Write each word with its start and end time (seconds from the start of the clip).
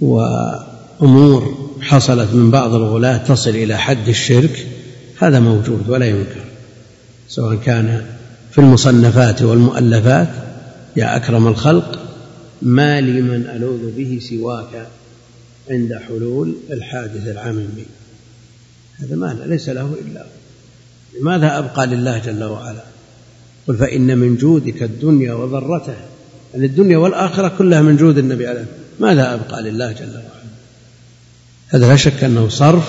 وأمور 0.00 1.70
حصلت 1.80 2.34
من 2.34 2.50
بعض 2.50 2.74
الغلاة 2.74 3.16
تصل 3.16 3.50
إلى 3.50 3.78
حد 3.78 4.08
الشرك 4.08 4.66
هذا 5.18 5.40
موجود 5.40 5.88
ولا 5.88 6.06
ينكر. 6.06 6.44
سواء 7.28 7.56
كان 7.56 8.04
في 8.50 8.58
المصنفات 8.58 9.42
والمؤلفات 9.42 10.28
يا 10.96 11.16
أكرم 11.16 11.48
الخلق 11.48 11.98
ما 12.62 13.00
لي 13.00 13.20
من 13.20 13.46
ألوذ 13.46 13.90
به 13.96 14.18
سواك 14.22 14.86
عند 15.70 15.94
حلول 16.08 16.54
الحادث 16.70 17.28
العام 17.28 17.68
بي 17.76 17.86
هذا 18.98 19.16
ما 19.16 19.38
ليس 19.46 19.68
له 19.68 19.94
إلا 20.06 20.26
لماذا 21.20 21.58
أبقى 21.58 21.86
لله 21.86 22.18
جل 22.18 22.44
وعلا؟ 22.44 22.82
قل 23.68 23.76
فإن 23.76 24.18
من 24.18 24.36
جودك 24.36 24.82
الدنيا 24.82 25.34
وضرتها. 25.34 26.04
يعني 26.54 26.66
الدنيا 26.66 26.98
والآخرة 26.98 27.52
كلها 27.58 27.82
من 27.82 27.96
جود 27.96 28.18
النبي 28.18 28.46
عليه 28.46 28.64
ماذا 29.00 29.34
أبقى 29.34 29.62
لله 29.62 29.92
جل 29.92 30.14
وعلا. 30.14 30.50
هذا 31.68 31.88
لا 31.88 31.96
شك 31.96 32.24
أنه 32.24 32.48
صرف 32.48 32.88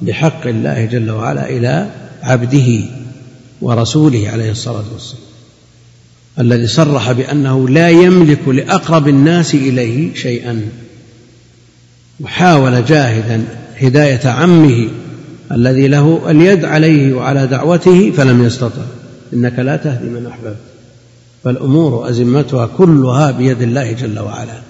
بحق 0.00 0.46
الله 0.46 0.84
جل 0.84 1.10
وعلا 1.10 1.48
إلى 1.50 1.90
عبده 2.22 2.80
ورسوله 3.60 4.28
عليه 4.28 4.50
الصلاة 4.50 4.84
والسلام. 4.92 5.22
الذي 6.38 6.66
صرح 6.66 7.12
بأنه 7.12 7.68
لا 7.68 7.88
يملك 7.88 8.48
لأقرب 8.48 9.08
الناس 9.08 9.54
إليه 9.54 10.14
شيئا 10.14 10.68
وحاول 12.20 12.84
جاهدا 12.84 13.44
هداية 13.80 14.28
عمه 14.28 14.88
الذي 15.52 15.88
له 15.88 16.30
اليد 16.30 16.64
عليه 16.64 17.14
وعلى 17.14 17.46
دعوته 17.46 18.10
فلم 18.10 18.44
يستطع. 18.44 18.82
إنك 19.32 19.58
لا 19.58 19.76
تهدي 19.76 20.08
من 20.08 20.26
أحببت. 20.26 20.56
فالأمور 21.44 22.10
أزمتها 22.10 22.66
كلها 22.66 23.30
بيد 23.30 23.62
الله 23.62 23.92
جل 23.92 24.18
وعلا. 24.18 24.65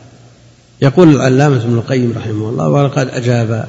يقول 0.82 1.16
العلامة 1.16 1.56
ابن 1.56 1.74
القيم 1.74 2.12
رحمه 2.16 2.48
الله 2.48 2.68
ولقد 2.68 3.08
أجاب 3.08 3.68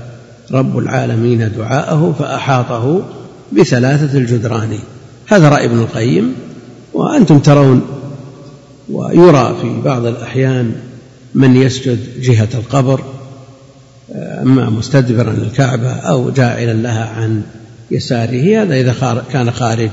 رب 0.52 0.78
العالمين 0.78 1.52
دعاءه 1.58 2.16
فأحاطه 2.20 3.04
بثلاثة 3.52 4.18
الجدران. 4.18 4.80
هذا 5.28 5.50
رأي 5.50 5.66
ابن 5.66 5.80
القيم 5.80 6.36
وأنتم 6.94 7.40
ترون 7.40 7.82
ويرى 8.90 9.56
في 9.62 9.82
بعض 9.86 10.06
الأحيان 10.06 10.76
من 11.36 11.56
يسجد 11.56 12.00
جهة 12.22 12.50
القبر 12.54 13.02
أما 14.42 14.70
مستدبرا 14.70 15.34
للكعبة 15.34 15.92
أو 15.92 16.30
جاعلا 16.30 16.74
لها 16.74 17.06
عن 17.06 17.42
يساره 17.92 18.62
هذا 18.62 18.76
إذا 18.76 19.24
كان 19.32 19.52
خارج 19.52 19.90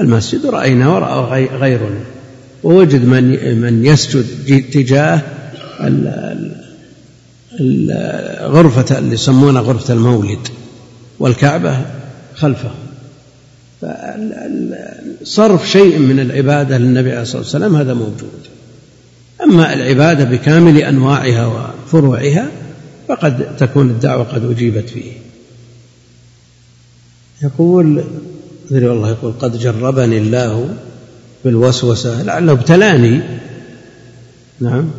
المسجد 0.00 0.46
رأينا 0.46 0.88
ورأى 0.88 1.46
غيرنا. 1.46 2.00
ووجد 2.64 3.04
من 3.04 3.22
من 3.60 3.86
يسجد 3.86 4.70
تجاه 4.70 5.20
الغرفة 7.60 8.98
اللي 8.98 9.14
يسمونها 9.14 9.62
غرفة 9.62 9.94
المولد 9.94 10.48
والكعبة 11.18 11.78
خلفه. 12.34 12.70
صرف 15.24 15.68
شيء 15.70 15.98
من 15.98 16.20
العبادة 16.20 16.78
للنبي 16.78 17.10
عليه 17.10 17.22
الصلاة 17.22 17.42
والسلام 17.42 17.76
هذا 17.76 17.94
موجود. 17.94 18.46
أما 19.42 19.74
العبادة 19.74 20.24
بكامل 20.24 20.78
أنواعها 20.78 21.46
وفروعها 21.46 22.48
فقد 23.08 23.56
تكون 23.56 23.90
الدعوة 23.90 24.24
قد 24.24 24.50
أجيبت 24.50 24.88
فيه. 24.88 25.12
يقول 27.42 28.04
أدري 28.70 28.88
والله 28.88 29.10
يقول 29.10 29.32
قد 29.32 29.58
جربني 29.58 30.18
الله 30.18 30.76
بالوسوسة 31.44 32.22
لعله 32.22 32.52
ابتلاني. 32.52 33.20
نعم. 34.60 34.90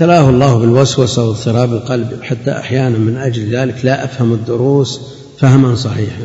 ابتلاه 0.00 0.30
الله 0.30 0.58
بالوسوسة 0.58 1.28
واضطراب 1.28 1.72
القلب 1.72 2.22
حتى 2.22 2.50
أحيانا 2.50 2.98
من 2.98 3.16
أجل 3.16 3.56
ذلك 3.56 3.84
لا 3.84 4.04
أفهم 4.04 4.32
الدروس 4.32 5.00
فهما 5.38 5.74
صحيحا. 5.74 6.22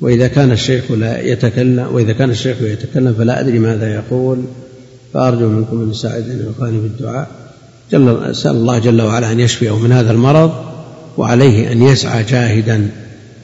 وإذا 0.00 0.26
كان 0.26 0.52
الشيخ 0.52 0.90
لا 0.90 1.20
يتكلم 1.20 1.88
وإذا 1.92 2.12
كان 2.12 2.30
الشيخ 2.30 2.56
يتكلم 2.62 3.14
فلا 3.18 3.40
أدري 3.40 3.58
ماذا 3.58 3.94
يقول. 3.94 4.38
فأرجو 5.14 5.48
منكم 5.48 5.82
أن 5.82 5.90
يساعدني 5.90 6.46
ويقاني 6.46 6.78
بالدعاء 6.78 7.28
جل 7.92 8.24
أسأل 8.24 8.50
الله 8.50 8.78
جل 8.78 9.02
وعلا 9.02 9.32
أن 9.32 9.40
يشفيه 9.40 9.78
من 9.78 9.92
هذا 9.92 10.12
المرض 10.12 10.52
وعليه 11.18 11.72
أن 11.72 11.82
يسعى 11.82 12.24
جاهدا 12.24 12.90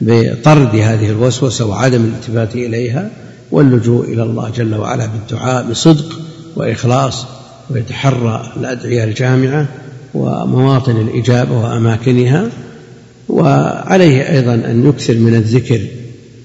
بطرد 0.01 0.75
هذه 0.75 1.09
الوسوسة 1.09 1.65
وعدم 1.65 2.05
الالتفات 2.05 2.55
إليها. 2.55 3.09
واللجوء 3.51 4.05
إلى 4.05 4.23
الله 4.23 4.49
جل 4.49 4.75
وعلا 4.75 5.05
بالدعاء 5.05 5.69
بصدق 5.71 6.19
وإخلاص. 6.55 7.25
ويتحرى 7.69 8.53
الأدعية 8.57 9.03
الجامعة 9.03 9.67
ومواطن 10.13 10.97
الإجابة 10.97 11.57
وأماكنها 11.57 12.49
وعليه 13.29 14.29
أيضا 14.29 14.53
أن 14.53 14.89
يكثر 14.89 15.17
من 15.17 15.35
الذكر 15.35 15.81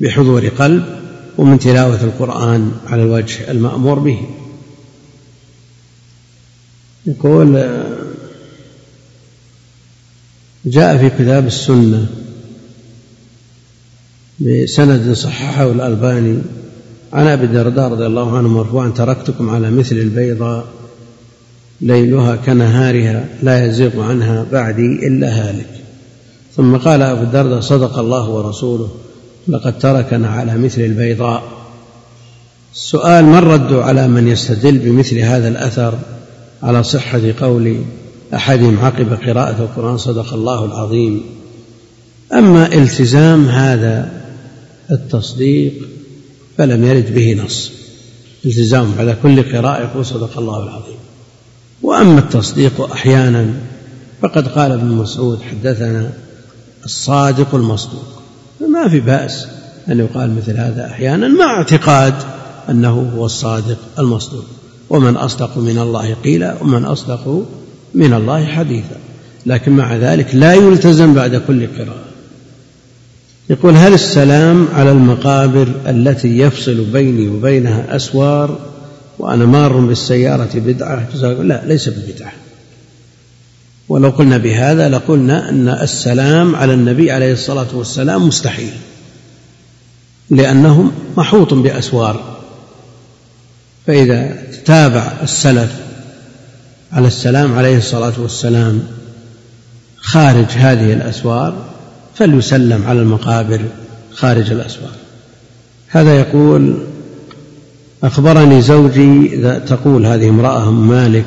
بحضور 0.01 0.49
قلب 0.49 0.85
ومن 1.39 1.59
تلاوة 1.59 2.05
القرآن 2.05 2.73
على 2.87 3.03
الوجه 3.03 3.51
المأمور 3.51 3.99
به. 3.99 4.19
يقول 7.07 7.71
جاء 10.67 10.99
في 10.99 11.11
كتاب 11.11 11.47
السنة 11.47 12.06
بسند 14.41 15.12
صححه 15.12 15.73
الألباني 15.73 16.39
عن 17.12 17.27
أبي 17.27 17.45
الدرداء 17.45 17.89
رضي 17.89 18.06
الله 18.06 18.39
عنه 18.39 18.49
مرفوعا 18.49 18.89
تركتكم 18.89 19.51
على 19.51 19.71
مثل 19.71 19.97
البيضاء 19.97 20.67
ليلها 21.81 22.37
كنهارها 22.37 23.29
لا 23.43 23.67
يزيغ 23.67 24.03
عنها 24.03 24.47
بعدي 24.53 24.87
إلا 25.07 25.29
هالك. 25.29 25.71
ثم 26.57 26.77
قال 26.77 27.03
أبو 27.03 27.23
الدرداء 27.23 27.61
صدق 27.61 27.99
الله 27.99 28.29
ورسوله 28.29 28.89
لقد 29.49 29.79
تركنا 29.79 30.29
على 30.29 30.59
مثل 30.59 30.81
البيضاء. 30.81 31.43
السؤال 32.75 33.25
ما 33.25 33.39
الرد 33.39 33.73
على 33.73 34.09
من 34.09 34.29
يستدل 34.29 34.79
بمثل 34.79 35.19
هذا 35.19 35.49
الأثر؟ 35.49 35.99
على 36.62 36.83
صحة 36.83 37.21
قول 37.41 37.77
أحدهم 38.35 38.79
عقب 38.79 39.12
قراءة 39.12 39.62
القرآن 39.62 39.99
صدق 39.99 40.35
الله 40.35 40.65
العظيم. 40.65 41.23
أما 42.33 42.75
التزام 42.75 43.49
هذا 43.49 44.23
التصديق 44.91 45.73
فلم 46.59 46.85
يرد 46.85 47.15
به 47.15 47.43
نص. 47.45 47.73
التزام 48.45 48.95
على 48.99 49.17
كل 49.23 49.43
قراءة 49.56 49.83
يقول 49.83 50.06
صدق 50.06 50.39
الله 50.39 50.62
العظيم. 50.62 51.04
وأما 51.84 52.19
التصديق 52.19 52.93
أحيانا 52.93 53.47
فقد 54.22 54.49
قال 54.49 54.72
ابن 54.72 54.87
مسعود 54.87 55.39
حدثنا 55.43 56.11
الصادق 56.84 57.55
المصدوق. 57.55 58.22
فما 58.61 58.89
في 58.89 59.00
بأس 59.00 59.47
أن 59.89 60.00
يقال 60.00 60.37
مثل 60.37 60.56
هذا 60.56 60.87
أحيانا 60.87 61.28
مع 61.28 61.56
اعتقاد 61.59 62.15
أنه 62.71 63.12
هو 63.17 63.27
الصادق 63.27 63.78
المصدوق. 63.99 64.44
ومن 64.91 65.17
أصدق 65.17 65.59
من 65.59 65.78
الله 65.78 66.15
قيلا 66.15 66.62
ومن 66.62 66.84
أصدق 66.84 67.47
من 67.94 68.15
الله 68.15 68.47
حديثا. 68.47 68.97
لكن 69.47 69.73
مع 69.73 69.97
ذلك 69.97 70.34
لا 70.34 70.55
يلتزم 70.55 71.15
بعد 71.15 71.37
كل 71.37 71.67
قراءة. 71.67 72.05
يقول 73.50 73.75
هل 73.77 73.94
السلام 73.94 74.69
على 74.75 74.91
المقابر 74.91 75.69
التي 75.87 76.39
يفصل 76.39 76.84
بيني 76.84 77.28
وبينها 77.28 77.97
أسوار 77.97 78.59
وأنا 79.19 79.47
مار 79.47 79.73
بالسيارة 79.73 80.51
بدعة 80.55 81.09
لا 81.43 81.63
ليس 81.67 81.89
ببدعة. 81.89 82.33
ولو 83.89 84.11
قلنا 84.11 84.39
بهذا 84.39 84.89
لقلنا 84.89 85.49
أن 85.49 85.69
السلام 85.69 86.57
على 86.57 86.75
النبي 86.75 87.11
عليه 87.11 87.33
الصلاة 87.33 87.67
والسلام 87.73 88.27
مستحيل 88.27 88.73
لأنه 90.31 90.93
محوط 91.17 91.55
بأسوار. 91.55 92.37
فإذا 93.87 94.37
تابع 94.65 95.13
السلف 95.23 95.73
على 96.93 97.06
السلام 97.06 97.55
عليه 97.59 97.79
الصلاة 97.79 98.12
والسلام 98.19 98.83
خارج 99.97 100.47
هذه 100.47 100.93
الأسوار 100.93 101.56
فليسلم 102.15 102.87
على 102.87 103.00
المقابر 103.00 103.61
خارج 104.12 104.50
الأسوار. 104.50 104.93
هذا 105.88 106.19
يقول 106.19 106.87
أخبرني 108.05 108.62
زوجي 108.62 109.29
تقول 109.67 110.06
هذه 110.06 110.29
امرأة 110.29 110.71
مالك 110.71 111.27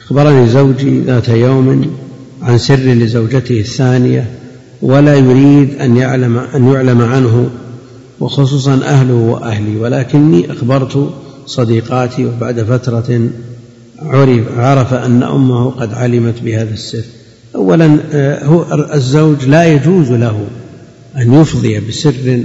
أخبرني 0.00 0.48
زوجي 0.48 1.00
ذات 1.00 1.28
يوم 1.28 1.96
عن 2.42 2.58
سر 2.58 2.74
لزوجته 2.74 3.60
الثانية 3.60 4.30
ولا 4.82 5.14
يريد 5.14 5.74
أن 5.74 5.96
يعلم 5.96 6.38
أن 6.38 6.72
يعلم 6.72 7.00
عنه 7.00 7.50
وخصوصا 8.20 8.74
أهله 8.74 9.14
وأهلي 9.14 9.76
ولكني 9.76 10.52
أخبرت 10.52 11.10
صديقاتي 11.46 12.24
وبعد 12.24 12.62
فترة 12.62 13.28
عرف 14.02 14.58
عرف 14.58 14.94
أن 14.94 15.22
أمه 15.22 15.70
قد 15.70 15.94
علمت 15.94 16.42
بهذا 16.42 16.74
السر. 16.74 17.04
أولا 17.54 17.98
آه، 18.12 18.44
هو 18.44 18.64
الزوج 18.94 19.44
لا 19.44 19.64
يجوز 19.64 20.12
له 20.12 20.46
أن 21.16 21.40
يفضي 21.40 21.80
بسر 21.80 22.42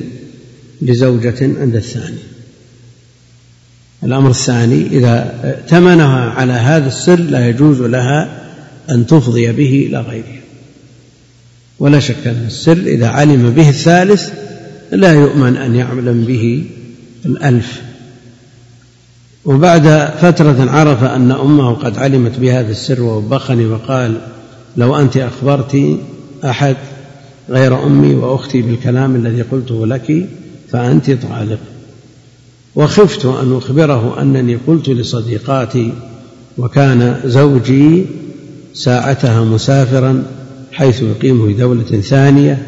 لزوجة 0.81 1.36
عند 1.62 1.75
الثاني 1.75 2.37
الأمر 4.03 4.29
الثاني 4.29 4.88
إذا 4.88 5.33
ائتمنها 5.44 6.29
على 6.29 6.53
هذا 6.53 6.88
السر 6.88 7.19
لا 7.19 7.49
يجوز 7.49 7.81
لها 7.81 8.29
أن 8.89 9.05
تفضي 9.07 9.51
به 9.51 9.88
إلى 9.89 10.01
غيرها. 10.01 10.41
ولا 11.79 11.99
شك 11.99 12.27
أن 12.27 12.44
السر 12.47 12.77
إذا 12.77 13.07
علم 13.07 13.49
به 13.49 13.69
الثالث 13.69 14.31
لا 14.91 15.13
يؤمن 15.13 15.57
أن 15.57 15.75
يعلم 15.75 16.23
به 16.27 16.65
الألف. 17.25 17.81
وبعد 19.45 20.09
فترة 20.21 20.71
عرف 20.71 21.03
أن 21.03 21.31
أمه 21.31 21.73
قد 21.73 21.97
علمت 21.97 22.39
بهذا 22.39 22.71
السر 22.71 23.01
ووبخني 23.01 23.65
وقال 23.65 24.17
لو 24.77 24.95
أنت 24.95 25.17
أخبرت 25.17 25.99
أحد 26.45 26.75
غير 27.49 27.85
أمي 27.85 28.15
وأختي 28.15 28.61
بالكلام 28.61 29.15
الذي 29.15 29.41
قلته 29.41 29.88
لك 29.88 30.25
فأنت 30.71 31.11
طالق. 31.11 31.59
وخفت 32.77 33.25
أن 33.25 33.57
أخبره 33.57 34.21
أنني 34.21 34.56
قلت 34.68 34.89
لصديقاتي 34.89 35.94
وكان 36.57 37.19
زوجي 37.25 38.06
ساعتها 38.74 39.44
مسافرا 39.44 40.24
حيث 40.71 41.01
يقيم 41.01 41.47
في 41.47 41.53
دولة 41.53 42.01
ثانية 42.01 42.62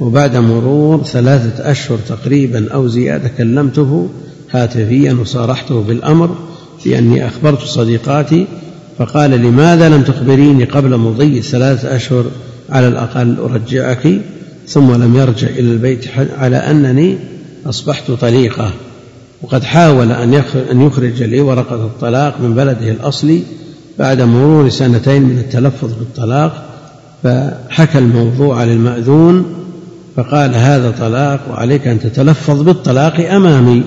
وبعد 0.00 0.36
مرور 0.36 1.04
ثلاثة 1.04 1.70
أشهر 1.70 1.98
تقريبا 2.08 2.72
أو 2.72 2.88
زيادة 2.88 3.30
كلمته 3.38 4.08
هاتفيا 4.50 5.12
وصارحته 5.12 5.80
بالأمر 5.80 6.36
بأني 6.84 7.26
أخبرت 7.26 7.60
صديقاتي 7.60 8.46
فقال 8.98 9.30
لماذا 9.30 9.88
لم 9.88 10.02
تخبريني 10.02 10.64
قبل 10.64 10.96
مضي 10.96 11.42
ثلاثة 11.42 11.96
أشهر؟ 11.96 12.24
على 12.70 12.88
الأقل 12.88 13.36
أرجعك. 13.38 14.20
ثم 14.66 14.92
لم 14.92 15.16
يرجع 15.16 15.48
إلى 15.48 15.72
البيت 15.72 16.04
على 16.38 16.56
أنني 16.56 17.18
أصبحت 17.66 18.10
طليقة. 18.10 18.72
وقد 19.42 19.64
حاول 19.64 20.12
أن 20.70 20.82
يخرج 20.82 21.22
لي 21.22 21.40
ورقة 21.40 21.74
الطلاق 21.74 22.40
من 22.40 22.54
بلده 22.54 22.90
الأصلي 22.90 23.42
بعد 23.98 24.20
مرور 24.22 24.68
سنتين 24.68 25.22
من 25.22 25.38
التلفظ 25.38 25.92
بالطلاق 25.92 26.64
فحكى 27.22 27.98
الموضوع 27.98 28.64
للمأذون 28.64 29.44
فقال 30.16 30.54
هذا 30.54 30.94
طلاق 31.00 31.40
وعليك 31.50 31.86
أن 31.86 32.00
تتلفظ 32.00 32.62
بالطلاق 32.62 33.30
أمامي. 33.30 33.82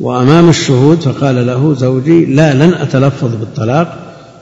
وأمام 0.00 0.48
الشهود 0.48 1.00
فقال 1.00 1.46
له 1.46 1.74
زوجي 1.74 2.24
لا 2.24 2.54
لن 2.54 2.74
أتلفظ 2.74 3.34
بالطلاق 3.34 3.98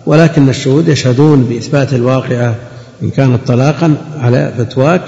ولكن 0.06 0.48
الشهود 0.48 0.88
يشهدون 0.88 1.44
بإثبات 1.44 1.94
الواقعة 1.94 2.54
إن 3.02 3.10
كانت 3.10 3.46
طلاقا 3.46 3.94
على 4.20 4.52
فتواك. 4.58 5.02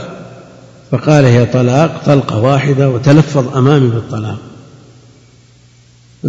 فقال 0.90 1.24
هي 1.24 1.46
طلاق 1.46 2.02
طلقة 2.06 2.40
واحدة 2.40 2.90
وتلفظ 2.90 3.56
أمامي 3.56 3.88
بالطلاق. 3.88 4.38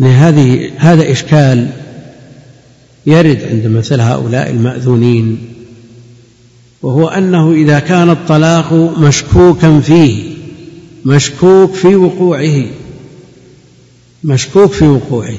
هذه 0.05 0.71
هذا 0.77 1.11
إشكال 1.11 1.69
يرد 3.05 3.41
عند 3.51 3.67
مثل 3.67 4.01
هؤلاء 4.01 4.49
المأذونين 4.49 5.37
وهو 6.81 7.07
أنه 7.07 7.51
إذا 7.51 7.79
كان 7.79 8.09
الطلاق 8.09 8.73
مشكوكا 8.99 9.79
فيه 9.79 10.37
مشكوك 11.05 11.73
في 11.73 11.95
وقوعه 11.95 12.65
مشكوك 14.23 14.71
في 14.71 14.87
وقوعه. 14.87 15.37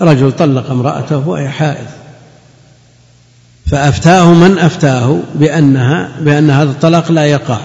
رجل 0.00 0.32
طلق 0.32 0.70
امرأته 0.70 1.28
وهي 1.28 1.48
حائض 1.48 1.86
فأفتاه 3.66 4.34
من 4.34 4.58
أفتاه 4.58 5.20
بأنها 5.34 6.20
بأن 6.20 6.50
هذا 6.50 6.70
الطلاق 6.70 7.12
لا 7.12 7.26
يقع. 7.26 7.60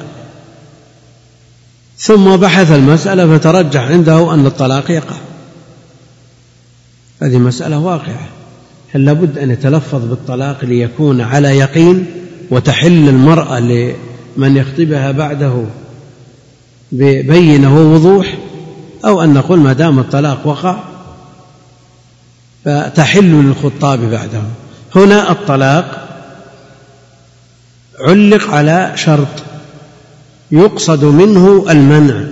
ثم 2.00 2.36
بحث 2.36 2.72
المسألة 2.72 3.38
فترجح 3.38 3.82
عنده 3.82 4.34
أن 4.34 4.46
الطلاق 4.46 4.92
يقع. 4.92 5.16
هذه 7.22 7.38
مسألة 7.38 7.80
واقعة. 7.80 8.30
هل 8.94 9.06
لابد 9.06 9.38
أن 9.38 9.52
يتلفظ 9.52 10.06
بالطلاق 10.06 10.66
ليكون 10.66 11.22
على 11.22 11.58
يقين 11.58 12.06
وتحل 12.52 13.10
المرأة 13.10 13.60
لمن 13.60 14.58
يخطبها 14.58 15.12
بعده 15.12 15.64
ببينة 16.92 17.76
ووضوح 17.78 18.38
أو 19.06 19.24
أن 19.24 19.34
نقول 19.34 19.60
ما 19.60 19.74
دام 19.74 20.00
الطلاق 20.00 20.48
وقع 20.48 20.80
فتحل 22.66 23.32
للخطاب 23.32 24.00
بعده. 24.00 24.42
هنا 24.96 25.32
الطلاق 25.32 26.10
علق 28.00 28.50
على 28.50 28.92
شرط. 28.96 29.49
يقصد 30.52 31.04
منه 31.04 31.66
المنع. 31.70 32.24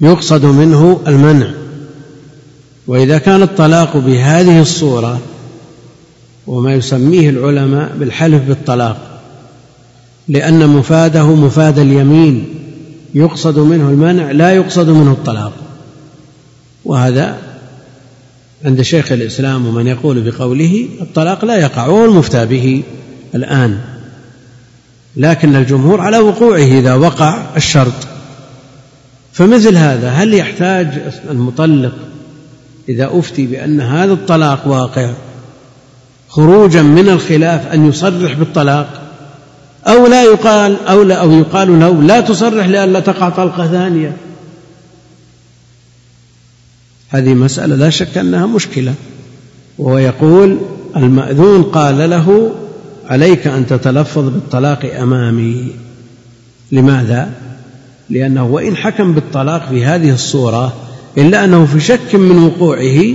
يقصد 0.00 0.44
منه 0.44 1.00
المنع. 1.06 1.50
وإذا 2.86 3.18
كان 3.18 3.42
الطلاق 3.42 3.96
بهذه 3.96 4.60
الصورة 4.60 5.20
وما 6.46 6.74
يسميه 6.74 7.30
العلماء 7.30 7.96
بالحلف 7.96 8.42
بالطلاق 8.42 9.20
لأن 10.28 10.68
مفاده 10.68 11.34
مفاد 11.34 11.78
اليمين. 11.78 12.46
يقصد 13.14 13.58
منه 13.58 13.88
المنع 13.88 14.30
لا 14.30 14.52
يقصد 14.52 14.88
منه 14.88 15.12
الطلاق. 15.12 15.52
وهذا 16.84 17.38
عند 18.64 18.82
شيخ 18.82 19.12
الإسلام 19.12 19.66
ومن 19.66 19.86
يقول 19.86 20.30
بقوله 20.30 20.88
الطلاق 21.00 21.44
لا 21.44 21.56
يقع 21.56 21.86
وهو 21.86 22.04
المفتى 22.04 22.46
به 22.46 22.82
الآن. 23.34 23.97
لكن 25.18 25.56
الجمهور 25.56 26.00
على 26.00 26.18
وقوعه 26.18 26.58
إذا 26.58 26.94
وقع 26.94 27.42
الشرط. 27.56 27.92
فمثل 29.32 29.76
هذا 29.76 30.08
هل 30.08 30.34
يحتاج 30.34 30.88
المطلق 31.30 31.92
إذا 32.88 33.10
أفتي 33.12 33.46
بأن 33.46 33.80
هذا 33.80 34.12
الطلاق 34.12 34.68
واقع 34.68 35.10
خروجا 36.28 36.82
من 36.82 37.08
الخلاف 37.08 37.72
أن 37.72 37.88
يصرح 37.88 38.32
بالطلاق؟ 38.32 39.02
أو 39.86 40.06
لا 40.06 40.22
يقال 40.22 40.86
أو 40.86 41.02
لا 41.02 41.14
أو 41.14 41.32
يقال 41.32 41.80
له 41.80 42.02
لا 42.02 42.20
تصرح 42.20 42.66
لئلا 42.66 43.00
تقع 43.00 43.28
طلقة 43.28 43.66
ثانية؟ 43.66 44.16
هذه 47.08 47.34
مسألة 47.34 47.76
لا 47.76 47.90
شك 47.90 48.18
أنها 48.18 48.46
مشكلة. 48.46 48.94
وهو 49.78 49.98
يقول 49.98 50.58
المأذون 50.96 51.62
قال 51.62 52.10
له 52.10 52.54
عليك 53.08 53.46
أن 53.46 53.66
تتلفظ 53.66 54.28
بالطلاق 54.28 54.94
أمامي 55.00 55.72
لماذا؟ 56.72 57.30
لأنه 58.10 58.46
وإن 58.46 58.76
حكم 58.76 59.14
بالطلاق 59.14 59.68
في 59.68 59.84
هذه 59.84 60.14
الصورة 60.14 60.74
إلا 61.18 61.44
أنه 61.44 61.66
في 61.66 61.80
شك 61.80 62.14
من 62.14 62.38
وقوعه 62.38 63.14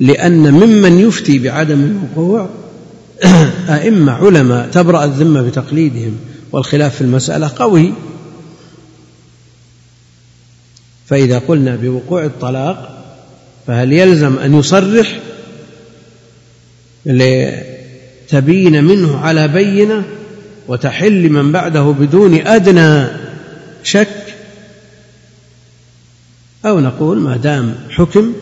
لأن 0.00 0.52
ممن 0.52 0.98
يفتي 0.98 1.38
بعدم 1.38 1.80
الوقوع 1.84 2.48
أئمة 3.68 4.12
علماء 4.12 4.68
تبرأ 4.68 5.04
الذمة 5.04 5.42
بتقليدهم 5.42 6.16
والخلاف 6.52 6.94
في 6.94 7.00
المسألة 7.00 7.50
قوي 7.56 7.92
فإذا 11.06 11.38
قلنا 11.38 11.76
بوقوع 11.76 12.24
الطلاق 12.24 13.04
فهل 13.66 13.92
يلزم 13.92 14.38
أن 14.38 14.58
يصرح 14.58 15.20
لتبين 18.34 18.84
منه 18.84 19.18
على 19.18 19.48
بينة 19.48 20.04
وتحل 20.68 21.28
من 21.30 21.52
بعده 21.52 21.82
بدون 21.82 22.34
أدنى 22.34 23.06
شك 23.82 24.34
أو 26.64 26.80
نقول 26.80 27.18
ما 27.18 27.36
دام 27.36 27.74
حكم 27.90 28.32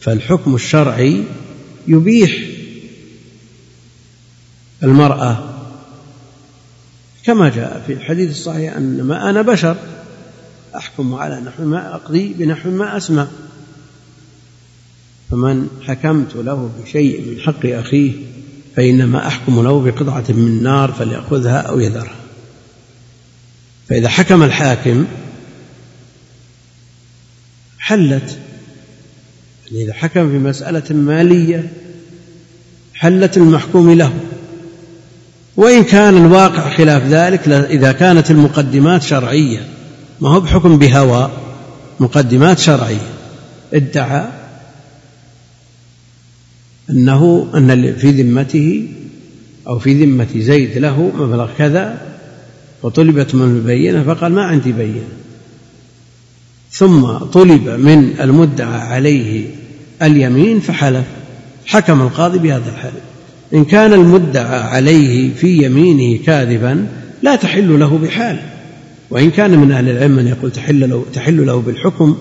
فالحكم 0.00 0.54
الشرعي 0.54 1.24
يبيح 1.88 2.38
المرأة 4.82 5.38
كما 7.24 7.48
جاء 7.48 7.82
في 7.86 7.92
الحديث 7.92 8.30
الصحيح 8.30 8.76
أنما 8.76 9.30
أنا 9.30 9.42
بشر 9.42 9.76
أحكم 10.76 11.14
على 11.14 11.40
نحو 11.40 11.64
ما 11.64 11.94
أقضي 11.94 12.34
بنحو 12.38 12.70
ما 12.70 12.96
أسمع 12.96 13.26
فمن 15.30 15.68
حكمت 15.86 16.36
له 16.36 16.70
بشيء 16.82 17.20
من 17.20 17.40
حق 17.40 17.66
أخيه 17.66 18.12
فإنما 18.76 19.26
أحكم 19.26 19.62
له 19.62 19.80
بقطعة 19.80 20.24
من 20.28 20.62
نار 20.62 20.92
فليأخذها 20.92 21.60
أو 21.60 21.80
يذرها. 21.80 22.16
فإذا 23.88 24.08
حكم 24.08 24.42
الحاكم 24.42 25.06
حلت 27.78 28.38
يعني 29.70 29.84
إذا 29.84 29.92
حكم 29.92 30.30
في 30.30 30.38
مسألة 30.38 30.94
مالية 30.94 31.72
حلت 32.94 33.36
المحكوم 33.36 33.92
له. 33.92 34.12
وإن 35.56 35.84
كان 35.84 36.16
الواقع 36.16 36.76
خلاف 36.76 37.02
ذلك 37.06 37.48
إذا 37.48 37.92
كانت 37.92 38.30
المقدمات 38.30 39.02
شرعية 39.02 39.68
ما 40.20 40.28
هو 40.28 40.40
بحكم 40.40 40.78
بهوى 40.78 41.30
مقدمات 42.00 42.58
شرعية. 42.58 43.10
ادعى 43.74 44.39
أنه 46.90 47.46
أن 47.54 47.94
في 47.96 48.10
ذمته 48.10 48.86
أو 49.66 49.78
في 49.78 50.04
ذمة 50.04 50.28
زيد 50.36 50.78
له 50.78 51.12
مبلغ 51.18 51.48
كذا 51.58 51.98
وطلبت 52.82 53.34
منه 53.34 53.56
البينة 53.56 54.02
فقال 54.02 54.32
ما 54.32 54.42
عندي 54.42 54.72
بينة. 54.72 55.08
ثم 56.70 57.06
طلب 57.12 57.68
من 57.68 58.20
المدعى 58.20 58.80
عليه 58.80 59.44
اليمين 60.02 60.60
فحلف. 60.60 61.04
حكم 61.66 62.02
القاضي 62.02 62.38
بهذا 62.38 62.70
الحلف. 62.70 63.02
إن 63.54 63.64
كان 63.64 63.92
المدعى 63.92 64.60
عليه 64.60 65.34
في 65.34 65.64
يمينه 65.64 66.22
كاذبا 66.24 66.86
لا 67.22 67.36
تحل 67.36 67.80
له 67.80 67.98
بحال. 67.98 68.38
وإن 69.10 69.30
كان 69.30 69.58
من 69.58 69.72
أهل 69.72 69.88
العلم 69.88 70.16
من 70.16 70.26
يقول 70.26 70.50
تحل 70.50 70.90
له, 70.90 71.04
تحل 71.12 71.46
له 71.46 71.60
بالحكم 71.60 72.16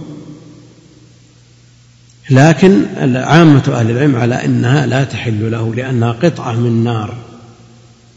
لكن 2.31 2.85
عامة 3.15 3.63
أهل 3.67 3.91
العلم 3.91 4.15
على 4.15 4.45
أنها 4.45 4.85
لا 4.85 5.03
تحل 5.03 5.51
له 5.51 5.75
لأنها 5.75 6.11
قطعة 6.11 6.53
من 6.53 6.83
نار. 6.83 7.13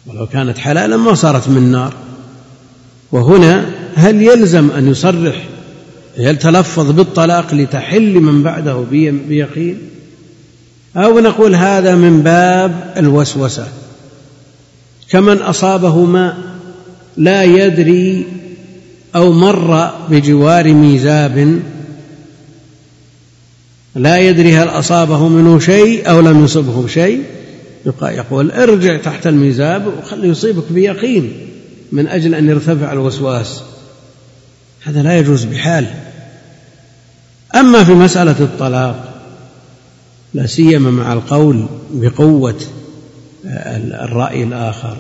ولو 0.06 0.26
كانت 0.26 0.58
حلالا 0.58 0.96
ما 0.96 1.14
صارت 1.14 1.48
من 1.48 1.72
نار. 1.72 1.94
وهنا 3.12 3.66
هل 3.94 4.22
يلزم 4.22 4.70
أن 4.70 4.88
يصرح؟ 4.88 5.44
يتلفظ 6.18 6.90
بالطلاق 6.90 7.54
لتحل 7.54 8.14
من 8.14 8.42
بعده 8.42 8.84
بيقين؟ 9.28 9.78
أو 10.96 11.20
نقول 11.20 11.54
هذا 11.54 11.94
من 11.94 12.22
باب 12.22 12.92
الوسوسة. 12.96 13.68
كمن 15.10 15.36
أصابه 15.36 16.04
ماء 16.04 16.36
لا 17.16 17.44
يدري 17.44 18.26
أو 19.16 19.32
مر 19.32 19.90
بجوار 20.10 20.74
ميزاب 20.74 21.60
لا 23.94 24.18
يدري 24.18 24.56
هل 24.56 24.68
أصابه 24.68 25.28
منه 25.28 25.58
شيء 25.58 26.10
أو 26.10 26.20
لم 26.20 26.44
يصبه 26.44 26.86
شيء 26.86 27.22
يقول 28.02 28.50
ارجع 28.50 28.96
تحت 28.96 29.26
الميزاب 29.26 29.86
وخلي 29.86 30.28
يصيبك 30.28 30.72
بيقين 30.72 31.32
من 31.92 32.06
أجل 32.06 32.34
أن 32.34 32.48
يرتفع 32.48 32.92
الوسواس. 32.92 33.62
هذا 34.82 35.02
لا 35.02 35.18
يجوز 35.18 35.44
بحال. 35.44 35.86
أما 37.54 37.84
في 37.84 37.92
مسألة 37.92 38.40
الطلاق 38.40 39.22
لا 40.34 40.46
سيما 40.46 40.90
مع 40.90 41.12
القول 41.12 41.66
بقوة 41.90 42.60
الرأي 43.44 44.42
الآخر. 44.42 44.96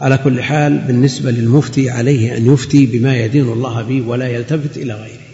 على 0.00 0.18
كل 0.18 0.42
حال 0.42 0.78
بالنسبة 0.78 1.30
للمفتي 1.30 1.90
عليه 1.90 2.36
أن 2.36 2.52
يفتي 2.52 2.86
بما 2.86 3.16
يدين 3.16 3.48
الله 3.48 3.82
به 3.82 4.02
ولا 4.06 4.28
يلتفت 4.28 4.76
إلى 4.76 4.94
غيره. 4.94 5.27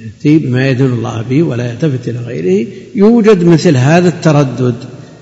يأتي 0.00 0.38
بما 0.38 0.68
يدين 0.68 0.86
الله 0.86 1.22
به 1.30 1.42
ولا 1.42 1.70
يلتفت 1.70 2.08
إلى 2.08 2.18
غيره. 2.18 2.66
يوجد 2.94 3.44
مثل 3.44 3.76
هذا 3.76 4.08
التردد 4.08 4.74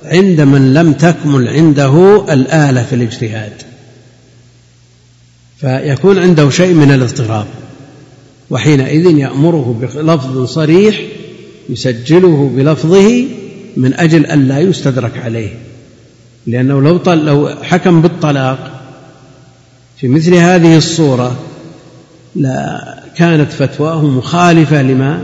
عند 0.04 0.40
من 0.40 0.74
لم 0.74 0.92
تكمل 0.92 1.48
عنده 1.48 2.24
الآلة 2.32 2.82
في 2.82 2.94
الاجتهاد. 2.94 3.52
فيكون 5.56 6.18
عنده 6.18 6.50
شيء 6.50 6.74
من 6.74 6.92
الاضطراب 6.92 7.46
وحينئذ 8.50 9.18
يأمره 9.18 9.80
بلفظ 9.80 10.44
صريح 10.44 11.00
يسجله 11.68 12.52
بلفظه 12.56 13.24
من 13.76 13.94
أجل 13.94 14.26
أن 14.26 14.48
لا 14.48 14.58
يستدرك 14.58 15.18
عليه. 15.18 15.50
لأنه 16.46 16.82
لو 16.82 17.00
لو 17.06 17.48
حكم 17.62 18.02
بالطلاق 18.02 18.82
في 19.96 20.08
مثل 20.08 20.34
هذه 20.34 20.76
الصورة 20.76 21.36
لا 22.36 22.95
كانت 23.16 23.52
فتواه 23.52 24.04
مخالفة 24.04 24.82
لما 24.82 25.22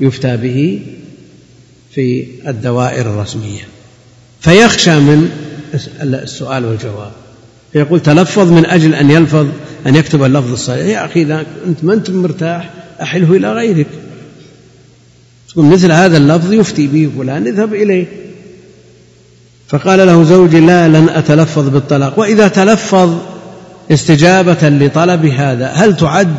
يفتى 0.00 0.36
به 0.36 0.82
في 1.94 2.26
الدوائر 2.46 3.00
الرسمية. 3.00 3.60
فيخشى 4.40 4.98
من 4.98 5.30
السؤال 6.02 6.64
والجواب. 6.64 7.12
فيقول 7.72 8.00
تلفظ 8.00 8.52
من 8.52 8.66
أجل 8.66 8.94
أن 8.94 9.10
يلفظ 9.10 9.46
أن 9.86 9.96
يكتب 9.96 10.24
اللفظ 10.24 10.52
الصحيح. 10.52 10.86
يا 10.86 11.04
أخي 11.04 11.22
إذا 11.22 11.46
أنت 11.66 11.84
ما 11.84 11.94
أنت 11.94 12.10
مرتاح 12.10 12.70
أحله 13.02 13.36
إلى 13.36 13.52
غيرك. 13.52 13.86
تقول 15.48 15.64
مثل 15.64 15.92
هذا 15.92 16.16
اللفظ 16.16 16.52
يفتي 16.52 16.86
به 16.86 17.10
فلان 17.18 17.46
اذهب 17.46 17.74
إليه. 17.74 18.06
فقال 19.68 20.06
له 20.06 20.24
زوجي 20.24 20.60
لا 20.60 20.88
لن 20.88 21.08
أتلفظ 21.08 21.68
بالطلاق. 21.68 22.18
وإذا 22.18 22.48
تلفظ 22.48 23.18
استجابة 23.90 24.68
لطلب 24.68 25.26
هذا 25.26 25.66
هل 25.66 25.96
تعد 25.96 26.34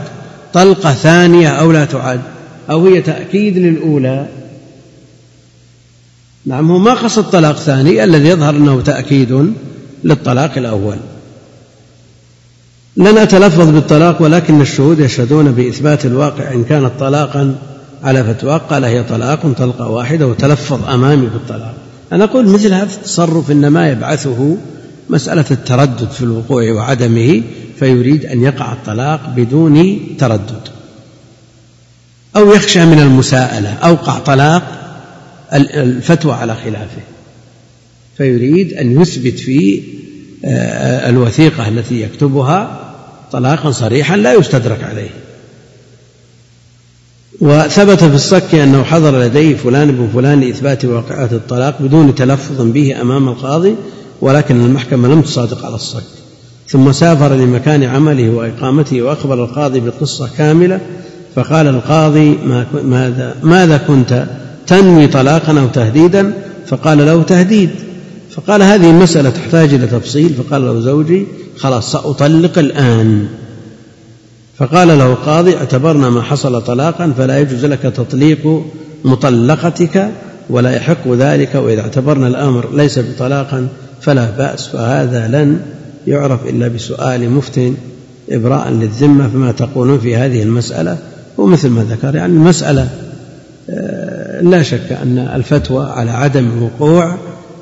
طلقة 0.54 0.94
ثانية 0.94 1.50
أو 1.50 1.72
لا 1.72 1.86
تعد 1.86 2.22
أو 2.70 2.86
هي 2.86 3.02
تأكيد 3.02 3.58
للأولى. 3.58 4.28
نعم 6.46 6.72
هو 6.72 6.78
ما 6.78 6.94
قصد 6.94 7.24
طلاق 7.24 7.58
ثاني 7.58 8.04
الذي 8.04 8.30
يظهر 8.30 8.56
أنه 8.56 8.82
تأكيد 8.82 9.54
للطلاق 10.04 10.58
الأول. 10.58 10.98
لن 12.98 13.18
أتلفظ 13.18 13.70
بالطلاق 13.70 14.22
ولكن 14.22 14.62
الشهود 14.62 15.00
يشهدون 15.00 15.52
بإثبات 15.52 16.06
الواقع 16.06 16.54
إن 16.54 16.64
كانت 16.64 16.92
طلاقا 17.00 17.56
على 18.04 18.24
فتوى 18.24 18.62
قال 18.70 18.86
هي 18.86 19.04
طلاق 19.04 19.54
طلقة 19.58 19.90
واحدة 19.90 20.28
وتلفظ 20.28 20.90
أمامي 20.90 21.26
بالطلاق. 21.26 21.74
أنا 22.12 22.24
أقول 22.24 22.48
مثل 22.48 22.74
هذا 22.74 22.94
التصرف 22.96 23.52
إنما 23.52 23.90
يبعثه 23.90 24.58
مسألة 25.10 25.46
التردد 25.52 26.10
في 26.12 26.22
الوقوع 26.22 26.72
وعدمه 26.72 27.42
فيريد 27.82 28.26
أن 28.26 28.44
يقع 28.44 28.74
الطلاق 28.74 29.30
بدون 29.36 30.08
تردد 30.18 30.68
أو 32.36 32.54
يخشى 32.54 32.86
من 32.86 33.00
المساءلة 33.00 33.74
أوقع 33.74 34.20
طلاق 34.20 34.64
الفتوى 35.54 36.34
على 36.34 36.56
خلافه. 36.56 37.02
فيريد 38.18 38.74
أن 38.74 39.02
يثبت 39.02 39.40
في 39.40 39.84
آه، 40.46 41.10
الوثيقة 41.10 41.68
التي 41.68 42.02
يكتبها 42.02 42.92
طلاقا 43.32 43.72
صريحا 43.72 44.18
لا 44.18 44.34
يستدرك 44.34 44.84
عليه. 44.84 45.10
وثبت 47.42 48.04
في 48.04 48.16
الصك 48.16 48.56
أنه 48.56 48.84
حضر 48.84 49.20
لديه 49.20 49.56
فلان 49.56 49.92
بن 49.92 50.10
فلان 50.14 50.40
لإثبات 50.40 50.86
واقعات 50.86 51.34
الطلاق 51.34 51.82
بدون 51.82 52.16
تلفظ 52.16 52.62
به 52.62 53.02
أمام 53.02 53.28
القاضي 53.28 53.76
ولكن 54.22 54.66
المحكمة 54.66 55.08
لم 55.08 55.22
تصادق 55.22 55.66
على 55.66 55.76
الصك. 55.76 56.21
ثم 56.72 56.92
سافر 56.92 57.34
لمكان 57.34 57.84
عمله 57.84 58.30
وإقامته 58.30 59.02
وأخبر 59.02 59.44
القاضي 59.44 59.80
بالقصة 59.80 60.30
كاملة 60.38 60.80
فقال 61.36 61.68
القاضي 61.68 62.38
ماذا 62.84 63.36
ماذا 63.44 63.78
كنت 63.78 64.26
تنوي 64.68 65.08
طلاقا 65.08 65.60
أو 65.60 65.68
تهديدا؟ 65.68 66.34
فقال 66.68 66.98
له 66.98 67.24
تهديد. 67.24 67.70
فقال 68.32 68.64
هذه 68.64 68.90
المسألة 68.90 69.30
تحتاج 69.30 69.74
إلى 69.74 69.88
تفصيل. 69.88 70.34
فقال 70.34 70.66
له 70.66 70.80
زوجي 70.80 71.26
خلاص 71.58 71.92
سأطلق 71.92 72.58
الآن. 72.58 73.28
فقال 74.58 74.88
له 74.88 75.12
القاضي 75.12 75.58
اعتبرنا 75.58 76.10
ما 76.10 76.22
حصل 76.22 76.62
طلاقا 76.62 77.14
فلا 77.18 77.40
يجوز 77.40 77.66
لك 77.66 77.82
تطليق 77.82 78.64
مطلقتك 79.06 80.10
ولا 80.50 80.76
يحق 80.76 81.08
ذلك 81.08 81.56
وإذا 81.56 81.82
اعتبرنا 81.82 82.28
الأمر 82.28 82.70
ليس 82.74 83.00
بطلاقا 83.00 83.68
فلا 84.02 84.30
بأس 84.30 84.68
فهذا 84.68 85.28
لن 85.28 85.60
يعرف 86.08 86.46
إلا 86.46 86.68
بسؤال 86.68 87.30
مفتن 87.30 87.76
إبراء 88.30 88.70
للذمة 88.70 89.30
فما 89.30 89.52
تقولون 89.52 90.00
في 90.00 90.16
هذه 90.16 90.44
المسألة؟ 90.44 90.98
ومثل 91.38 91.70
ما 91.70 91.84
ذكر 91.84 92.16
يعني 92.16 92.34
المسألة 92.34 92.90
آه، 93.70 94.42
لا 94.42 94.64
شك 94.64 94.92
أن 94.92 95.18
الفتوى 95.18 95.86
على 95.86 96.12
عدم 96.12 96.64
وقوع 96.64 97.16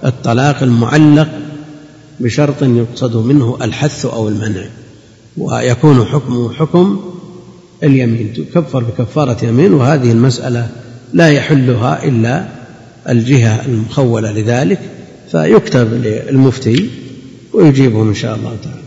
الطلاق 0.05 0.63
المعلق 0.63 1.29
بشرط 2.19 2.63
يقصد 2.63 3.15
منه 3.15 3.57
الحث 3.61 4.05
أو 4.05 4.29
المنع 4.29 4.63
ويكون 5.37 6.05
حكمه 6.05 6.53
حكم 6.53 6.99
اليمين. 7.83 8.33
تكفر 8.33 8.83
بكفارة 8.83 9.45
يمين 9.45 9.73
وهذه 9.73 10.11
المسألة 10.11 10.69
لا 11.13 11.29
يحلها 11.29 12.03
إلا 12.03 12.45
الجهة 13.09 13.65
المخولة 13.65 14.31
لذلك 14.31 14.79
فيكتب 15.31 15.93
للمفتي 15.93 16.89
ويجيبهم 17.53 18.07
إن 18.07 18.15
شاء 18.15 18.35
الله 18.35 18.57
تعالى. 18.63 18.81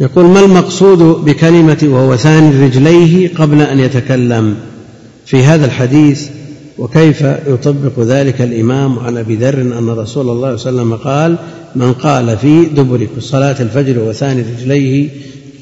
يقول 0.00 0.24
ما 0.24 0.40
المقصود 0.40 0.98
بكلمة 0.98 1.78
وهو 1.82 2.16
ثاني 2.16 2.66
رجليه 2.66 3.34
قبل 3.34 3.62
أن 3.62 3.78
يتكلم 3.80 4.56
في 5.26 5.44
هذا 5.44 5.66
الحديث؟ 5.66 6.28
وكيف 6.78 7.20
يطبق 7.46 8.00
ذلك 8.00 8.40
الإمام 8.40 8.98
عن 8.98 9.16
أبي 9.16 9.36
ذر 9.36 9.60
أن 9.60 9.90
رسول 9.90 10.28
الله 10.30 10.56
صلى 10.56 10.70
الله 10.70 10.82
عليه 10.82 10.92
وسلم 10.92 10.94
قال 10.94 11.36
من 11.76 11.92
قال 11.92 12.38
في 12.38 12.64
دبر 12.64 13.08
صلاة 13.20 13.62
الفجر 13.62 13.98
وثاني 13.98 14.42
رجليه 14.42 15.08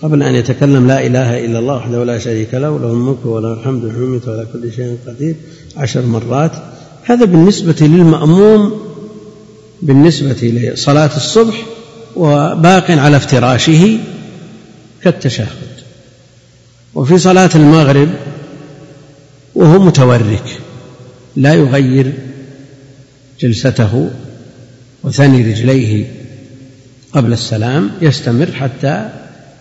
قبل 0.03 0.23
أن 0.23 0.35
يتكلم 0.35 0.87
لا 0.87 1.07
إله 1.07 1.45
إلا 1.45 1.59
الله 1.59 1.77
وحده 1.77 2.05
لا 2.05 2.19
شريك 2.19 2.55
له 2.55 2.79
له 2.79 2.93
الملك 2.93 3.27
وله 3.27 3.53
الحمد 3.53 3.85
والنعمة 3.85 4.21
وعلى 4.27 4.47
كل 4.53 4.73
شيء 4.73 4.97
قدير 5.07 5.35
عشر 5.77 6.07
مرات. 6.07 6.53
هذا 7.03 7.25
بالنسبة 7.25 7.77
للمأموم 7.81 8.86
بالنسبة 9.83 10.37
لصلاة 10.43 11.17
الصبح 11.17 11.55
وباق 12.17 12.91
على 12.91 13.17
افتراشه 13.17 13.99
كالتشهد. 15.03 15.67
وفي 16.95 17.19
صلاة 17.19 17.51
المغرب 17.55 18.09
وهو 19.55 19.79
متورك 19.79 20.59
لا 21.37 21.55
يغير 21.55 22.13
جلسته 23.41 24.11
وثني 25.05 25.53
رجليه 25.53 26.07
قبل 27.13 27.33
السلام 27.33 27.91
يستمر 28.03 28.53
حتى 28.53 29.09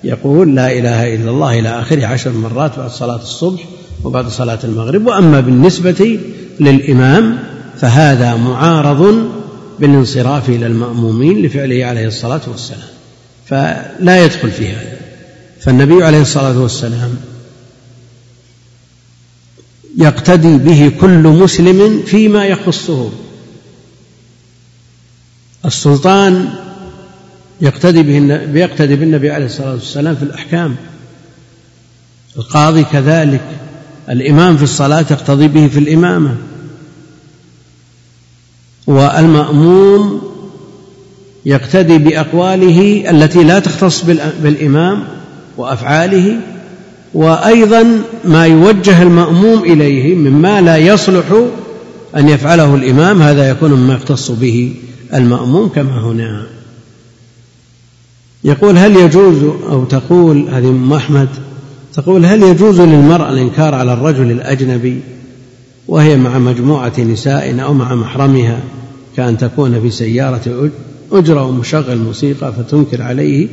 يقول 0.03 0.55
لا 0.55 0.71
إله 0.71 1.15
إلا 1.15 1.29
الله 1.31 1.59
إلى 1.59 1.69
آخره 1.81 2.05
عشر 2.05 2.31
مرات 2.31 2.79
بعد 2.79 2.89
صلاة 2.89 3.21
الصبح 3.21 3.63
وبعد 4.03 4.27
صلاة 4.27 4.59
المغرب. 4.63 5.07
وأما 5.07 5.39
بالنسبة 5.39 6.19
للإمام 6.59 7.39
فهذا 7.77 8.35
معارض 8.35 9.31
بالانصراف 9.79 10.49
إلى 10.49 10.67
المأمومين 10.67 11.41
لفعله 11.41 11.85
عليه 11.85 12.07
الصلاة 12.07 12.41
والسلام 12.47 12.89
فلا 13.45 14.25
يدخل 14.25 14.51
في 14.51 14.67
هذا. 14.67 14.97
فالنبي 15.61 16.03
عليه 16.03 16.21
الصلاة 16.21 16.59
والسلام 16.59 17.15
يقتدي 19.97 20.57
به 20.57 20.91
كل 21.01 21.27
مسلم 21.27 22.03
فيما 22.05 22.45
يخصه. 22.45 23.11
السلطان 25.65 26.49
يقتدي 27.61 28.03
به 28.03 28.33
يقتدي 28.59 28.95
بالنبي 28.95 29.31
عليه 29.31 29.45
الصلاة 29.45 29.73
والسلام 29.73 30.15
في 30.15 30.23
الأحكام. 30.23 30.75
القاضي 32.37 32.83
كذلك 32.83 33.43
الإمام 34.09 34.57
في 34.57 34.63
الصلاة 34.63 35.05
يقتضي 35.11 35.47
به 35.47 35.67
في 35.67 35.79
الإمامة. 35.79 36.37
والمأموم 38.87 40.21
يقتدي 41.45 41.97
بأقواله 41.97 43.09
التي 43.09 43.43
لا 43.43 43.59
تختص 43.59 44.05
بالإمام 44.43 45.03
وأفعاله 45.57 46.39
وأيضا 47.13 48.01
ما 48.25 48.45
يوجه 48.45 49.01
المأموم 49.01 49.63
إليه 49.63 50.15
مما 50.15 50.61
لا 50.61 50.77
يصلح 50.77 51.25
أن 52.17 52.29
يفعله 52.29 52.75
الإمام 52.75 53.21
هذا 53.21 53.49
يكون 53.49 53.71
مما 53.71 53.93
يختص 53.93 54.31
به 54.31 54.73
المأموم 55.13 55.69
كما 55.69 56.01
هنا. 56.01 56.47
يقول 58.43 58.77
هل 58.77 58.95
يجوز 58.95 59.43
أو 59.69 59.83
تقول 59.85 60.47
هذه 60.49 60.69
أم 60.69 60.93
أحمد 60.93 61.29
تقول 61.93 62.25
هل 62.25 62.43
يجوز 62.43 62.81
للمرأة 62.81 63.29
الإنكار 63.29 63.75
على 63.75 63.93
الرجل 63.93 64.31
الأجنبي 64.31 64.99
وهي 65.87 66.17
مع 66.17 66.39
مجموعة 66.39 66.99
نساء 66.99 67.63
أو 67.63 67.73
مع 67.73 67.95
محرمها 67.95 68.59
كأن 69.17 69.37
تكون 69.37 69.81
في 69.81 69.91
سيارة 69.91 70.71
أجرة 71.11 71.43
ومشغل 71.43 71.97
موسيقى 71.97 72.53
فتنكر 72.53 73.01
عليه 73.01 73.47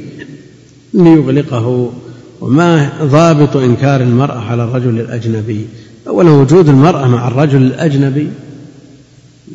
ليغلقه. 0.94 1.92
وما 2.40 2.92
ضابط 3.02 3.56
إنكار 3.56 4.00
المرأة 4.00 4.40
على 4.40 4.64
الرجل 4.64 5.00
الأجنبي؟ 5.00 5.66
أولا 6.08 6.30
وجود 6.30 6.68
المرأة 6.68 7.08
مع 7.08 7.28
الرجل 7.28 7.62
الأجنبي 7.62 8.28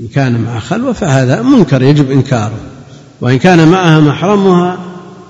إن 0.02 0.08
كان 0.16 0.42
مع 0.42 0.60
خلوة 0.60 0.94
فهذا 0.94 1.42
منكر 1.42 1.82
يجب 1.82 2.12
إنكاره. 2.12 2.60
وإن 3.22 3.38
كان 3.38 3.68
معها 3.68 4.00
محرمها 4.00 4.80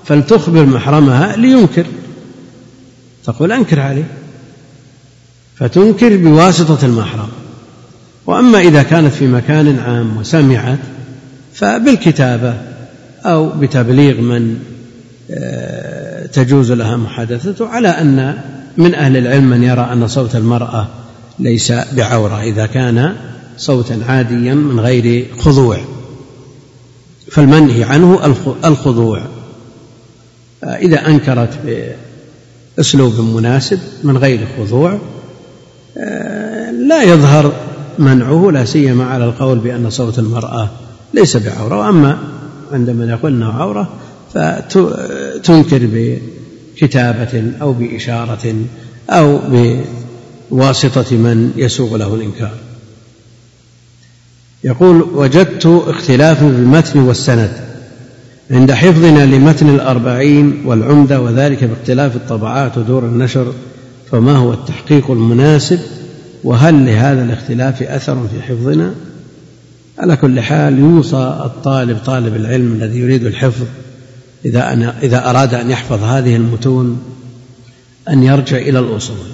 فلتخبر 0.04 0.66
محرمها 0.66 1.36
لينكر. 1.36 1.86
تقول 3.24 3.52
أنكر 3.52 3.80
عليه. 3.80 4.10
فتنكر 5.56 6.16
بواسطة 6.16 6.86
المحرم. 6.86 7.28
وأما 8.28 8.60
إذا 8.60 8.82
كانت 8.82 9.14
في 9.14 9.26
مكان 9.26 9.78
عام 9.78 10.16
وسمعت 10.16 10.78
فبالكتابة 11.54 12.54
أو 13.24 13.48
بتبليغ 13.48 14.20
من 14.20 14.58
آه، 15.30 16.26
تجوز 16.26 16.72
لها 16.72 16.96
محادثته 16.96 17.68
على 17.68 17.88
أن 17.88 18.38
من 18.76 18.94
أهل 18.94 19.16
العلم 19.16 19.50
من 19.50 19.62
يرى 19.62 19.88
أن 19.92 20.08
صوت 20.08 20.36
المرأة 20.36 20.88
ليس 21.38 21.72
بعورة 21.72 22.42
إذا 22.42 22.66
كان 22.66 23.14
صوتا 23.58 24.00
عاديا 24.08 24.54
من 24.54 24.80
غير 24.80 25.26
خضوع. 25.38 25.78
فالمنهي 27.30 27.84
عنه 27.84 28.34
الخضوع. 28.64 29.22
آه، 30.64 30.76
إذا 30.76 31.06
أنكرت 31.06 31.84
بأسلوب 32.76 33.20
مناسب 33.20 33.78
من 34.04 34.16
غير 34.16 34.40
خضوع 34.58 34.98
آه، 35.98 36.70
لا 36.70 37.02
يظهر 37.02 37.67
منعه 37.98 38.50
لا 38.52 38.64
سيما 38.64 39.04
على 39.04 39.24
القول 39.24 39.58
بأن 39.58 39.90
صوت 39.90 40.18
المرأة 40.18 40.68
ليس 41.14 41.36
بعورة 41.36 41.78
وأما 41.78 42.18
عندما 42.72 43.04
يقول 43.04 43.32
أنه 43.32 43.52
عورة 43.52 43.88
فتنكر 44.34 45.88
بكتابة 45.92 47.52
أو 47.60 47.72
بإشارة 47.72 48.54
أو 49.10 49.38
بواسطة 50.50 51.16
من 51.16 51.52
يسوغ 51.56 51.96
له 51.96 52.14
الإنكار. 52.14 52.54
يقول 54.64 55.02
وجدت 55.02 55.66
اختلافا 55.66 56.48
في 56.48 56.56
المتن 56.56 56.98
والسند 56.98 57.50
عند 58.50 58.72
حفظنا 58.72 59.26
لمتن 59.26 59.68
الأربعين 59.68 60.62
والعمدة 60.66 61.20
وذلك 61.20 61.64
باختلاف 61.64 62.16
الطبعات 62.16 62.78
ودور 62.78 63.04
النشر 63.04 63.52
فما 64.10 64.36
هو 64.36 64.52
التحقيق 64.52 65.10
المناسب 65.10 65.78
وهل 66.44 66.86
لهذا 66.86 67.24
الاختلاف 67.24 67.82
أثر 67.82 68.28
في 68.28 68.42
حفظنا؟ 68.42 68.94
على 69.98 70.16
كل 70.16 70.40
حال 70.40 70.78
يوصى 70.78 71.42
الطالب 71.44 71.98
طالب 71.98 72.36
العلم 72.36 72.72
الذي 72.72 72.98
يريد 72.98 73.26
الحفظ 73.26 73.66
إذا 74.44 74.72
أن 74.72 74.82
إذا 74.82 75.30
أراد 75.30 75.54
أن 75.54 75.70
يحفظ 75.70 76.02
هذه 76.02 76.36
المتون 76.36 77.02
أن 78.08 78.22
يرجع 78.22 78.56
إلى 78.56 78.78
الأصول. 78.78 79.26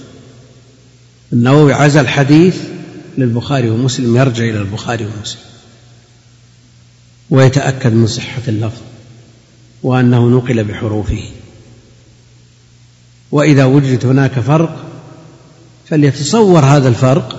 النووي 1.32 1.72
عزى 1.72 2.00
الحديث 2.00 2.56
للبخاري 3.18 3.70
ومسلم 3.70 4.16
يرجع 4.16 4.44
إلى 4.44 4.58
البخاري 4.58 5.04
ومسلم 5.06 5.40
ويتأكد 7.30 7.92
من 7.92 8.06
صحة 8.06 8.42
اللفظ 8.48 8.80
وأنه 9.82 10.28
نقل 10.28 10.64
بحروفه. 10.64 11.22
وإذا 13.32 13.64
وجد 13.64 14.06
هناك 14.06 14.40
فرق 14.40 14.93
فليتصور 15.94 16.64
هذا 16.64 16.88
الفرق 16.88 17.36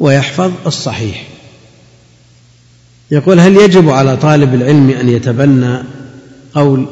ويحفظ 0.00 0.52
الصحيح. 0.66 1.26
يقول 3.10 3.40
هل 3.40 3.56
يجب 3.56 3.90
على 3.90 4.16
طالب 4.16 4.54
العلم 4.54 4.90
أن 4.90 5.08
يتبنى 5.08 5.78
قول 6.54 6.86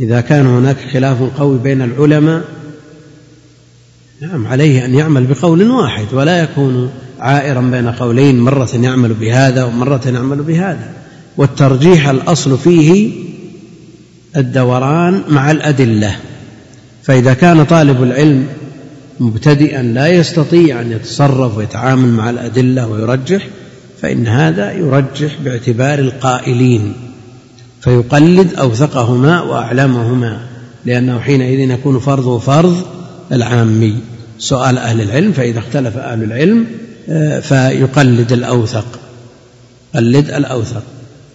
إذا 0.00 0.20
كان 0.20 0.46
هناك 0.46 0.76
خلاف 0.92 1.22
قوي 1.38 1.58
بين 1.58 1.82
العلماء؟ 1.82 2.44
نعم 4.20 4.46
عليه 4.46 4.84
أن 4.84 4.94
يعمل 4.94 5.26
بقول 5.26 5.70
واحد 5.70 6.06
ولا 6.12 6.42
يكون 6.42 6.90
عائرا 7.20 7.60
بين 7.60 7.88
قولين 7.88 8.40
مرة 8.40 8.70
يعمل 8.74 9.14
بهذا 9.14 9.64
ومرة 9.64 10.02
يعمل 10.06 10.42
بهذا. 10.42 10.92
والترجيح 11.36 12.08
الأصل 12.08 12.58
فيه 12.58 13.12
الدوران 14.36 15.22
مع 15.28 15.50
الأدلة. 15.50 16.16
فإذا 17.02 17.34
كان 17.34 17.64
طالب 17.64 18.02
العلم 18.02 18.46
مبتدئا 19.20 19.82
لا 19.82 20.06
يستطيع 20.06 20.80
أن 20.80 20.92
يتصرف 20.92 21.56
ويتعامل 21.56 22.08
مع 22.08 22.30
الأدلة 22.30 22.88
ويرجح 22.88 23.48
فإن 24.02 24.26
هذا 24.26 24.72
يرجح 24.72 25.36
باعتبار 25.44 25.98
القائلين 25.98 26.92
فيقلد 27.80 28.54
أوثقهما 28.54 29.42
وأعلمهما 29.42 30.40
لأنه 30.84 31.20
حينئذ 31.20 31.70
يكون 31.70 31.98
فرضه 31.98 32.38
فرض 32.38 32.82
العامي. 33.32 33.96
سؤال 34.38 34.78
أهل 34.78 35.00
العلم 35.00 35.32
فإذا 35.32 35.58
اختلف 35.58 35.96
أهل 35.96 36.22
العلم 36.22 36.66
آه، 37.08 37.40
فيقلد 37.40 38.32
الأوثق 38.32 38.86
قلد 39.94 40.30
الأوثق 40.30 40.82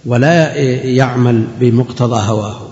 ولا 0.05 0.55
يعمل 0.85 1.43
بمقتضى 1.59 2.27
هواه. 2.27 2.70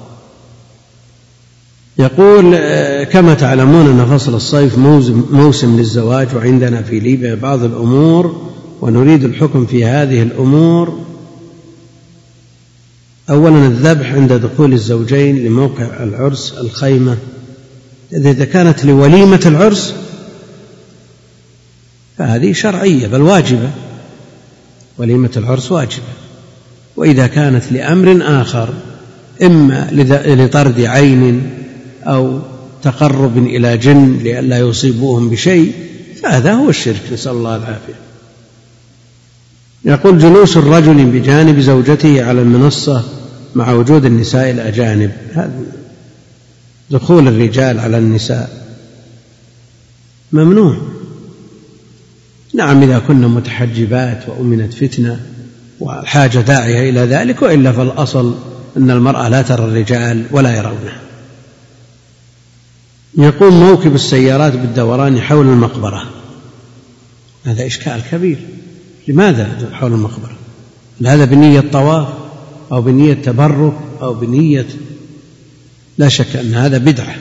يقول 1.99 2.55
آه، 2.55 3.03
كما 3.03 3.33
تعلمون 3.33 3.99
أن 3.99 4.17
فصل 4.17 4.35
الصيف 4.35 4.77
موسم 5.31 5.77
للزواج 5.77 6.35
وعندنا 6.35 6.81
في 6.81 6.99
ليبيا 6.99 7.35
بعض 7.35 7.63
الأمور 7.63 8.49
ونريد 8.81 9.23
الحكم 9.23 9.65
في 9.65 9.85
هذه 9.85 10.23
الأمور. 10.23 10.99
أولا 13.29 13.65
الذبح 13.65 14.13
عند 14.13 14.33
دخول 14.33 14.73
الزوجين 14.73 15.45
لموقع 15.45 16.03
العرس 16.03 16.53
الخيمة. 16.57 17.17
إذا 18.13 18.45
كانت 18.45 18.85
لوليمة 18.85 19.41
العرس 19.45 19.93
فهذه 22.17 22.53
شرعية 22.53 23.07
بل 23.07 23.21
واجبة. 23.21 23.71
وليمة 24.97 25.31
العرس 25.37 25.71
واجبة. 25.71 26.03
وإذا 26.95 27.27
كانت 27.27 27.71
لأمر 27.71 28.19
آخر 28.21 28.69
إما 29.43 29.87
لطرد 30.25 30.81
عين 30.81 31.58
أو 32.03 32.39
تقرب 32.83 33.37
إلى 33.37 33.77
جن 33.77 34.17
لئلا 34.23 34.59
يصيبوهم 34.59 35.29
بشيء 35.29 35.73
فهذا 36.23 36.53
هو 36.53 36.69
الشرك 36.69 37.01
نسأل 37.13 37.31
الله 37.31 37.55
العافية. 37.55 37.99
يقول 39.85 40.19
جلوس 40.19 40.57
الرجل 40.57 41.05
بجانب 41.05 41.59
زوجته 41.59 42.23
على 42.23 42.41
المنصة 42.41 43.03
مع 43.55 43.71
وجود 43.71 44.05
النساء 44.05 44.51
الأجانب. 44.51 45.11
هذا 45.33 45.61
دخول 46.91 47.27
الرجال 47.27 47.79
على 47.79 47.97
النساء 47.97 48.49
ممنوع. 50.31 50.77
نعم 52.53 52.83
إذا 52.83 52.99
كنا 52.99 53.27
متحجبات 53.27 54.23
وأمنت 54.27 54.73
فتنة 54.73 55.19
والحاجة 55.79 56.39
داعية 56.39 56.89
إلى 56.89 56.99
ذلك 56.99 57.41
وإلا 57.41 57.71
فالأصل 57.71 58.35
أن 58.77 58.91
المرأة 58.91 59.29
لا 59.29 59.41
ترى 59.41 59.65
الرجال 59.65 60.25
ولا 60.31 60.57
يرونها. 60.57 61.08
يقوم 63.17 63.59
موكب 63.59 63.95
السيارات 63.95 64.53
بالدوران 64.53 65.21
حول 65.21 65.47
المقبرة. 65.47 66.09
هذا 67.43 67.65
إشكال 67.65 68.01
كبير. 68.11 68.37
لماذا 69.07 69.69
حول 69.73 69.93
المقبرة؟ 69.93 70.35
هذا 71.05 71.25
بنية 71.25 71.59
طواف 71.59 72.07
أو 72.71 72.81
بنية 72.81 73.13
تبرك 73.13 73.73
أو 74.01 74.13
بنية؟ 74.13 74.67
لا 75.97 76.09
شك 76.09 76.35
أن 76.35 76.53
هذا 76.53 76.77
بدعة. 76.77 77.15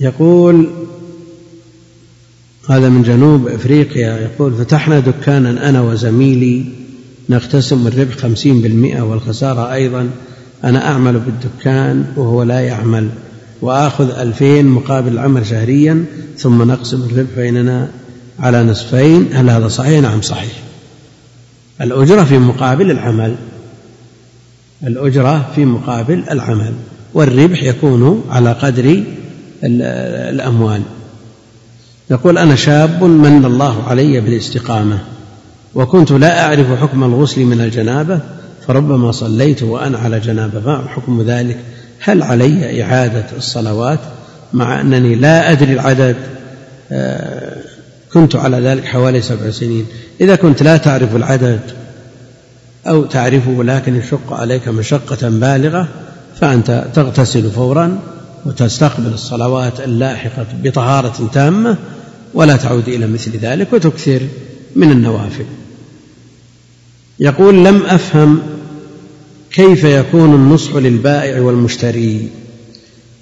يقول 0.00 0.70
هذا 2.70 2.88
من 2.88 3.02
جنوب 3.02 3.48
إفريقيا 3.48 4.18
يقول 4.18 4.54
فتحنا 4.54 5.00
دكانا 5.00 5.68
أنا 5.68 5.80
وزميلي 5.80 6.64
نقتسم 7.28 7.86
الربح 7.86 8.16
خمسين 8.16 8.60
بالمئة 8.60 9.00
والخسارة 9.00 9.72
أيضا. 9.72 10.10
أنا 10.64 10.88
أعمل 10.88 11.18
بالدكان 11.18 12.12
وهو 12.16 12.42
لا 12.42 12.60
يعمل. 12.60 13.08
وآخذ 13.62 14.10
ألفين 14.10 14.66
مقابل 14.66 15.12
العمل 15.12 15.46
شهريا 15.46 16.04
ثم 16.38 16.62
نقسم 16.62 17.02
الربح 17.02 17.30
بيننا 17.36 17.88
على 18.40 18.62
نصفين. 18.62 19.28
هل 19.32 19.50
هذا 19.50 19.68
صحيح؟ 19.68 20.02
نعم 20.02 20.22
صحيح. 20.22 20.52
الأجرة 21.80 22.24
في 22.24 22.38
مقابل 22.38 22.90
العمل. 22.90 23.34
الأجرة 24.86 25.50
في 25.54 25.64
مقابل 25.64 26.24
العمل. 26.30 26.74
والربح 27.14 27.62
يكون 27.62 28.24
على 28.30 28.52
قدر 28.52 29.02
الأموال. 29.64 30.82
يقول 32.10 32.38
أنا 32.38 32.54
شاب 32.54 33.04
من 33.04 33.44
الله 33.44 33.82
علي 33.82 34.20
بالاستقامة 34.20 34.98
وكنت 35.74 36.12
لا 36.12 36.46
أعرف 36.46 36.80
حكم 36.80 37.04
الغسل 37.04 37.44
من 37.44 37.60
الجنابة 37.60 38.20
فربما 38.66 39.12
صليت 39.12 39.62
وأنا 39.62 39.98
على 39.98 40.20
جنابة. 40.20 40.60
ما 40.60 40.88
حكم 40.88 41.22
ذلك؟ 41.22 41.58
هل 42.04 42.22
علي 42.22 42.82
إعادة 42.82 43.24
الصلوات 43.36 43.98
مع 44.52 44.80
أنني 44.80 45.14
لا 45.14 45.52
أدري 45.52 45.72
العدد؟ 45.72 46.16
آه، 46.92 47.56
كنت 48.12 48.36
على 48.36 48.56
ذلك 48.56 48.84
حوالي 48.84 49.22
سبع 49.22 49.50
سنين. 49.50 49.86
إذا 50.20 50.36
كنت 50.36 50.62
لا 50.62 50.76
تعرف 50.76 51.16
العدد 51.16 51.60
أو 52.86 53.04
تعرفه 53.04 53.64
لكن 53.64 53.96
يشق 53.96 54.32
عليك 54.32 54.68
مشقة 54.68 55.28
بالغة 55.28 55.88
فأنت 56.40 56.84
تغتسل 56.94 57.50
فورا 57.50 57.98
وتستقبل 58.46 59.12
الصلوات 59.12 59.80
اللاحقة 59.80 60.46
بطهارة 60.62 61.30
تامة 61.32 61.76
ولا 62.34 62.56
تعود 62.56 62.88
إلى 62.88 63.06
مثل 63.06 63.36
ذلك 63.36 63.72
وتكثر 63.72 64.20
من 64.76 64.90
النوافل. 64.90 65.44
يقول 67.20 67.64
لم 67.64 67.82
أفهم 67.86 68.42
كيف 69.52 69.84
يكون 69.84 70.34
النصح 70.34 70.74
للبائع 70.74 71.40
والمشتري؟ 71.40 72.28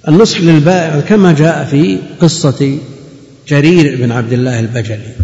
النصح 0.07 0.41
للبائع 0.41 0.99
كما 0.99 1.33
جاء 1.33 1.65
في 1.65 1.99
قصة 2.21 2.77
جرير 3.47 3.95
بن 3.95 4.11
عبد 4.11 4.33
الله 4.33 4.59
البجلي. 4.59 5.15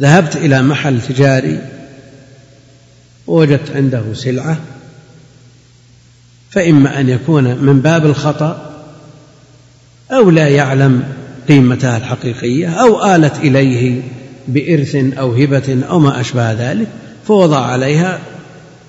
ذهبت 0.00 0.36
إلى 0.36 0.62
محل 0.62 1.00
تجاري 1.02 1.60
ووجدت 3.26 3.70
عنده 3.70 4.02
سلعة 4.14 4.58
فإما 6.50 7.00
أن 7.00 7.08
يكون 7.08 7.44
من 7.44 7.80
باب 7.80 8.06
الخطأ 8.06 8.74
أو 10.10 10.30
لا 10.30 10.48
يعلم 10.48 11.04
قيمتها 11.48 11.96
الحقيقية 11.96 12.68
أو 12.68 13.14
آلت 13.14 13.36
إليه 13.36 14.02
بإرث 14.48 14.96
أو 15.18 15.32
هبة 15.32 15.78
أو 15.88 15.98
ما 15.98 16.20
أشبه 16.20 16.52
ذلك 16.52 16.88
فوضع 17.26 17.66
عليها 17.66 18.20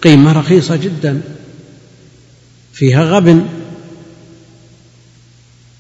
قيمة 0.04 0.40
رخيصة 0.40 0.76
جدا. 0.76 1.22
فيها 2.74 3.04
غبن. 3.04 3.46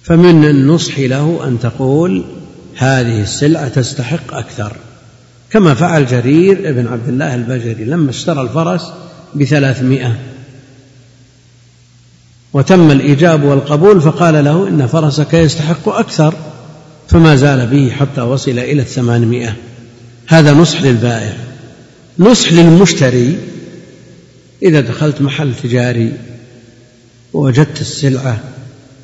فمن 0.03 0.45
النصح 0.45 0.99
له 0.99 1.47
أن 1.47 1.59
تقول 1.59 2.25
هذه 2.75 3.21
السلعة 3.21 3.67
تستحق 3.67 4.33
أكثر. 4.33 4.75
كما 5.51 5.73
فعل 5.73 6.05
جرير 6.05 6.73
بن 6.73 6.87
عبد 6.87 7.07
الله 7.07 7.35
البجري 7.35 7.85
لما 7.85 8.09
اشترى 8.09 8.41
الفرس 8.41 8.91
بثلاثمائة. 9.35 10.19
وتم 12.53 12.91
الإيجاب 12.91 13.43
والقبول 13.43 14.01
فقال 14.01 14.45
له 14.45 14.67
إن 14.67 14.87
فرسك 14.87 15.33
يستحق 15.33 15.89
أكثر. 15.89 16.33
فما 17.07 17.35
زال 17.35 17.67
به 17.67 17.89
حتى 17.89 18.21
وصل 18.21 18.51
إلى 18.51 18.81
الثمانمائة. 18.81 19.55
هذا 20.27 20.53
نصح 20.53 20.81
للبائع. 20.81 21.37
نصح 22.19 22.53
للمشتري. 22.53 23.37
إذا 24.63 24.81
دخلت 24.81 25.21
محل 25.21 25.55
تجاري 25.55 26.13
ووجدت 27.33 27.81
السلعة 27.81 28.39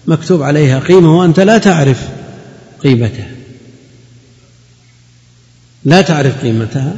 مكتوب 0.08 0.44
عليها 0.44 0.80
قيمة 0.80 1.20
وأنت 1.20 1.40
لا 1.40 1.58
تعرف 1.58 2.10
قيمتها. 2.84 3.32
لا 5.86 6.02
تعرف 6.02 6.42
قيمتها. 6.42 6.96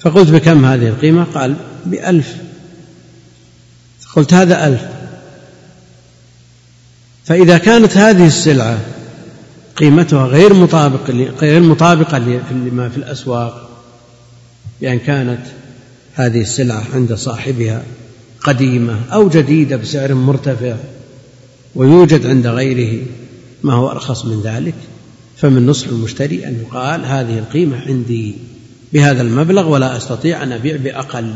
فقلت 0.00 0.30
بكم 0.30 0.64
هذه 0.64 0.88
القيمة؟ 0.88 1.24
قال 1.24 1.54
بألف. 1.86 2.36
قلت 4.16 4.34
هذا 4.34 4.66
ألف. 4.66 4.82
فإذا 7.24 7.58
كانت 7.58 7.96
هذه 7.96 8.26
السلعة 8.26 8.78
قيمتها 9.76 10.26
غير 10.26 10.54
مطابق 10.54 11.10
غير 11.40 11.60
مطابقة 11.60 12.18
لما 12.18 12.88
في 12.88 12.96
الأسواق 12.96 13.68
بأن 14.80 14.98
كانت 14.98 15.40
هذه 16.14 16.40
السلعة 16.40 16.84
عند 16.94 17.14
صاحبها 17.14 17.84
قديمة 18.40 19.00
أو 19.12 19.28
جديدة 19.28 19.76
بسعر 19.76 20.14
مرتفع 20.14 20.76
ويوجد 21.74 22.26
عند 22.26 22.46
غيره 22.46 23.06
ما 23.62 23.72
هو 23.72 23.90
أرخص 23.90 24.24
من 24.24 24.40
ذلك؟ 24.42 24.74
فمن 25.36 25.66
نصح 25.66 25.88
المشتري 25.88 26.46
أن 26.46 26.60
يقال 26.60 27.04
هذه 27.04 27.38
القيمة 27.38 27.80
عندي 27.86 28.34
بهذا 28.92 29.22
المبلغ 29.22 29.68
ولا 29.68 29.96
أستطيع 29.96 30.42
أن 30.42 30.52
أبيع 30.52 30.76
بأقل. 30.76 31.34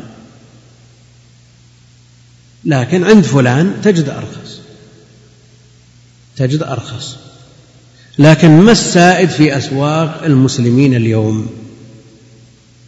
لكن 2.65 3.05
عند 3.05 3.25
فلان 3.25 3.75
تجد 3.83 4.09
أرخص. 4.09 4.61
تجد 6.37 6.63
أرخص. 6.63 7.17
لكن 8.19 8.49
ما 8.49 8.73
السائد 8.73 9.29
في 9.29 9.57
أسواق 9.57 10.23
المسلمين 10.25 10.95
اليوم؟ 10.95 11.47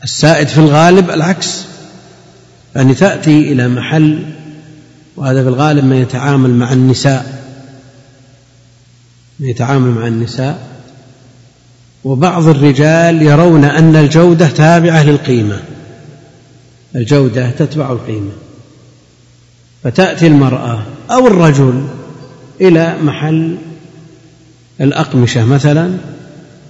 السائد 0.05 0.49
في 0.49 0.59
الغالب 0.59 1.11
العكس. 1.11 1.65
يعني 2.79 2.95
تأتي 2.95 3.53
إلى 3.53 3.69
محل 3.69 4.19
وهذا 5.17 5.43
في 5.43 5.49
الغالب 5.49 5.85
من 5.85 5.97
يتعامل 5.97 6.51
مع 6.51 6.73
النساء 6.73 7.45
من 9.41 9.49
يتعامل 9.49 9.91
مع 9.91 10.07
النساء. 10.07 10.69
وبعض 12.05 12.49
الرجال 12.49 13.23
يرون 13.23 13.65
أن 13.65 13.97
الجودة 13.97 14.49
تابعة 14.49 15.03
للقيمة 15.03 15.61
الجودة 16.97 17.51
تتبع 17.51 17.93
القيمة. 17.93 18.31
فتأتي 19.85 20.27
المرأة 20.27 20.83
أو 21.11 21.27
الرجل 21.27 21.85
إلى 22.61 22.97
محل 23.03 23.57
الأقمشة 24.81 25.45
مثلا 25.45 25.97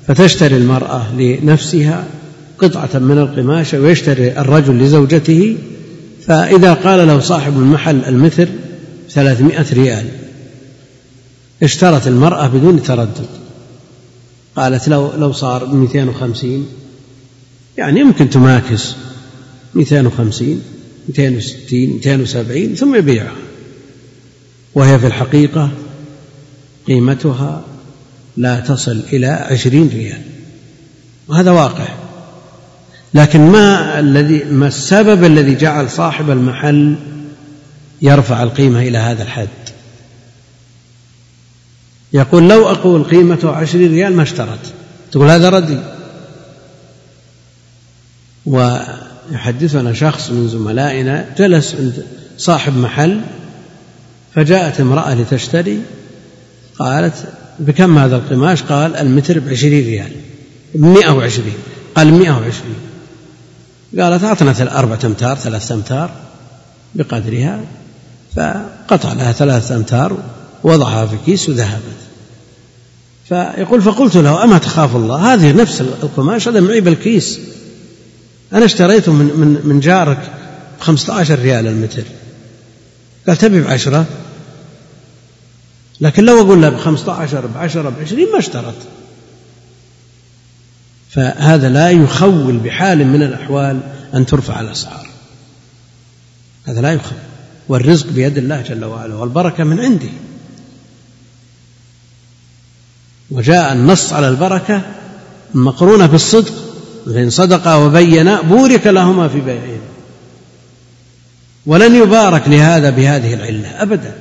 فتشتري 0.07 0.57
المرأة 0.57 1.15
لنفسها 1.15 2.05
قطعة 2.59 2.99
من 2.99 3.19
القماشة 3.19 3.81
ويشتري 3.81 4.41
الرجل 4.41 4.79
لزوجته 4.79 5.57
فإذا 6.29 6.75
قال 6.75 7.07
له 7.07 7.21
صاحب 7.21 7.59
المحل 7.59 8.05
المتر 8.05 8.49
ثلاثمائة 9.11 9.67
ريال 9.73 10.09
اشترت 11.63 12.07
المرأة 12.07 12.47
بدون 12.49 12.83
تردد. 12.83 13.27
قالت 14.57 14.89
لو 14.89 15.13
لو 15.19 15.33
صار 15.33 15.65
بمئتين 15.65 16.09
وخمسين 16.09 16.67
يعني 17.79 18.01
يمكن 18.01 18.31
تماكس 18.31 18.95
مئتين 19.75 20.07
وخمسين 20.07 20.63
مئتين 21.09 21.37
وستين 21.37 21.93
مئتين 21.93 22.21
وسبعين 22.21 22.75
ثم 22.75 22.95
يبيعها. 22.95 23.37
وهي 24.75 24.99
في 24.99 25.07
الحقيقة 25.07 25.71
قيمتها 26.87 27.65
لا 28.37 28.61
تصل 28.61 29.03
إلى 29.13 29.27
عشرين 29.27 29.89
ريال. 29.89 30.23
وهذا 31.29 31.51
واقع. 31.51 32.08
لكن 33.15 33.41
ما 33.41 33.99
الذي 33.99 34.45
ما 34.45 34.67
السبب 34.67 35.25
الذي 35.25 35.55
جعل 35.55 35.91
صاحب 35.91 36.31
المحل 36.31 36.97
يرفع 38.03 38.43
القيمة 38.43 38.81
إلى 38.81 38.99
هذا 38.99 39.23
الحد؟ 39.23 39.49
يقول 42.13 42.49
لو 42.49 42.69
أقول 42.69 43.05
قيمته 43.05 43.51
عشرين 43.51 43.91
ريال 43.91 44.17
ما 44.17 44.23
اشترت. 44.23 44.73
تقول 45.13 45.31
هذا 45.31 45.49
ردي. 45.49 45.79
ويحدثنا 48.47 49.93
شخص 49.93 50.31
من 50.31 50.49
زملائنا 50.49 51.27
جلس 51.39 51.75
عند 51.75 52.07
صاحب 52.39 52.77
محل 52.77 53.21
فجاءت 54.35 54.81
امرأة 54.81 55.15
لتشتري 55.15 55.81
قالت 56.79 57.15
بكم 57.59 57.99
هذا 57.99 58.17
القماش؟ 58.17 58.63
قال 58.63 58.97
المتر 58.97 59.39
بعشرين 59.39 59.87
ريال. 59.87 60.13
بمئة 60.75 61.11
وعشرين. 61.11 61.57
قال 61.95 62.13
مئة 62.13 62.31
وعشرين. 62.31 62.88
قالت 63.97 64.25
أعطنا 64.25 64.79
أربعة 64.79 64.99
أمتار 65.05 65.37
ثلاثة 65.37 65.75
أمتار 65.75 66.11
بقدرها 66.95 67.61
فقطع 68.37 69.13
لها 69.13 69.33
ثلاثة 69.33 69.77
أمتار 69.77 70.19
وضعها 70.63 71.07
في 71.07 71.17
كيس 71.27 71.49
وذهبت. 71.49 71.83
فيقول 73.29 73.83
فقلت 73.83 74.17
له 74.17 74.45
أما 74.45 74.59
تخاف 74.59 74.97
الله؟ 74.97 75.35
هذه 75.35 75.53
نفس 75.53 75.81
القماش 75.81 76.49
هذا 76.49 76.61
معيب 76.61 76.89
الكيس 76.89 77.41
أنا 78.53 78.65
اشتريته 78.65 79.13
من 79.13 79.25
من 79.25 79.61
من 79.65 79.81
جارك 79.81 80.33
ب 80.81 80.83
15 80.83 81.39
ريال 81.39 81.67
المتر. 81.67 82.03
قال 83.27 83.37
تبي 83.37 83.61
بعشرة؟ 83.61 84.05
لكن 86.01 86.25
لو 86.25 86.41
أقول 86.41 86.63
له 86.63 86.69
ب 86.69 86.77
15 86.77 87.47
ب 87.47 87.59
10 87.59 87.89
ب 87.89 87.95
20 88.03 88.33
ما 88.33 88.39
اشترط 88.39 88.75
فهذا 91.11 91.69
لا 91.69 91.91
يخول 91.91 92.57
بحال 92.57 93.07
من 93.07 93.23
الأحوال 93.23 93.81
أن 94.15 94.27
ترفع 94.27 94.61
الأسعار. 94.61 95.09
هذا 96.67 96.81
لا 96.81 96.93
يخول. 96.93 97.19
والرزق 97.69 98.07
بيد 98.07 98.39
الله 98.39 98.63
جل 98.63 98.85
وعلا 98.85 99.15
والبركة 99.15 99.65
من 99.65 99.81
عنده. 99.81 100.09
وجاء 103.31 103.73
النص 103.73 104.13
على 104.13 104.29
البركة 104.29 104.83
مقرونة 105.55 106.07
بالصدق 106.07 106.53
فإن 107.07 107.31
صدقا 107.31 107.75
وبينا 107.75 108.41
بورك 108.41 108.87
لهما 108.87 109.29
في 109.29 109.41
بيعهما 109.41 109.89
ولن 111.67 111.95
يبارك 111.95 112.49
لهذا 112.49 112.91
بهذه 112.91 113.35
العلة 113.35 113.83
أبدا. 113.83 114.15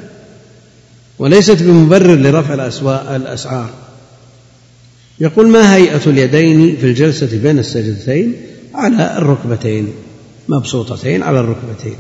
وليست 1.20 1.64
بمبرر 1.64 2.16
لرفع 2.16 2.54
الأسعار. 3.16 3.70
يقول 5.20 5.48
ما 5.48 5.76
هيئة 5.76 6.02
اليدين 6.08 6.78
في 6.78 6.86
الجلسة 6.86 7.40
بين 7.44 7.60
السجدتين 7.60 8.34
على 8.74 9.18
الركبتين؟ 9.18 9.88
مبسوطتين 10.48 11.24
على 11.24 11.40
الركبتين. 11.40 11.96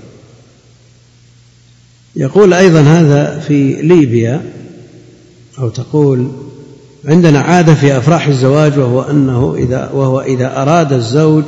يقول 2.15 2.53
أيضا 2.53 2.81
هذا 2.81 3.39
في 3.39 3.81
ليبيا 3.81 4.41
أو 5.59 5.69
تقول 5.69 6.31
عندنا 7.05 7.39
عادة 7.39 7.73
في 7.73 7.97
أفراح 7.97 8.27
الزواج 8.27 8.79
وهو 8.79 9.01
أنه 9.01 9.55
إذا 9.57 9.89
وهو 9.93 10.21
إذا 10.21 10.61
أراد 10.61 10.93
الزوج 10.93 11.43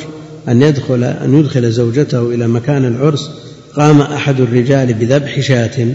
أن 0.47 0.61
يدخل 0.61 1.03
أن 1.03 1.39
يدخل 1.39 1.71
زوجته 1.71 2.21
إلى 2.21 2.47
مكان 2.47 2.85
العرس 2.85 3.31
قام 3.75 4.01
أحد 4.01 4.41
الرجال 4.41 4.93
بذبح 4.93 5.39
شاة 5.39 5.87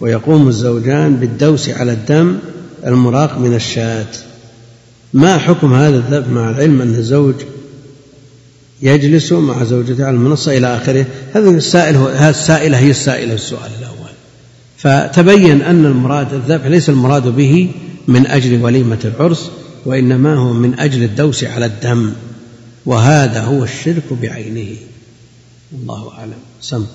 ويقوم 0.00 0.48
الزوجان 0.48 1.16
بالدوس 1.16 1.68
على 1.68 1.92
الدم 1.92 2.38
المراق 2.86 3.38
من 3.38 3.54
الشاة. 3.54 4.06
ما 5.14 5.38
حكم 5.38 5.74
هذا 5.74 5.96
الذبح 5.96 6.28
مع 6.28 6.50
العلم 6.50 6.82
أن 6.82 6.94
الزوج 6.94 7.34
يجلس 8.82 9.32
مع 9.32 9.64
زوجته 9.64 10.04
على 10.04 10.16
المنصة 10.16 10.58
إلى 10.58 10.76
آخره؟ 10.76 11.06
هذه 11.34 11.50
السائل 11.50 11.96
هذه 11.96 12.30
السائلة 12.30 12.78
هي 12.78 12.90
السائلة 12.90 13.34
السؤال 13.34 13.70
الأول. 13.78 13.96
فتبين 14.76 15.62
أن 15.62 15.86
المراد 15.86 16.34
الذبح 16.34 16.66
ليس 16.66 16.88
المراد 16.88 17.28
به 17.28 17.70
من 18.08 18.26
أجل 18.26 18.62
وليمة 18.62 18.98
العرس 19.04 19.50
وإنما 19.84 20.34
هو 20.34 20.52
من 20.52 20.80
أجل 20.80 21.02
الدوس 21.02 21.44
على 21.44 21.66
الدم 21.66 22.12
وهذا 22.86 23.40
هو 23.40 23.64
الشرك 23.64 24.12
بعينه. 24.22 24.76
الله 25.72 26.12
أعلم. 26.12 26.38
سم. 26.60 26.86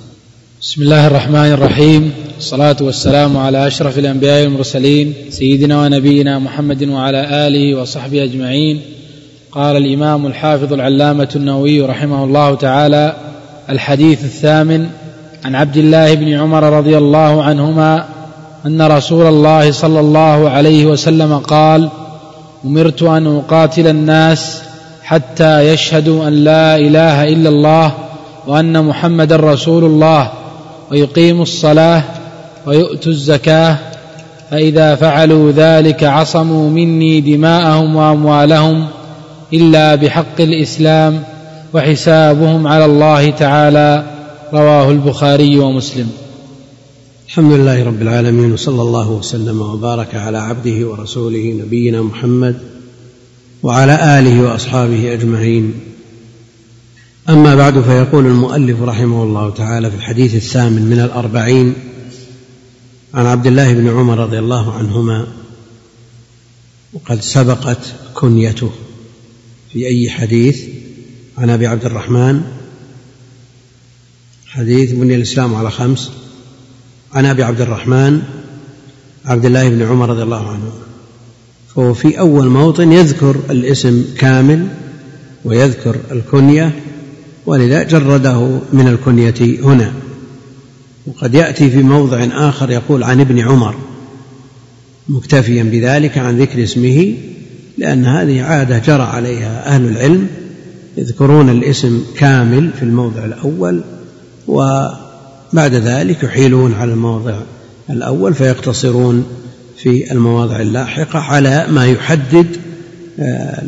بسم 0.61 0.81
الله 0.81 1.07
الرحمن 1.07 1.51
الرحيم 1.51 2.13
الصلاة 2.37 2.75
والسلام 2.81 3.37
على 3.37 3.67
أشرف 3.67 3.99
الأنبياء 3.99 4.43
والمرسلين 4.43 5.13
سيدنا 5.29 5.81
ونبينا 5.81 6.39
محمد 6.39 6.89
وعلى 6.89 7.47
آله 7.47 7.81
وصحبه 7.81 8.23
أجمعين 8.23 8.81
قال 9.51 9.77
الإمام 9.77 10.27
الحافظ 10.27 10.73
العلامة 10.73 11.29
النووي 11.35 11.81
رحمه 11.81 12.23
الله 12.23 12.55
تعالى 12.55 13.15
الحديث 13.69 14.23
الثامن 14.23 14.87
عن 15.45 15.55
عبد 15.55 15.77
الله 15.77 16.13
بن 16.15 16.33
عمر 16.33 16.63
رضي 16.63 16.97
الله 16.97 17.43
عنهما 17.43 18.05
ان 18.65 18.81
رسول 18.81 19.25
الله 19.25 19.71
صلى 19.71 19.99
الله 19.99 20.49
عليه 20.49 20.85
وسلم 20.85 21.37
قال 21.37 21.89
امرت 22.65 23.03
ان 23.03 23.27
اقاتل 23.27 23.87
الناس 23.87 24.61
حتى 25.03 25.73
يشهدوا 25.73 26.27
ان 26.27 26.33
لا 26.33 26.75
اله 26.75 27.23
الا 27.23 27.49
الله 27.49 27.93
وان 28.47 28.85
محمدا 28.85 29.35
رسول 29.35 29.83
الله 29.83 30.31
ويقيموا 30.91 31.43
الصلاة 31.43 32.03
ويؤتوا 32.65 33.11
الزكاة 33.11 33.77
فإذا 34.51 34.95
فعلوا 34.95 35.51
ذلك 35.51 36.03
عصموا 36.03 36.69
مني 36.69 37.21
دماءهم 37.21 37.95
وأموالهم 37.95 38.87
إلا 39.53 39.95
بحق 39.95 40.41
الإسلام 40.41 41.23
وحسابهم 41.73 42.67
على 42.67 42.85
الله 42.85 43.29
تعالى 43.29 44.05
رواه 44.53 44.91
البخاري 44.91 45.59
ومسلم. 45.59 46.09
الحمد 47.27 47.51
لله 47.51 47.85
رب 47.85 48.01
العالمين 48.01 48.53
وصلى 48.53 48.81
الله 48.81 49.09
وسلم 49.09 49.61
وبارك 49.61 50.15
على 50.15 50.37
عبده 50.37 50.87
ورسوله 50.87 51.55
نبينا 51.65 52.01
محمد 52.01 52.57
وعلى 53.63 54.19
آله 54.19 54.41
وأصحابه 54.41 55.13
أجمعين. 55.13 55.73
أما 57.29 57.55
بعد 57.55 57.81
فيقول 57.81 58.25
المؤلف 58.25 58.81
رحمه 58.81 59.23
الله 59.23 59.49
تعالى 59.49 59.91
في 59.91 59.97
الحديث 59.97 60.35
الثامن 60.35 60.81
من 60.81 60.99
الأربعين 60.99 61.73
عن 63.13 63.25
عبد 63.25 63.47
الله 63.47 63.73
بن 63.73 63.89
عمر 63.89 64.17
رضي 64.17 64.39
الله 64.39 64.73
عنهما 64.73 65.27
وقد 66.93 67.21
سبقت 67.21 67.93
كنيته 68.13 68.71
في 69.73 69.87
أي 69.87 70.09
حديث؟ 70.09 70.61
عن 71.37 71.49
أبي 71.49 71.67
عبد 71.67 71.85
الرحمن 71.85 72.41
حديث 74.47 74.91
بني 74.91 75.15
الإسلام 75.15 75.55
على 75.55 75.71
خمس 75.71 76.11
عن 77.13 77.25
أبي 77.25 77.43
عبد 77.43 77.61
الرحمن 77.61 78.21
عبد 79.25 79.45
الله 79.45 79.69
بن 79.69 79.81
عمر 79.81 80.09
رضي 80.09 80.23
الله 80.23 80.49
عنه. 80.49 80.71
فهو 81.75 81.93
في 81.93 82.19
أول 82.19 82.47
موطن 82.47 82.91
يذكر 82.91 83.35
الاسم 83.49 84.05
كامل 84.17 84.67
ويذكر 85.45 85.95
الكنية 86.11 86.90
ولذا 87.45 87.83
جرده 87.83 88.59
من 88.73 88.87
الكنية 88.87 89.61
هنا. 89.63 89.93
وقد 91.07 91.35
يأتي 91.35 91.69
في 91.69 91.83
موضع 91.83 92.27
آخر 92.31 92.71
يقول 92.71 93.03
عن 93.03 93.19
ابن 93.19 93.39
عمر 93.39 93.75
مكتفيا 95.09 95.63
بذلك 95.63 96.17
عن 96.17 96.37
ذكر 96.37 96.63
اسمه 96.63 97.13
لأن 97.77 98.05
هذه 98.05 98.43
عادة 98.43 98.77
جرى 98.79 99.03
عليها 99.03 99.67
أهل 99.67 99.87
العلم 99.87 100.27
يذكرون 100.97 101.49
الاسم 101.49 102.03
كامل 102.17 102.69
في 102.79 102.83
الموضع 102.83 103.25
الأول 103.25 103.81
و 104.47 104.87
بعد 105.53 105.73
ذلك 105.73 106.23
يحيلون 106.23 106.73
على 106.73 106.91
الموضع 106.91 107.39
الأول 107.89 108.33
فيقتصرون 108.33 109.25
في 109.77 110.11
المواضع 110.11 110.59
اللاحقة 110.61 111.19
على 111.19 111.67
ما 111.69 111.85
يحدد 111.85 112.47
آه، 113.19 113.63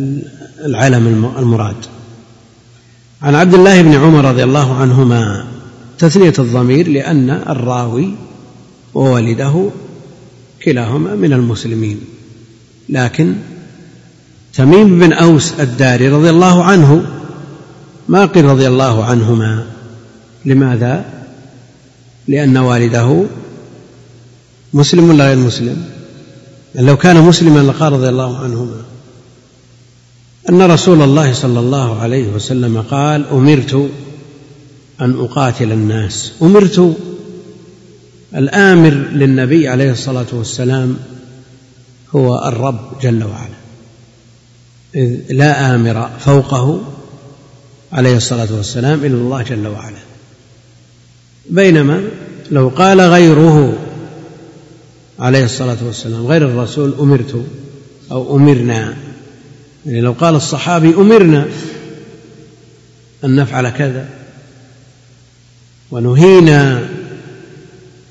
العلم 0.66 1.32
المراد. 1.38 1.76
عن 3.24 3.36
عبد 3.36 3.54
الله 3.54 3.82
بن 3.82 3.94
عمر 3.94 4.26
رضي 4.26 4.44
الله 4.44 4.76
عنهما 4.76 5.46
تثنية 6.00 6.34
الضمير 6.40 6.88
لأن 6.88 7.30
الراوي 7.30 8.16
ووالده 8.94 9.70
كلاهما 10.64 11.16
من 11.16 11.34
المسلمين 11.34 12.00
لكن 12.90 13.36
تميم 14.54 15.00
بن 15.00 15.14
أوس 15.14 15.54
الداري 15.60 16.10
رضي 16.10 16.30
الله 16.30 16.64
عنه 16.64 17.06
ما 18.10 18.26
قيل 18.26 18.46
رضي 18.46 18.68
الله 18.68 19.04
عنهما. 19.04 19.66
لماذا؟ 20.46 21.06
لأن 22.28 22.58
والده 22.58 23.24
مسلم 24.74 25.10
ولا 25.10 25.28
غير 25.28 25.38
مسلم؟ 25.38 25.86
لو 26.76 26.98
كان 26.98 27.18
مسلما 27.18 27.60
لقال 27.60 27.94
رضي 27.94 28.10
الله 28.10 28.38
عنهما. 28.38 28.82
أن 30.50 30.62
رسول 30.62 31.02
الله 31.02 31.34
صلى 31.34 31.60
الله 31.60 32.02
عليه 32.02 32.28
وسلم 32.28 32.82
قال 32.82 33.26
أمرت 33.32 33.90
أن 35.02 35.20
أقاتل 35.20 35.72
الناس. 35.72 36.34
أمرت 36.42 36.98
الآمر 38.36 38.90
للنبي 38.90 39.68
عليه 39.68 39.92
الصلاة 39.92 40.26
والسلام 40.32 40.98
هو 42.16 42.48
الرب 42.48 42.80
جل 43.02 43.24
وعلا. 43.24 43.58
إذ 44.96 45.20
لا 45.30 45.76
آمر 45.76 46.10
فوقه 46.20 46.82
عليه 47.92 48.18
الصلاة 48.18 48.48
والسلام 48.58 49.00
إلا 49.06 49.16
الله 49.16 49.42
جل 49.42 49.68
وعلا. 49.68 50.00
بينما 51.50 52.04
لو 52.52 52.70
قال 52.70 53.02
غيره 53.02 53.78
عليه 55.20 55.46
الصلاة 55.46 55.78
والسلام 55.86 56.28
غير 56.28 56.48
الرسول 56.48 56.94
أمرت 57.00 57.46
أو 58.12 58.38
أمرنا. 58.38 58.98
يعني 59.86 60.02
لو 60.02 60.12
قال 60.12 60.36
الصحابي 60.36 60.94
أمرنا 60.94 61.46
أن 63.24 63.36
نفعل 63.36 63.70
كذا 63.70 64.06
ونهينا 65.92 66.90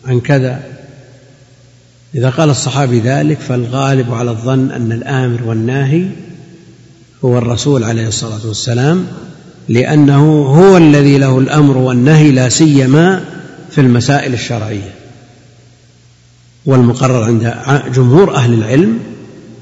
عن 0.04 0.20
كذا. 0.20 0.62
إذا 2.14 2.30
قال 2.30 2.50
الصحابي 2.50 3.00
ذلك 3.00 3.40
فالغالب 3.40 4.14
على 4.14 4.30
الظن 4.30 4.70
أن 4.70 4.92
الآمر 4.92 5.42
والناهي 5.44 6.06
هو 7.24 7.38
الرسول 7.38 7.84
عليه 7.84 8.08
الصلاة 8.08 8.46
والسلام 8.46 9.06
لأنه 9.68 10.42
هو 10.42 10.76
الذي 10.76 11.18
له 11.18 11.38
الأمر 11.38 11.76
والنهي 11.76 12.30
لا 12.30 12.48
سيما 12.48 13.24
في 13.70 13.80
المسائل 13.80 14.34
الشرعية 14.34 14.94
والمقرر 16.66 17.24
عند 17.24 17.54
جمهور 17.94 18.34
أهل 18.34 18.54
العلم. 18.54 18.98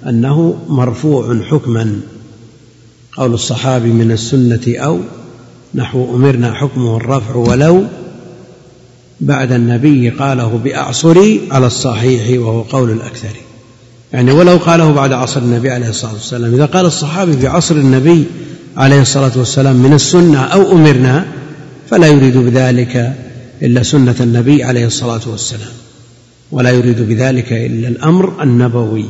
أنه 0.09 0.59
مرفوع 0.69 1.43
حكما 1.51 2.01
قول 3.17 3.35
الصحابي 3.35 3.89
من 3.89 4.13
السنة 4.13 4.79
أو 4.79 5.01
نحو 5.75 6.17
أمرنا 6.17 6.55
حكمه 6.55 6.97
الرفع 6.97 7.35
ولو 7.35 7.85
بعد 9.21 9.53
النبي 9.53 10.11
قاله 10.11 10.61
بأعصري 10.65 11.41
على 11.51 11.67
الصحيح 11.67 12.41
وهو 12.41 12.63
قول 12.63 12.91
الأكثر. 12.91 13.37
يعني 14.13 14.33
ولو 14.33 14.57
قاله 14.57 14.93
بعد 14.93 15.13
عصر 15.13 15.41
النبي 15.41 15.71
عليه 15.71 15.89
الصلاة 15.89 16.13
والسلام. 16.13 16.55
إذا 16.55 16.65
قال 16.65 16.87
الصحابي 16.87 17.33
في 17.33 17.47
عصر 17.47 17.75
النبي 17.75 18.25
عليه 18.77 19.01
الصلاة 19.01 19.33
والسلام 19.37 19.77
من 19.77 19.93
السنة 19.93 20.39
أو 20.39 20.73
أمرنا 20.73 21.27
فلا 21.91 22.07
يريد 22.07 22.37
بذلك 22.37 23.17
إلا 23.63 23.83
سنة 23.83 24.17
النبي 24.21 24.65
عليه 24.65 24.87
الصلاة 24.87 25.21
والسلام 25.27 25.73
ولا 26.53 26.71
يريد 26.71 27.09
بذلك 27.09 27.53
إلا 27.53 27.89
الأمر 27.89 28.43
النبوي. 28.43 29.07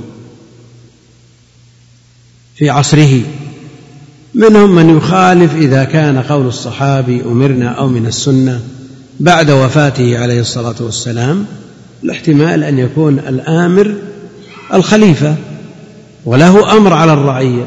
في 2.60 2.70
عصره. 2.70 3.20
منهم 4.34 4.74
من 4.74 4.96
يخالف 4.96 5.54
إذا 5.54 5.84
كان 5.84 6.18
قول 6.18 6.46
الصحابي 6.46 7.22
أمرنا 7.22 7.68
أو 7.68 7.88
من 7.88 8.06
السنة 8.06 8.60
بعد 9.20 9.50
وفاته 9.50 10.18
عليه 10.18 10.40
الصلاة 10.40 10.74
والسلام 10.80 11.46
الاحتمال 12.04 12.64
أن 12.64 12.78
يكون 12.78 13.18
الآمر 13.18 13.94
الخليفة 14.74 15.36
وله 16.24 16.76
أمر 16.76 16.92
على 16.92 17.12
الرعية. 17.12 17.66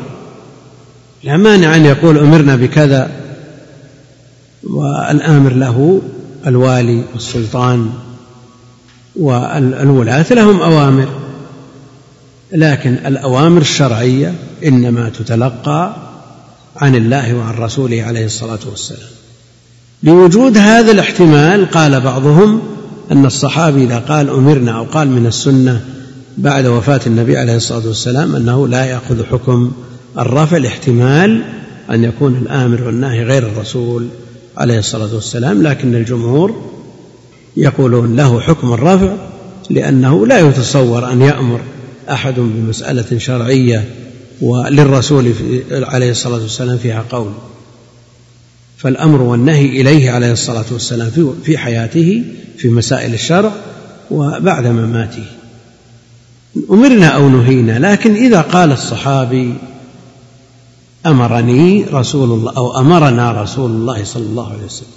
لا 1.24 1.38
مانع 1.38 1.76
أن 1.76 1.86
يقول 1.86 2.18
أمرنا 2.18 2.56
بكذا 2.56 3.12
والآمر 4.64 5.54
له 5.54 6.02
الوالي 6.48 7.04
والسلطان 7.14 7.90
والولاة 9.16 10.26
لهم 10.32 10.62
أوامر. 10.62 11.23
لكن 12.54 12.94
الأوامر 13.06 13.62
الشرعية 13.62 14.34
إنما 14.66 15.10
تتلقى 15.10 15.96
عن 16.76 16.96
الله 16.96 17.34
وعن 17.34 17.56
رسوله 17.58 18.04
عليه 18.04 18.26
الصلاة 18.26 18.60
والسلام. 18.70 19.10
لوجود 20.04 20.58
هذا 20.58 20.92
الاحتمال 20.92 21.72
قال 21.72 22.02
بعضهم 22.02 22.62
أن 23.12 23.26
الصحابي 23.26 23.84
إذا 23.84 24.00
قال 24.00 24.30
أمرنا 24.30 24.72
أو 24.72 24.84
قال 24.84 25.08
من 25.10 25.26
السنة 25.26 25.82
بعد 26.38 26.66
وفاة 26.66 27.02
النبي 27.08 27.38
عليه 27.38 27.56
الصلاة 27.56 27.88
والسلام 27.88 28.36
أنه 28.36 28.68
لا 28.68 28.86
يأخذ 28.86 29.26
حكم 29.26 29.72
الرفع 30.20 30.58
لاحتمال 30.58 31.44
أن 31.92 32.04
يكون 32.04 32.38
الآمر 32.42 32.84
والناهي 32.84 33.24
غير 33.24 33.44
الرسول 33.44 34.08
عليه 34.58 34.80
الصلاة 34.80 35.16
والسلام 35.16 35.64
لكن 35.64 35.96
الجمهور 35.96 36.62
يقولون 37.58 38.16
له 38.16 38.40
حكم 38.40 38.74
الرفع 38.74 39.14
لأنه 39.70 40.28
لا 40.28 40.40
يتصور 40.40 41.12
أن 41.12 41.22
يأمر 41.22 41.60
أحد 42.10 42.34
بمسألة 42.38 43.18
شرعية 43.18 43.90
وللرسول 44.42 45.34
عليه 45.72 46.12
الصلاة 46.12 46.42
والسلام 46.42 46.78
فيها 46.78 47.06
قول. 47.10 47.32
فالأمر 48.78 49.22
والنهي 49.22 49.66
إليه 49.66 50.12
عليه 50.12 50.32
الصلاة 50.32 50.66
والسلام 50.72 51.36
في 51.44 51.58
حياته 51.58 52.24
في 52.58 52.68
مسائل 52.68 53.14
الشرع 53.14 53.52
وبعد 54.12 54.68
مماته. 54.68 55.26
أمرنا 56.72 57.08
أو 57.08 57.30
نهينا 57.30 57.92
لكن 57.92 58.16
إذا 58.16 58.42
قال 58.42 58.72
الصحابي 58.72 59.54
أمرني 61.06 61.86
رسول 61.94 62.32
الله 62.32 62.54
أو 62.58 62.80
أمرنا 62.80 63.42
رسول 63.42 63.72
الله 63.72 64.04
صلى 64.04 64.24
الله 64.24 64.52
عليه 64.54 64.64
وسلم. 64.64 64.88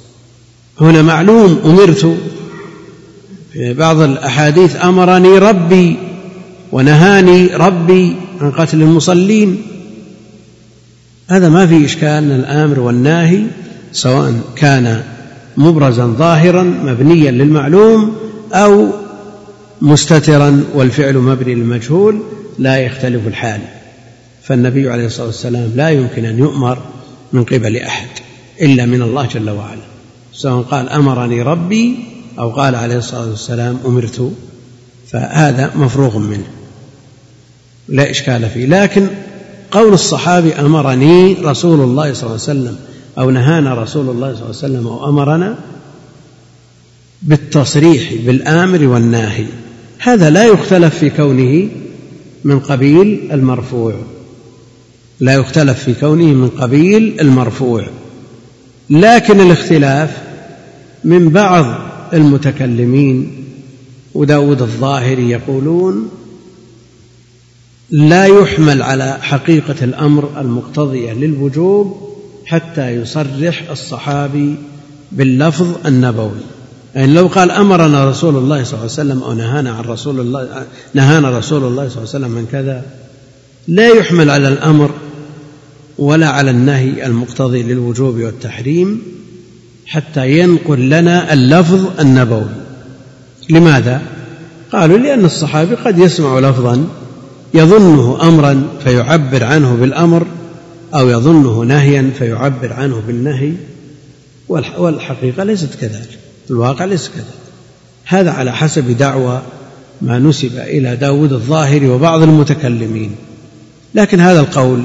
هنا 0.80 1.02
معلوم 1.02 1.60
أمرت. 1.64 2.16
في 3.52 3.74
بعض 3.74 4.00
الأحاديث 4.00 4.84
أمرني 4.84 5.38
ربي 5.38 5.96
ونهاني 6.72 7.46
ربي 7.46 8.16
عن 8.40 8.50
قتل 8.50 8.82
المصلين. 8.82 9.62
هذا 11.28 11.48
ما 11.48 11.66
في 11.66 11.84
إشكال 11.84 12.08
أن 12.08 12.30
الآمر 12.30 12.80
والناهي 12.80 13.44
سواء 13.92 14.34
كان 14.56 15.02
مبرزا 15.56 16.06
ظاهرا 16.06 16.62
مبنيا 16.62 17.30
للمعلوم 17.30 18.16
أو 18.52 18.88
مستترا 19.82 20.64
والفعل 20.74 21.16
مبني 21.16 21.54
للمجهول 21.54 22.22
لا 22.58 22.76
يختلف 22.78 23.26
الحال. 23.26 23.60
فالنبي 24.42 24.90
عليه 24.90 25.06
الصلاة 25.06 25.26
والسلام 25.26 25.72
لا 25.76 25.88
يمكن 25.90 26.24
أن 26.24 26.38
يؤمر 26.38 26.78
من 27.32 27.44
قبل 27.44 27.76
أحد 27.76 28.08
إلا 28.62 28.86
من 28.86 29.02
الله 29.02 29.26
جل 29.26 29.50
وعلا. 29.50 29.82
سواء 30.32 30.62
قال 30.62 30.88
أمرني 30.88 31.42
ربي 31.42 31.96
أو 32.38 32.50
قال 32.50 32.74
عليه 32.74 32.96
الصلاة 32.96 33.30
والسلام 33.30 33.78
أمرت 33.86 34.32
فهذا 35.16 35.70
مفروغ 35.76 36.18
منه. 36.18 36.46
لا 37.88 38.10
إشكال 38.10 38.50
فيه. 38.50 38.66
لكن 38.66 39.06
قول 39.70 39.92
الصحابي 39.92 40.52
أمرني 40.52 41.34
رسول 41.34 41.80
الله 41.80 42.12
صلى 42.12 42.22
الله 42.22 42.40
عليه 42.48 42.60
وسلم 42.60 42.76
أو 43.18 43.30
نهانا 43.30 43.74
رسول 43.74 44.10
الله 44.10 44.34
صلى 44.34 44.42
الله 44.42 44.44
عليه 44.44 44.48
وسلم 44.48 44.86
أو 44.86 45.08
أمرنا 45.08 45.58
بالتصريح 47.22 48.14
بالآمر 48.26 48.86
والناهي. 48.86 49.46
هذا 49.98 50.30
لا 50.30 50.44
يختلف 50.44 50.98
في 50.98 51.10
كونه 51.10 51.68
من 52.44 52.60
قبيل 52.60 53.28
المرفوع. 53.32 53.94
لا 55.20 55.34
يختلف 55.34 55.84
في 55.84 55.94
كونه 55.94 56.24
من 56.24 56.48
قبيل 56.48 57.16
المرفوع. 57.20 57.86
لكن 58.90 59.40
الاختلاف 59.40 60.16
من 61.04 61.28
بعض 61.28 61.66
المتكلمين 62.12 63.45
وداود 64.16 64.62
الظاهري 64.62 65.30
يقولون 65.30 66.08
لا 67.90 68.26
يحمل 68.26 68.82
على 68.82 69.18
حقيقة 69.20 69.74
الأمر 69.82 70.30
المقتضية 70.40 71.12
للوجوب 71.12 71.96
حتى 72.46 72.90
يصرح 72.90 73.70
الصحابي 73.70 74.54
باللفظ 75.12 75.86
النبوي. 75.86 76.40
يعني 76.94 77.14
لو 77.14 77.26
قال 77.26 77.50
أمرنا 77.50 78.10
رسول 78.10 78.36
الله 78.36 78.64
صلى 78.64 78.72
الله 78.72 78.82
عليه 78.82 78.92
وسلم 78.92 79.22
أو 79.22 79.32
نهانا 79.32 79.70
عن 79.70 79.84
رسول 79.84 80.20
الله 80.20 80.66
نهانا 80.94 81.38
رسول 81.38 81.64
الله 81.64 81.88
صلى 81.88 82.02
الله 82.02 82.14
عليه 82.14 82.26
وسلم 82.26 82.30
من 82.30 82.46
كذا 82.52 82.82
لا 83.68 83.88
يحمل 83.88 84.30
على 84.30 84.48
الأمر 84.48 84.90
ولا 85.98 86.28
على 86.28 86.50
النهي 86.50 87.06
المقتضي 87.06 87.62
للوجوب 87.62 88.14
والتحريم 88.14 89.02
حتى 89.86 90.38
ينقل 90.38 90.88
لنا 90.88 91.32
اللفظ 91.32 92.00
النبوي. 92.00 92.65
لماذا؟ 93.50 94.02
قالوا 94.72 94.98
لأن 94.98 95.24
الصحابي 95.24 95.74
قد 95.74 95.98
يسمع 95.98 96.38
لفظا 96.38 96.88
يظنه 97.54 98.28
امرا 98.28 98.66
فيعبر 98.84 99.44
عنه 99.44 99.74
بالأمر 99.74 100.26
أو 100.94 101.08
يظنه 101.08 101.60
نهيا 101.60 102.10
فيعبر 102.18 102.72
عنه 102.72 103.02
بالنهي 103.06 103.52
والحقيقة 104.78 105.44
ليست 105.44 105.74
كذلك 105.80 106.18
الواقع 106.50 106.84
ليس 106.84 107.08
كذلك. 107.08 107.26
هذا 108.04 108.30
على 108.30 108.52
حسب 108.52 108.96
دعوى 108.96 109.42
ما 110.02 110.18
نسب 110.18 110.58
إلى 110.58 110.96
داود 110.96 111.32
الظاهري 111.32 111.88
وبعض 111.88 112.22
المتكلمين. 112.22 113.16
لكن 113.94 114.20
هذا 114.20 114.40
القول 114.40 114.82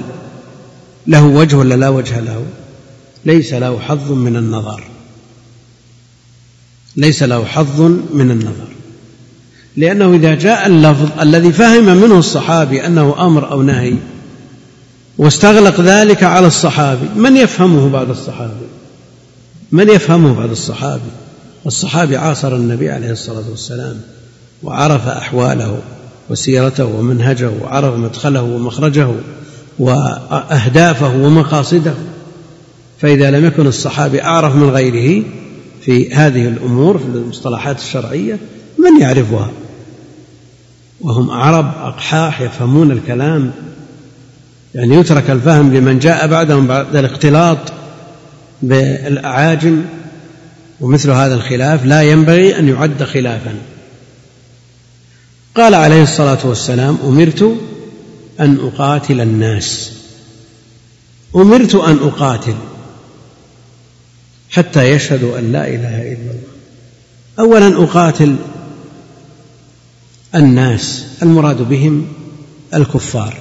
له 1.08 1.26
وجه 1.26 1.56
ولا 1.56 1.76
لا 1.76 1.90
وجه 1.90 2.20
له؟ 2.20 2.44
ليس 3.26 3.54
له 3.54 3.80
حظ 3.80 4.12
من 4.12 4.36
النظر. 4.36 4.84
ليس 6.98 7.24
له 7.24 7.46
حظ 7.46 7.82
من 8.14 8.32
النظر. 8.32 8.68
لأنه 9.78 10.14
إذا 10.14 10.36
جاء 10.36 10.68
اللفظ 10.68 11.20
الذي 11.22 11.52
فهم 11.52 11.86
منه 11.98 12.20
الصحابي 12.20 12.86
أنه 12.86 13.26
أمر 13.26 13.52
أو 13.52 13.62
نهي 13.62 13.96
واستغلق 15.18 15.82
ذلك 15.82 16.24
على 16.24 16.48
الصحابي 16.48 17.08
من 17.16 17.38
يفهمه 17.38 17.90
بعد 17.90 18.10
الصحابي؟ 18.10 18.68
من 19.72 19.90
يفهمه 19.90 20.34
بعد 20.34 20.52
الصحابي؟ 20.52 21.12
الصحابي 21.66 22.18
عاصر 22.18 22.56
النبي 22.56 22.90
عليه 22.90 23.12
الصلاة 23.12 23.44
والسلام 23.50 24.02
وعرف 24.64 25.08
أحواله 25.08 25.80
وسيرته 26.30 26.86
ومنهجه 26.86 27.52
وعرف 27.62 27.96
مدخله 27.96 28.42
ومخرجه 28.42 29.08
وأهدافه 29.80 31.16
ومقاصده. 31.16 31.94
فإذا 33.02 33.32
لم 33.32 33.46
يكن 33.46 33.68
الصحابي 33.68 34.24
أعرف 34.24 34.56
من 34.56 34.70
غيره 34.70 35.24
في 35.82 36.14
هذه 36.14 36.48
الأمور 36.48 36.98
في 36.98 37.06
المصطلحات 37.06 37.80
الشرعية 37.80 38.40
من 38.78 39.02
يعرفها؟ 39.02 39.52
وهم 41.02 41.32
عرب 41.32 41.66
أقحاح 41.66 42.42
يفهمون 42.42 42.92
الكلام. 42.92 43.52
يعني 44.76 44.96
يترك 44.96 45.30
الفهم 45.30 45.74
لمن 45.74 46.00
جاء 46.00 46.28
بعدهم 46.28 46.68
بعد 46.68 46.96
الاختلاط 46.96 47.58
بالأعاجم. 48.62 49.82
ومثل 50.82 51.10
هذا 51.10 51.34
الخلاف 51.34 51.86
لا 51.86 52.02
ينبغي 52.02 52.60
أن 52.60 52.70
يعد 52.70 53.04
خلافا. 53.04 53.56
قال 55.56 55.76
عليه 55.76 56.04
الصلاة 56.04 56.40
والسلام 56.44 56.98
أمرت 57.04 57.58
أن 58.40 58.58
أقاتل 58.74 59.22
الناس. 59.22 59.92
أمرت 61.36 61.76
أن 61.76 61.98
أقاتل. 61.98 62.56
حتى 64.52 64.90
يشهدوا 64.90 65.40
أن 65.40 65.52
لا 65.52 65.68
إله 65.68 66.02
إلا 66.02 66.32
الله. 66.32 66.52
أولا 67.40 67.84
أقاتل 67.84 68.36
الناس 70.36 71.06
المراد 71.22 71.62
بهم 71.62 72.08
الكفار. 72.74 73.38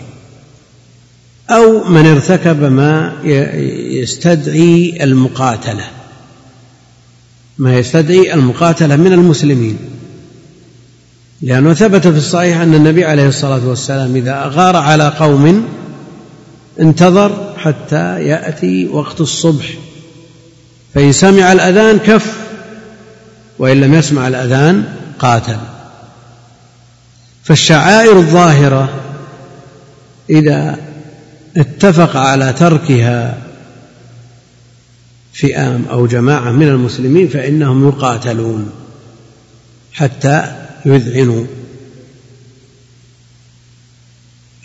أو 1.51 1.85
من 1.85 2.07
ارتكب 2.07 2.63
ما 2.63 3.13
يستدعي 4.03 5.05
المقاتلة. 5.05 5.85
ما 7.59 7.79
يستدعي 7.79 8.35
المقاتلة 8.35 8.97
من 8.97 9.13
المسلمين. 9.13 9.79
لأنه 11.43 11.75
ثبت 11.75 12.07
في 12.07 12.19
الصحيح 12.19 12.61
أن 12.61 12.75
النبي 12.75 13.05
عليه 13.05 13.29
الصلاة 13.29 13.69
والسلام 13.69 14.17
إذا 14.17 14.45
أغار 14.45 14.77
على 14.77 15.09
قوم 15.09 15.69
انتظر 16.81 17.55
حتى 17.57 18.25
يأتي 18.25 18.89
وقت 18.89 19.21
الصبح. 19.21 19.75
فإن 20.95 21.12
سمع 21.12 21.53
الأذان 21.53 21.99
كف 21.99 22.36
وإن 23.59 23.80
لم 23.80 23.95
يسمع 23.95 24.28
الأذان 24.28 24.84
قاتل. 25.18 25.59
فالشعائر 27.45 28.18
الظاهرة 28.18 29.01
إذا 30.30 30.78
اتفق 31.57 32.16
على 32.16 32.53
تركها 32.53 33.38
فئام 35.32 35.84
أو 35.91 36.07
جماعة 36.07 36.51
من 36.51 36.68
المسلمين 36.68 37.28
فإنهم 37.28 37.88
يقاتلون 37.88 38.70
حتى 39.93 40.57
يذعنوا. 40.84 41.47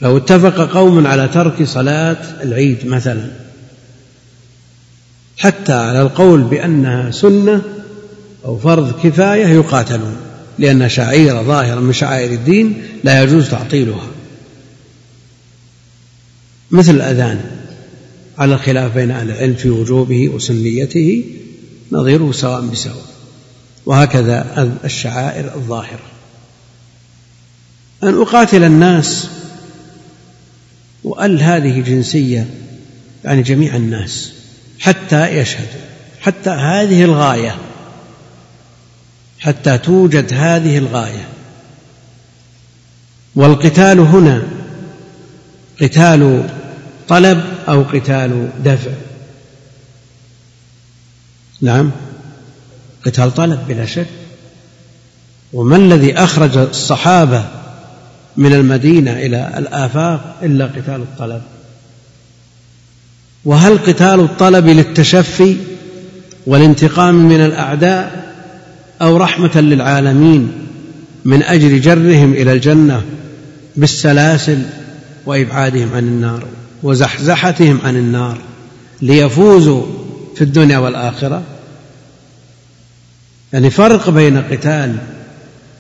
لو 0.02 0.18
اتفق 0.18 0.74
قوم 0.74 1.08
على 1.08 1.28
ترك 1.28 1.64
صلاة 1.64 2.18
العيد 2.44 2.88
مثلا 2.88 3.45
حتى 5.46 5.74
على 5.74 6.02
القول 6.02 6.42
بأنها 6.42 7.12
سنة 7.12 7.62
أو 8.46 8.58
فرض 8.58 9.02
كفاية 9.04 9.48
يقاتلون 9.48 10.18
لأن 10.60 10.90
شعيرة 10.90 11.42
ظاهرة 11.42 11.80
من 11.80 11.94
شعائر 11.94 12.32
الدين 12.32 12.84
لا 13.04 13.24
يجوز 13.24 13.50
تعطيلها. 13.50 14.08
مثل 16.72 16.96
الأذان 16.96 17.42
على 18.38 18.54
الخلاف 18.56 18.94
بين 18.94 19.12
أهل 19.12 19.32
العلم 19.32 19.54
في 19.54 19.70
وجوبه 19.70 20.30
وسنيته 20.30 21.24
نظيره 21.92 22.32
سواء 22.32 22.62
بسواء. 22.62 23.06
وهكذا 23.86 24.70
الشعائر 24.86 25.56
الظاهرة. 25.56 26.06
أن 28.04 28.22
أقاتل 28.22 28.64
الناس 28.64 29.28
وأل 31.04 31.42
هذه 31.42 31.82
جنسية 31.82 32.48
يعني 33.24 33.42
جميع 33.42 33.76
الناس. 33.76 34.35
حتى 34.80 35.38
يشهدوا 35.38 35.86
حتى 36.22 36.50
هذه 36.50 37.04
الغاية 37.04 37.56
حتى 39.40 39.78
توجد 39.78 40.34
هذه 40.34 40.78
الغاية. 40.78 41.28
والقتال 43.36 44.00
هنا 44.00 44.44
قتال 45.82 46.50
طلب 47.08 47.44
أو 47.68 47.84
قتال 47.84 48.50
دفع. 48.64 48.92
نعم 51.62 51.92
قتال 53.06 53.34
طلب 53.34 53.68
بلا 53.68 53.86
شك. 53.86 54.08
وما 55.54 55.76
الذي 55.76 56.14
أخرج 56.14 56.58
الصحابة 56.58 57.46
من 58.38 58.54
المدينة 58.54 59.12
إلى 59.12 59.54
الآفاق 59.58 60.38
إلا 60.44 60.66
قتال 60.66 61.02
الطلب؟ 61.02 61.42
وهل 63.46 63.78
قتال 63.78 64.20
الطلب 64.20 64.68
للتشفي 64.68 65.56
والانتقام 66.46 67.16
من 67.16 67.46
الأعداء 67.46 68.34
أو 69.02 69.18
رحمة 69.18 69.62
للعالمين 69.62 70.52
من 71.26 71.44
أجل 71.44 71.82
جرهم 71.82 72.34
إلى 72.34 72.54
الجنة 72.54 73.04
بالسلاسل 73.76 74.62
وإبعادهم 75.26 75.94
عن 75.94 76.08
النار 76.08 76.46
وزحزحتهم 76.84 77.80
عن 77.84 77.96
النار 77.96 78.38
ليفوزوا 79.02 79.84
في 80.36 80.42
الدنيا 80.42 80.78
والآخرة؟ 80.78 81.44
يعني 83.54 83.70
فرق 83.70 84.10
بين 84.10 84.38
قتال 84.38 84.96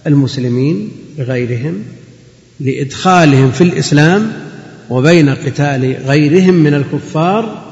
المسلمين 0.07 0.91
بغيرهم 1.17 1.83
لإدخالهم 2.59 3.51
في 3.51 3.63
الإسلام 3.63 4.44
وبين 4.89 5.29
قتال 5.29 5.97
غيرهم 6.05 6.53
من 6.53 6.73
الكفار 6.73 7.63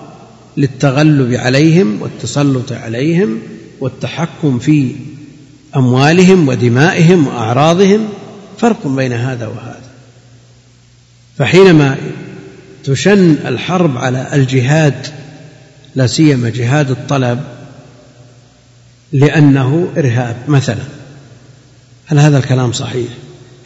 للتغلب 0.57 1.33
عليهم 1.33 2.01
والتسلط 2.01 2.71
عليهم 2.71 3.39
والتحكم 3.79 4.59
في 4.59 4.95
أموالهم 5.75 6.47
ودمائهم 6.47 7.27
وأعراضهم 7.27 8.09
فرق 8.57 8.87
بين 8.87 9.13
هذا 9.13 9.47
وهذا 9.47 9.81
فحينما 11.37 11.97
تشن 12.83 13.35
الحرب 13.45 13.97
على 13.97 14.27
الجهاد 14.33 15.07
لا 15.95 16.07
سيما 16.07 16.49
جهاد 16.49 16.91
الطلب 16.91 17.43
لأنه 19.11 19.87
إرهاب 19.97 20.35
مثلا 20.47 20.83
هل 22.05 22.19
هذا 22.19 22.37
الكلام 22.37 22.71
صحيح؟ 22.71 23.07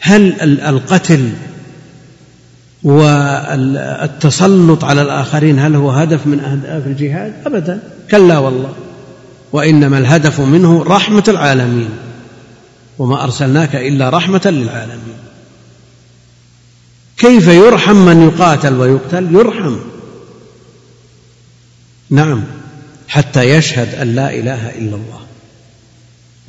هل 0.00 0.40
القتل 0.60 1.32
والتسلط 2.82 4.84
على 4.84 5.02
الآخرين 5.02 5.58
هل 5.58 5.74
هو 5.74 5.90
هدف 5.90 6.26
من 6.26 6.40
أهداف 6.40 6.86
الجهاد؟ 6.86 7.32
أبدا. 7.46 7.82
كلا 8.10 8.38
والله. 8.38 8.72
وإنما 9.52 9.98
الهدف 9.98 10.40
منه 10.40 10.82
رحمة 10.82 11.24
العالمين. 11.28 11.90
وما 12.98 13.24
أرسلناك 13.24 13.76
إلا 13.76 14.10
رحمة 14.10 14.42
للعالمين. 14.44 15.18
كيف 17.16 17.48
يرحم 17.48 17.96
من 17.96 18.28
يقاتل 18.28 18.74
ويقتل؟ 18.74 19.34
يرحم. 19.34 19.76
نعم. 22.10 22.44
حتى 23.08 23.42
يشهد 23.42 23.94
أن 23.94 24.14
لا 24.14 24.34
إله 24.34 24.70
إلا 24.70 24.96
الله. 24.96 25.20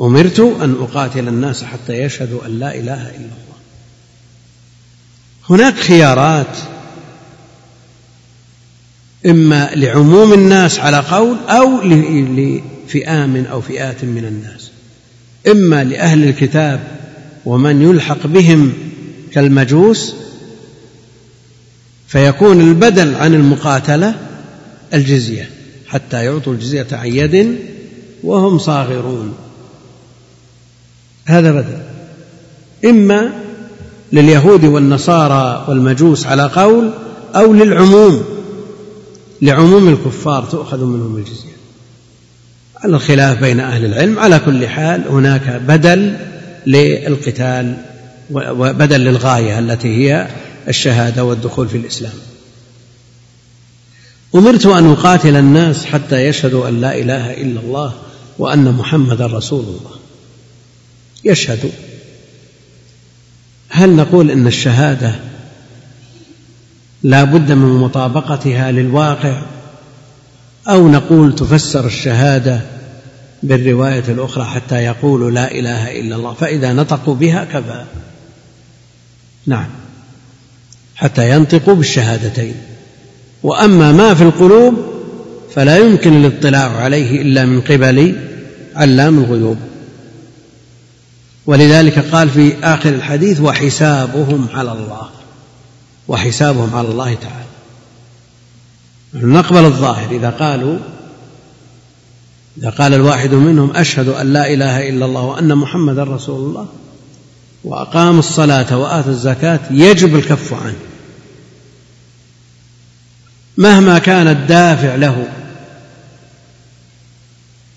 أمرت 0.02 0.40
أن 0.40 0.76
أقاتل 0.82 1.28
الناس 1.28 1.64
حتى 1.64 1.94
يشهدوا 1.94 2.46
أن 2.46 2.60
لا 2.60 2.76
إله 2.76 3.02
إلا 3.02 3.16
الله. 3.16 3.49
هناك 5.50 5.76
خيارات 5.76 6.58
إما 9.26 9.70
لعموم 9.76 10.34
الناس 10.34 10.80
على 10.80 10.98
قول 10.98 11.38
أو 11.48 11.82
لفئام 11.82 13.46
أو 13.46 13.62
فئات 13.62 14.04
من 14.04 14.26
الناس 14.26 14.72
إما 15.48 15.84
لأهل 15.84 16.24
الكتاب 16.24 16.80
ومن 17.46 17.82
يلحق 17.82 18.28
بهم 18.28 18.74
كالمجوس 19.34 20.16
فيكون 22.08 22.62
البدل 22.62 23.16
عن 23.16 23.34
المقاتلة 23.34 24.16
الجزية 24.94 25.50
حتى 25.88 26.26
يعطوا 26.26 26.54
الجزية 26.54 26.88
عن 26.92 27.08
يد 27.08 27.56
وهم 28.24 28.58
صاغرون. 28.58 29.36
هذا 31.26 31.52
بدل. 31.52 31.82
إما 32.86 33.32
لليهود 34.14 34.66
والنصارى 34.66 35.66
والمجوس 35.68 36.26
على 36.26 36.44
قول 36.44 36.92
أو 37.36 37.54
للعموم 37.54 38.24
لعموم 39.42 39.90
الكفار 39.90 40.44
تؤخذ 40.44 40.84
منهم 40.84 41.18
الجزية. 41.18 41.60
على 42.84 42.96
الخلاف 42.96 43.40
بين 43.40 43.60
أهل 43.60 43.86
العلم 43.86 44.20
على 44.20 44.40
كل 44.40 44.68
حال 44.68 45.08
هناك 45.08 45.62
بدل 45.68 46.18
للقتال 46.66 47.78
وبدل 48.32 49.00
للغاية 49.00 49.60
التي 49.60 49.88
هي 49.88 50.28
الشهادة 50.68 51.24
والدخول 51.24 51.68
في 51.68 51.78
الإسلام. 51.78 52.14
أمرت 54.36 54.66
أن 54.66 54.92
أقاتل 54.92 55.36
الناس 55.36 55.86
حتى 55.86 56.26
يشهدوا 56.26 56.68
أن 56.68 56.82
لا 56.82 56.98
إله 56.98 57.34
إلا 57.34 57.60
الله 57.60 57.94
وأن 58.40 58.72
محمدا 58.72 59.26
رسول 59.26 59.64
الله. 59.64 59.96
يشهد 61.26 61.72
هل 63.70 63.96
نقول 63.96 64.32
إن 64.32 64.48
الشهادة 64.48 65.16
لا 67.04 67.24
بد 67.24 67.52
من 67.52 67.80
مطابقتها 67.80 68.72
للواقع 68.72 69.42
أو 70.68 70.88
نقول 70.88 71.36
تفسر 71.36 71.86
الشهادة 71.86 72.62
بالرواية 73.44 74.04
الأخرى 74.08 74.46
حتى 74.46 74.76
يقولوا 74.76 75.32
لا 75.32 75.52
إله 75.52 76.00
إلا 76.00 76.16
الله؟ 76.16 76.34
فإذا 76.34 76.74
نطقوا 76.74 77.16
بها 77.16 77.44
كفى. 77.44 77.84
نعم. 79.46 79.68
حتى 80.96 81.32
ينطقوا 81.32 81.76
بالشهادتين. 81.76 82.56
وأما 83.44 83.92
ما 83.92 84.14
في 84.14 84.24
القلوب 84.24 84.74
فلا 85.56 85.78
يمكن 85.78 86.26
الاطلاع 86.26 86.78
عليه 86.78 87.22
إلا 87.22 87.46
من 87.46 87.62
قبل 87.62 88.16
علام 88.76 89.20
الغيوب. 89.20 89.58
ولذلك 91.46 92.00
قال 92.00 92.30
في 92.30 92.54
آخر 92.64 92.90
الحديث 92.90 93.40
وحسابهم 93.42 94.48
على 94.54 94.72
الله 94.72 95.10
وحسابهم 96.08 96.76
على 96.76 96.88
الله 96.88 97.14
تعالى. 97.14 97.50
نقبل 99.14 99.66
الظاهر 99.66 100.12
إذا 100.12 100.30
قالوا 100.30 100.78
إذا 102.58 102.70
قال 102.70 102.94
الواحد 102.94 103.34
منهم 103.34 103.76
أشهد 103.76 104.08
أن 104.08 104.34
لا 104.34 104.54
إله 104.54 104.90
إلا 104.90 105.06
الله 105.06 105.22
وأن 105.22 105.56
محمدا 105.56 106.04
رسول 106.04 106.50
الله 106.50 106.68
وأقام 107.64 108.20
الصلاة 108.20 108.78
وآتى 108.78 109.10
الزكاة 109.10 109.60
يجب 109.72 110.16
الكف 110.16 110.54
عنه. 110.54 110.80
مهما 113.58 114.00
كان 114.00 114.28
الدافع 114.28 114.96
له 114.96 115.28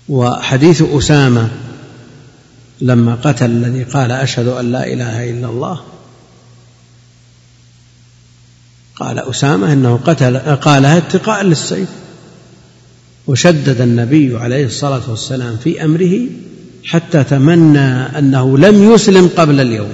وحديث 0.09 0.81
أسامة 0.81 1.49
لما 2.83 3.15
قتل 3.15 3.45
الذي 3.45 3.83
قال 3.83 4.11
أشهد 4.11 4.47
أن 4.47 4.71
لا 4.71 4.93
إله 4.93 5.29
إلا 5.29 5.47
الله. 5.47 5.81
قال 8.95 9.19
أسامة 9.19 9.73
إنه 9.73 9.99
قتل 10.05 10.37
قالها 10.37 10.97
اتقاء 10.97 11.43
للسيف. 11.43 11.89
وشدد 13.27 13.81
النبي 13.81 14.37
عليه 14.37 14.65
الصلاة 14.65 15.09
والسلام 15.09 15.57
في 15.57 15.85
أمره 15.85 16.19
حتى 16.83 17.23
تمنى 17.23 18.19
أنه 18.19 18.57
لم 18.57 18.93
يسلم 18.93 19.27
قبل 19.27 19.59
اليوم. 19.59 19.93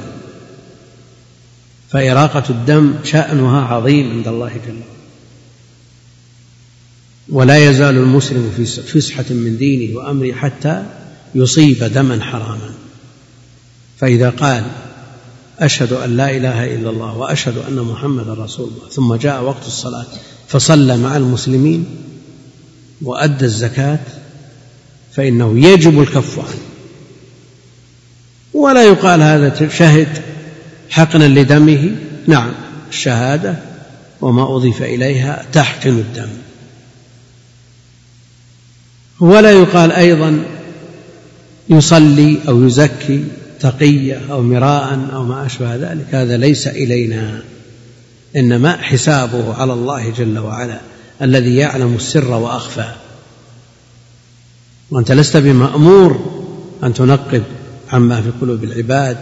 فإراقة 1.89 2.43
الدم 2.49 2.93
شأنها 3.03 3.61
عظيم 3.61 4.11
عند 4.11 4.27
الله 4.27 4.47
جل 4.47 4.73
وعلا. 4.73 4.99
ولا 7.29 7.57
يزال 7.69 7.97
المسلم 7.97 8.51
في 8.57 8.65
فسحة 8.65 9.25
من 9.29 9.57
دينه 9.57 9.97
وأمره 9.97 10.31
حتى 10.33 10.85
يصيب 11.35 11.83
دما 11.83 12.23
حراما. 12.23 12.73
فإذا 13.99 14.29
قال 14.29 14.63
أشهد 15.59 15.93
أن 15.93 16.17
لا 16.17 16.37
إله 16.37 16.75
إلا 16.75 16.89
الله 16.89 17.17
وأشهد 17.17 17.57
أن 17.57 17.75
محمدا 17.75 18.33
رسول 18.33 18.69
الله 18.69 18.89
ثم 18.89 19.15
جاء 19.15 19.43
وقت 19.43 19.67
الصلاة 19.67 20.05
فصلى 20.47 20.97
مع 20.97 21.17
المسلمين 21.17 21.85
وأدى 23.01 23.45
الزكاة 23.45 23.99
فإنه 25.13 25.67
يجب 25.67 26.01
الكف 26.01 26.39
عنه. 26.39 26.59
ولا 28.53 28.83
يقال 28.83 29.21
هذا 29.21 29.69
شهد 29.69 30.21
حقنا 30.89 31.39
لدمه. 31.39 31.95
نعم 32.27 32.51
الشهادة 32.89 33.55
وما 34.21 34.55
أضيف 34.55 34.81
إليها 34.81 35.45
تحقن 35.53 35.89
الدم. 35.89 36.29
ولا 39.19 39.51
يقال 39.51 39.91
أيضا 39.91 40.43
يصلي 41.69 42.37
أو 42.47 42.63
يزكي 42.63 43.23
تقية 43.59 44.21
أو 44.31 44.41
مراء 44.41 45.09
أو 45.13 45.23
ما 45.23 45.45
أشبه 45.45 45.75
ذلك. 45.75 46.15
هذا 46.15 46.37
ليس 46.37 46.67
إلينا 46.67 47.41
إنما 48.35 48.77
حسابه 48.77 49.53
على 49.53 49.73
الله 49.73 50.09
جل 50.09 50.39
وعلا 50.39 50.79
الذي 51.21 51.55
يعلم 51.55 51.95
السر 51.95 52.31
وأخفى. 52.31 52.91
وأنت 54.91 55.11
لست 55.11 55.37
بمأمور 55.37 56.41
أن 56.83 56.93
تنقب 56.93 57.43
عما 57.91 58.21
في 58.21 58.29
قلوب 58.41 58.63
العباد 58.63 59.17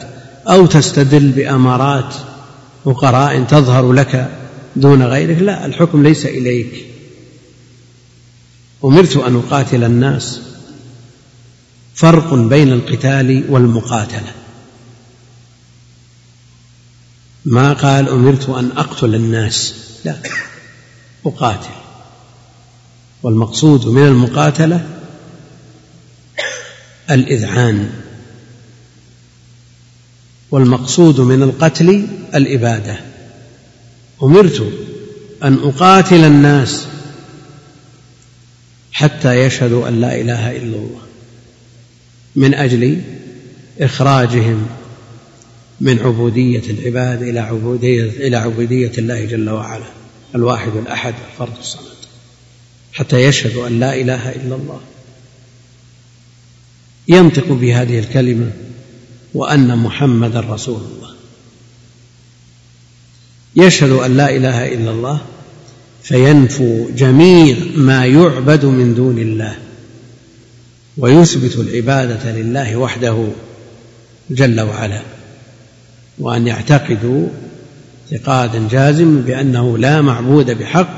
أو 0.48 0.66
تستدل 0.66 1.28
بأمارات 1.28 2.16
وقرائن 2.86 3.48
تظهر 3.48 3.94
لك 3.94 4.30
دون 4.76 5.04
غيرك. 5.04 5.42
لا 5.42 5.66
الحكم 5.66 6.04
ليس 6.04 6.26
إليك. 6.26 6.86
أمرت 8.86 9.18
أن 9.18 9.36
أقاتل 9.36 9.84
الناس. 9.84 10.42
فرق 11.98 12.34
بين 12.34 12.74
القتال 12.74 13.44
والمقاتلة. 13.50 14.34
ما 17.46 17.74
قال 17.74 18.10
أمرت 18.10 18.50
أن 18.50 18.72
أقتل 18.78 19.16
الناس. 19.16 19.76
لا 20.06 20.18
أقاتل. 21.26 21.76
والمقصود 23.24 23.88
من 23.88 24.08
المقاتلة 24.08 24.88
الإذعان. 27.12 27.90
والمقصود 30.52 31.20
من 31.20 31.44
القتل 31.44 32.08
الإبادة. 32.36 33.00
أمرت 34.24 34.74
أن 35.44 35.60
أقاتل 35.64 36.24
الناس 36.26 36.88
حتى 38.92 39.34
يشهدوا 39.34 39.88
أن 39.88 40.02
لا 40.02 40.22
إله 40.22 40.52
إلا 40.52 40.78
الله. 40.78 41.07
من 42.38 42.54
أجل 42.54 43.02
إخراجهم 43.80 44.68
من 45.82 46.00
عبودية 46.00 46.64
العباد 46.70 47.22
إلى 47.22 47.40
عبوديه 47.40 48.04
إلى 48.04 48.38
عبودية 48.38 48.92
الله 48.98 49.26
جل 49.26 49.50
وعلا 49.50 49.86
الواحد 50.36 50.76
الأحد 50.76 51.14
الفرد 51.32 51.58
الصمد 51.60 51.98
حتى 52.94 53.24
يشهدوا 53.24 53.68
أن 53.68 53.80
لا 53.80 54.02
إله 54.02 54.30
إلا 54.30 54.56
الله. 54.56 54.80
ينطق 57.08 57.52
بهذه 57.52 58.00
الكلمة 58.00 58.52
وأن 59.34 59.78
محمدا 59.78 60.40
رسول 60.40 60.82
الله. 60.82 61.10
يشهد 63.56 63.92
أن 63.92 64.18
لا 64.18 64.36
إله 64.36 64.74
إلا 64.74 64.92
الله 64.92 65.22
فينفو 66.04 66.90
جميع 66.90 67.58
ما 67.76 68.06
يعبد 68.06 68.66
من 68.66 68.96
دون 68.96 69.20
الله. 69.20 69.67
ويثبت 70.98 71.56
العبادة 71.56 72.32
لله 72.32 72.76
وحده 72.76 73.28
جل 74.30 74.62
وعلا 74.62 75.02
وأن 76.20 76.48
يعتقدوا 76.48 77.28
اعتقادا 78.12 78.68
جازما 78.72 79.22
بأنه 79.22 79.78
لا 79.78 80.02
معبود 80.02 80.52
بحق 80.52 80.90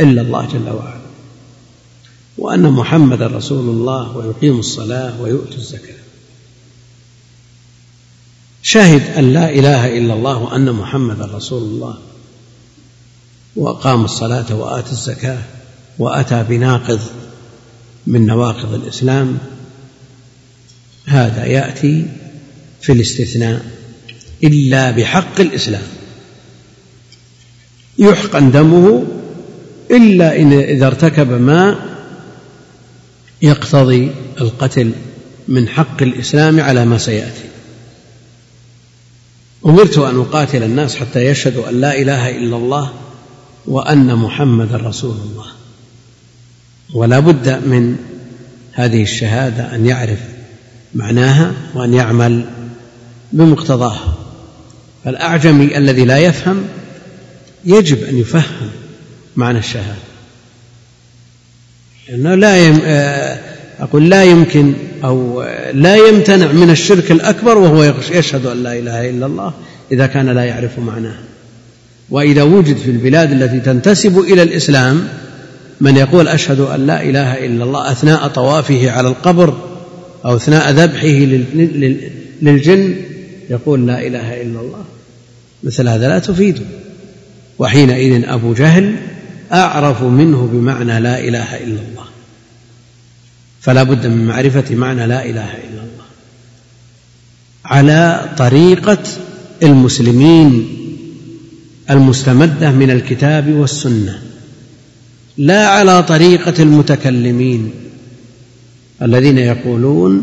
إلا 0.00 0.22
الله 0.22 0.48
جل 0.52 0.68
وعلا 0.68 1.04
وأن 2.38 2.70
محمدا 2.70 3.26
رسول 3.26 3.68
الله 3.68 4.16
ويقيم 4.16 4.58
الصلاة 4.58 5.20
ويؤتي 5.20 5.56
الزكاة. 5.56 5.94
شهد 8.62 9.18
أن 9.18 9.32
لا 9.32 9.50
إله 9.50 9.98
إلا 9.98 10.14
الله 10.14 10.38
وأن 10.38 10.72
محمدا 10.72 11.24
رسول 11.24 11.62
الله 11.62 11.98
وأقام 13.56 14.04
الصلاة 14.04 14.54
وآتى 14.54 14.90
الزكاة 14.90 15.42
وأتى 15.98 16.44
بناقض 16.48 17.00
من 18.06 18.26
نواقض 18.26 18.74
الإسلام 18.74 19.38
هذا 21.06 21.46
يأتي 21.46 22.06
في 22.80 22.92
الاستثناء 22.92 23.66
إلا 24.44 24.90
بحق 24.90 25.40
الإسلام. 25.40 25.82
يحقن 27.98 28.50
دمه 28.50 29.04
إلا 29.90 30.40
إن 30.40 30.52
إذا 30.52 30.86
ارتكب 30.86 31.30
ما 31.30 31.76
يقتضي 33.42 34.10
القتل 34.40 34.92
من 35.48 35.68
حق 35.68 36.02
الإسلام 36.02 36.60
على 36.60 36.84
ما 36.84 36.98
سيأتي. 36.98 37.44
أمرت 39.66 39.98
أن 39.98 40.20
أقاتل 40.20 40.62
الناس 40.62 40.96
حتى 40.96 41.26
يشهدوا 41.26 41.68
أن 41.70 41.80
لا 41.80 41.98
إله 41.98 42.30
إلا 42.30 42.56
الله 42.56 42.92
وأن 43.66 44.14
محمدا 44.14 44.76
رسول 44.76 45.16
الله. 45.16 45.63
ولا 46.94 47.20
بد 47.20 47.48
من 47.48 47.96
هذه 48.72 49.02
الشهادة 49.02 49.74
أن 49.74 49.86
يعرف 49.86 50.18
معناها 50.94 51.52
وأن 51.74 51.94
يعمل 51.94 52.44
بمقتضاها 53.32 54.14
فالأعجمي 55.04 55.78
الذي 55.78 56.04
لا 56.04 56.18
يفهم 56.18 56.64
يجب 57.64 58.04
أن 58.04 58.18
يفهم 58.18 58.70
معنى 59.36 59.58
الشهادة. 59.58 59.98
لأنه 62.08 62.34
لا 62.34 62.66
يم... 62.66 62.80
آه، 62.84 63.38
أقول 63.80 64.10
لا 64.10 64.24
يمكن 64.24 64.74
أو 65.04 65.42
لا 65.72 65.96
يمتنع 65.96 66.52
من 66.52 66.70
الشرك 66.70 67.10
الأكبر 67.10 67.58
وهو 67.58 67.94
يشهد 68.10 68.46
أن 68.46 68.62
لا 68.62 68.78
إله 68.78 69.10
إلا 69.10 69.26
الله 69.26 69.54
إذا 69.92 70.06
كان 70.06 70.28
لا 70.28 70.44
يعرف 70.44 70.78
معناه. 70.78 71.16
وإذا 72.10 72.42
وجد 72.42 72.76
في 72.76 72.90
البلاد 72.90 73.32
التي 73.32 73.60
تنتسب 73.60 74.18
إلى 74.18 74.42
الإسلام 74.42 75.08
من 75.80 75.96
يقول 75.96 76.28
أشهد 76.28 76.60
أن 76.60 76.86
لا 76.86 77.02
إله 77.02 77.46
إلا 77.46 77.64
الله 77.64 77.92
أثناء 77.92 78.28
طوافه 78.28 78.90
على 78.90 79.08
القبر 79.08 79.54
أو 80.24 80.36
أثناء 80.36 80.70
ذبحه 80.70 81.38
للجن 82.42 82.96
يقول 83.50 83.86
لا 83.86 84.06
إله 84.06 84.42
إلا 84.42 84.60
الله. 84.60 84.84
مثل 85.62 85.88
هذا 85.88 86.08
لا 86.08 86.18
تفيده 86.18 86.62
وحينئذ 87.58 88.24
أبو 88.28 88.52
جهل 88.52 88.96
أعرف 89.52 90.02
منه 90.02 90.48
بمعنى 90.52 91.00
لا 91.00 91.20
إله 91.20 91.56
إلا 91.56 91.80
الله. 91.88 92.04
فلا 93.60 93.82
بد 93.82 94.06
من 94.06 94.26
معرفة 94.26 94.74
معنى 94.74 95.06
لا 95.06 95.24
إله 95.24 95.50
إلا 95.54 95.82
الله. 95.82 96.04
على 97.64 98.28
طريقة 98.38 99.02
المسلمين 99.62 100.68
المستمدة 101.90 102.70
من 102.70 102.90
الكتاب 102.90 103.52
والسنة. 103.54 104.22
لا 105.36 105.68
على 105.68 106.02
طريقة 106.02 106.62
المتكلمين 106.62 107.70
الذين 109.02 109.38
يقولون 109.38 110.22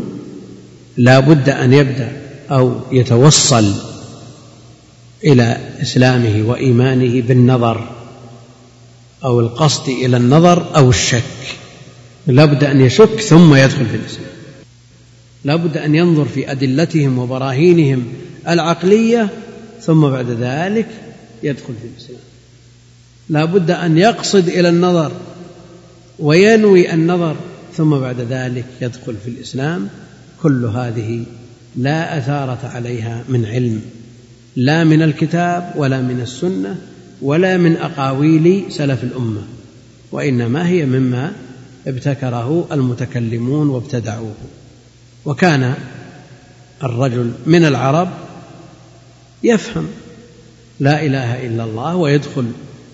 لا 0.96 1.20
بد 1.20 1.48
أن 1.48 1.72
يبدأ 1.72 2.12
أو 2.50 2.80
يتوصل 2.92 3.72
إلى 5.24 5.58
إسلامه 5.82 6.48
وإيمانه 6.48 7.22
بالنظر 7.22 7.88
أو 9.24 9.40
القصد 9.40 9.88
إلى 9.88 10.16
النظر 10.16 10.76
أو 10.76 10.90
الشك. 10.90 11.22
لا 12.26 12.44
بد 12.44 12.64
أن 12.64 12.80
يشك 12.80 13.20
ثم 13.20 13.54
يدخل 13.54 13.86
في 13.86 13.96
الإسلام. 13.96 14.32
لا 15.44 15.56
بد 15.56 15.76
أن 15.76 15.94
ينظر 15.94 16.24
في 16.24 16.50
أدلتهم 16.50 17.18
وبراهينهم 17.18 18.04
العقلية 18.48 19.28
ثم 19.82 20.00
بعد 20.00 20.30
ذلك 20.30 20.88
يدخل 21.42 21.74
في 21.82 21.88
الإسلام. 21.94 22.31
لا 23.32 23.44
بد 23.44 23.70
أن 23.70 23.98
يقصد 23.98 24.48
إلى 24.48 24.68
النظر 24.68 25.12
وينوي 26.18 26.94
النظر 26.94 27.36
ثم 27.76 27.98
بعد 27.98 28.20
ذلك 28.20 28.64
يدخل 28.80 29.14
في 29.24 29.30
الإسلام. 29.30 29.88
كل 30.42 30.64
هذه 30.64 31.24
لا 31.76 32.18
أثارة 32.18 32.58
عليها 32.74 33.24
من 33.28 33.46
علم 33.46 33.80
لا 34.56 34.84
من 34.84 35.02
الكتاب 35.02 35.72
ولا 35.76 36.00
من 36.00 36.20
السنة 36.20 36.78
ولا 37.22 37.56
من 37.56 37.76
أقاويل 37.76 38.64
سلف 38.68 39.04
الأمة 39.04 39.42
وإنما 40.12 40.68
هي 40.68 40.86
مما 40.86 41.32
ابتكره 41.86 42.68
المتكلمون 42.72 43.68
وابتدعوه. 43.68 44.34
وكان 45.24 45.74
الرجل 46.84 47.32
من 47.46 47.64
العرب 47.64 48.08
يفهم 49.42 49.86
لا 50.80 51.06
إله 51.06 51.46
إلا 51.46 51.64
الله 51.64 51.96
ويدخل 51.96 52.44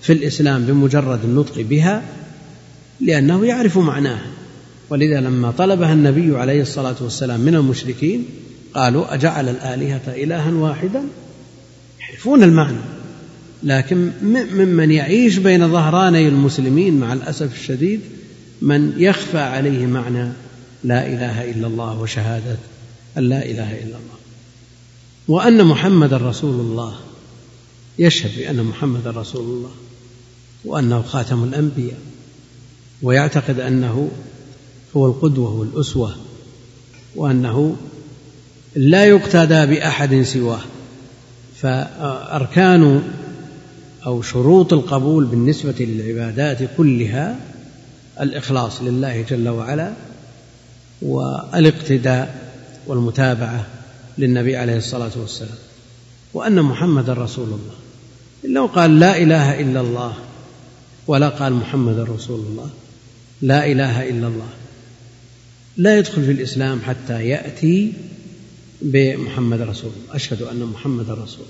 في 0.01 0.13
الإسلام 0.13 0.65
بمجرد 0.65 1.19
النطق 1.23 1.61
بها 1.61 2.03
لأنه 3.01 3.45
يعرف 3.45 3.77
معناها. 3.77 4.27
ولذا 4.89 5.21
لما 5.21 5.51
طلبها 5.51 5.93
النبي 5.93 6.37
عليه 6.37 6.61
الصلاة 6.61 6.95
والسلام 7.01 7.39
من 7.39 7.55
المشركين 7.55 8.25
قالوا 8.73 9.13
أجعل 9.13 9.49
الآلهة 9.49 10.01
إلها 10.07 10.51
واحدا؟ 10.51 11.03
يعرفون 11.99 12.43
المعنى. 12.43 12.77
لكن 13.63 14.11
ممن 14.53 14.91
يعيش 14.91 15.37
بين 15.37 15.71
ظهراني 15.71 16.27
المسلمين 16.27 16.99
مع 16.99 17.13
الأسف 17.13 17.61
الشديد 17.61 18.01
من 18.61 18.93
يخفى 18.97 19.39
عليه 19.39 19.85
معنى 19.85 20.31
لا 20.83 21.07
إله 21.07 21.51
إلا 21.51 21.67
الله 21.67 21.99
وشهادة 21.99 22.57
أن 23.17 23.23
لا 23.23 23.45
إله 23.45 23.73
إلا 23.73 23.85
الله. 23.85 24.19
وأن 25.27 25.65
محمدا 25.65 26.17
رسول 26.17 26.59
الله. 26.59 26.95
يشهد 27.99 28.31
بأن 28.37 28.63
محمدا 28.63 29.11
رسول 29.11 29.43
الله. 29.43 29.71
وأنه 30.65 31.01
خاتم 31.01 31.43
الأنبياء 31.43 31.97
ويعتقد 33.01 33.59
أنه 33.59 34.11
هو 34.97 35.07
القدوة 35.07 35.53
والأسوة 35.53 36.15
وأنه 37.15 37.75
لا 38.75 39.05
يقتدى 39.05 39.65
بأحد 39.65 40.21
سواه. 40.21 40.61
فأركان 41.61 43.03
أو 44.05 44.21
شروط 44.21 44.73
القبول 44.73 45.25
بالنسبة 45.25 45.75
للعبادات 45.79 46.57
كلها 46.77 47.39
الإخلاص 48.21 48.81
لله 48.81 49.21
جل 49.21 49.49
وعلا 49.49 49.93
والاقتداء 51.01 52.51
والمتابعة 52.87 53.65
للنبي 54.17 54.57
عليه 54.57 54.77
الصلاة 54.77 55.11
والسلام 55.15 55.57
وأن 56.33 56.61
محمدا 56.61 57.13
رسول 57.13 57.47
الله. 57.47 57.75
لو 58.43 58.65
قال 58.65 58.99
لا 58.99 59.17
إله 59.17 59.59
إلا 59.59 59.81
الله 59.81 60.13
ولا 61.09 61.29
قال 61.29 61.53
محمد 61.53 61.99
رسول 61.99 62.39
الله. 62.39 62.69
لا 63.41 63.65
إله 63.65 64.09
إلا 64.09 64.27
الله. 64.27 64.49
لا 65.77 65.97
يدخل 65.97 66.25
في 66.25 66.31
الإسلام 66.31 66.81
حتى 66.81 67.27
يأتي 67.27 67.93
بمحمد 68.81 69.61
رسول 69.61 69.91
الله. 69.91 70.15
أشهد 70.15 70.41
أن 70.41 70.63
محمد 70.63 71.09
رسول 71.09 71.45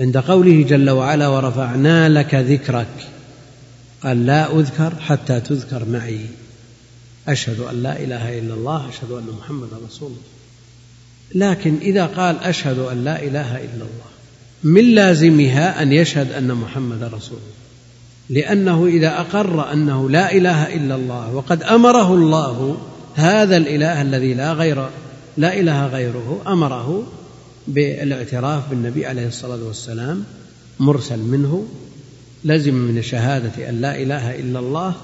عند 0.00 0.16
قوله 0.16 0.62
جل 0.62 0.90
وعلا 0.90 1.28
ورفعنا 1.28 2.08
لك 2.08 2.34
ذكرك. 2.34 3.06
قال 4.02 4.26
لا 4.26 4.58
أذكر 4.58 4.92
حتى 5.00 5.40
تذكر 5.40 5.84
معي. 5.84 6.20
أشهد 7.28 7.60
أن 7.60 7.82
لا 7.82 8.02
إله 8.02 8.38
إلا 8.38 8.54
الله 8.54 8.88
أشهد 8.88 9.10
أن 9.10 9.26
محمدا 9.38 9.76
رسول 9.86 10.10
الله. 10.10 11.50
لكن 11.50 11.76
إذا 11.82 12.06
قال 12.06 12.38
أشهد 12.38 12.78
أن 12.78 13.04
لا 13.04 13.22
إله 13.22 13.56
إلا 13.56 13.84
الله 13.86 14.10
من 14.62 14.94
لازمها 14.94 15.82
أن 15.82 15.92
يشهد 15.92 16.32
أن 16.32 16.54
محمدا 16.54 17.06
رسول 17.06 17.38
الله؟ 17.38 17.65
لأنه 18.30 18.86
إذا 18.86 19.20
أقر 19.20 19.72
أنه 19.72 20.10
لا 20.10 20.32
إله 20.32 20.74
إلا 20.74 20.94
الله 20.94 21.34
وقد 21.34 21.62
أمره 21.62 22.14
الله 22.14 22.76
هذا 23.14 23.56
الإله 23.56 24.02
الذي 24.02 24.34
لا 24.34 24.52
غير 24.52 24.88
لا 25.36 25.60
إله 25.60 25.86
غيره 25.86 26.42
أمره 26.46 27.06
بالاعتراف 27.68 28.70
بالنبي 28.70 29.06
عليه 29.06 29.26
الصلاة 29.26 29.64
والسلام 29.64 30.24
مرسل 30.80 31.18
منه 31.18 31.66
لزم 32.44 32.74
من 32.74 33.02
شهادة 33.02 33.68
أن 33.68 33.80
لا 33.80 34.02
إله 34.02 34.40
إلا 34.40 34.58
الله 34.58 34.94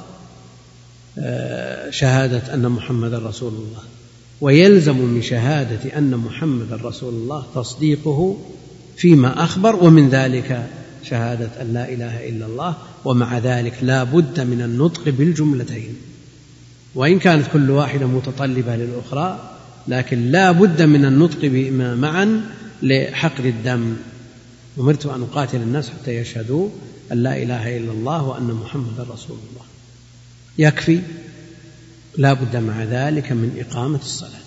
آه، 1.19 1.91
شهادة 1.91 2.55
أن 2.55 2.69
محمدا 2.69 3.19
رسول 3.19 3.53
الله. 3.53 3.83
ويلزم 4.41 4.97
من 4.97 5.23
شهادة 5.23 5.99
أن 5.99 6.17
محمدا 6.17 6.77
رسول 6.77 7.15
الله 7.15 7.45
تصديقه 7.55 8.37
فيما 8.97 9.45
أخبر 9.45 9.77
ومن 9.85 10.09
ذلك 10.09 10.67
شهادة 11.05 11.63
أن 11.63 11.73
لا 11.73 11.89
إله 11.89 12.29
إلا 12.29 12.47
الله 12.47 12.77
ومع 13.05 13.39
ذلك 13.39 13.75
لا 13.83 14.05
بد 14.05 14.41
من 14.41 14.63
النطق 14.63 15.09
بالجملتين. 15.09 15.97
وإن 16.95 17.19
كانت 17.19 17.47
كل 17.53 17.71
واحدة 17.71 18.07
متطلبة 18.07 18.77
للأخرى 18.77 19.51
لكن 19.89 20.31
لا 20.31 20.53
بد 20.53 20.83
من 20.83 21.05
النطق 21.05 21.45
معا 21.99 22.41
لحقن 22.83 23.47
الدم. 23.47 23.97
أمرت 24.79 25.07
أن 25.07 25.23
أقاتل 25.23 25.63
الناس 25.63 25.91
حتى 25.91 26.17
يشهدوا 26.17 26.69
أن 27.13 27.23
لا 27.23 27.43
إله 27.43 27.77
إلا 27.77 27.93
الله 27.93 28.23
وأن 28.23 28.59
محمدا 28.65 29.03
رسول 29.03 29.37
الله. 29.51 29.65
يكفي 30.59 31.01
لا 32.19 32.33
بد 32.33 32.57
مع 32.57 32.85
ذلك 32.85 33.33
من 33.33 33.65
إقامة 33.67 33.99
الصلاة. 33.99 34.43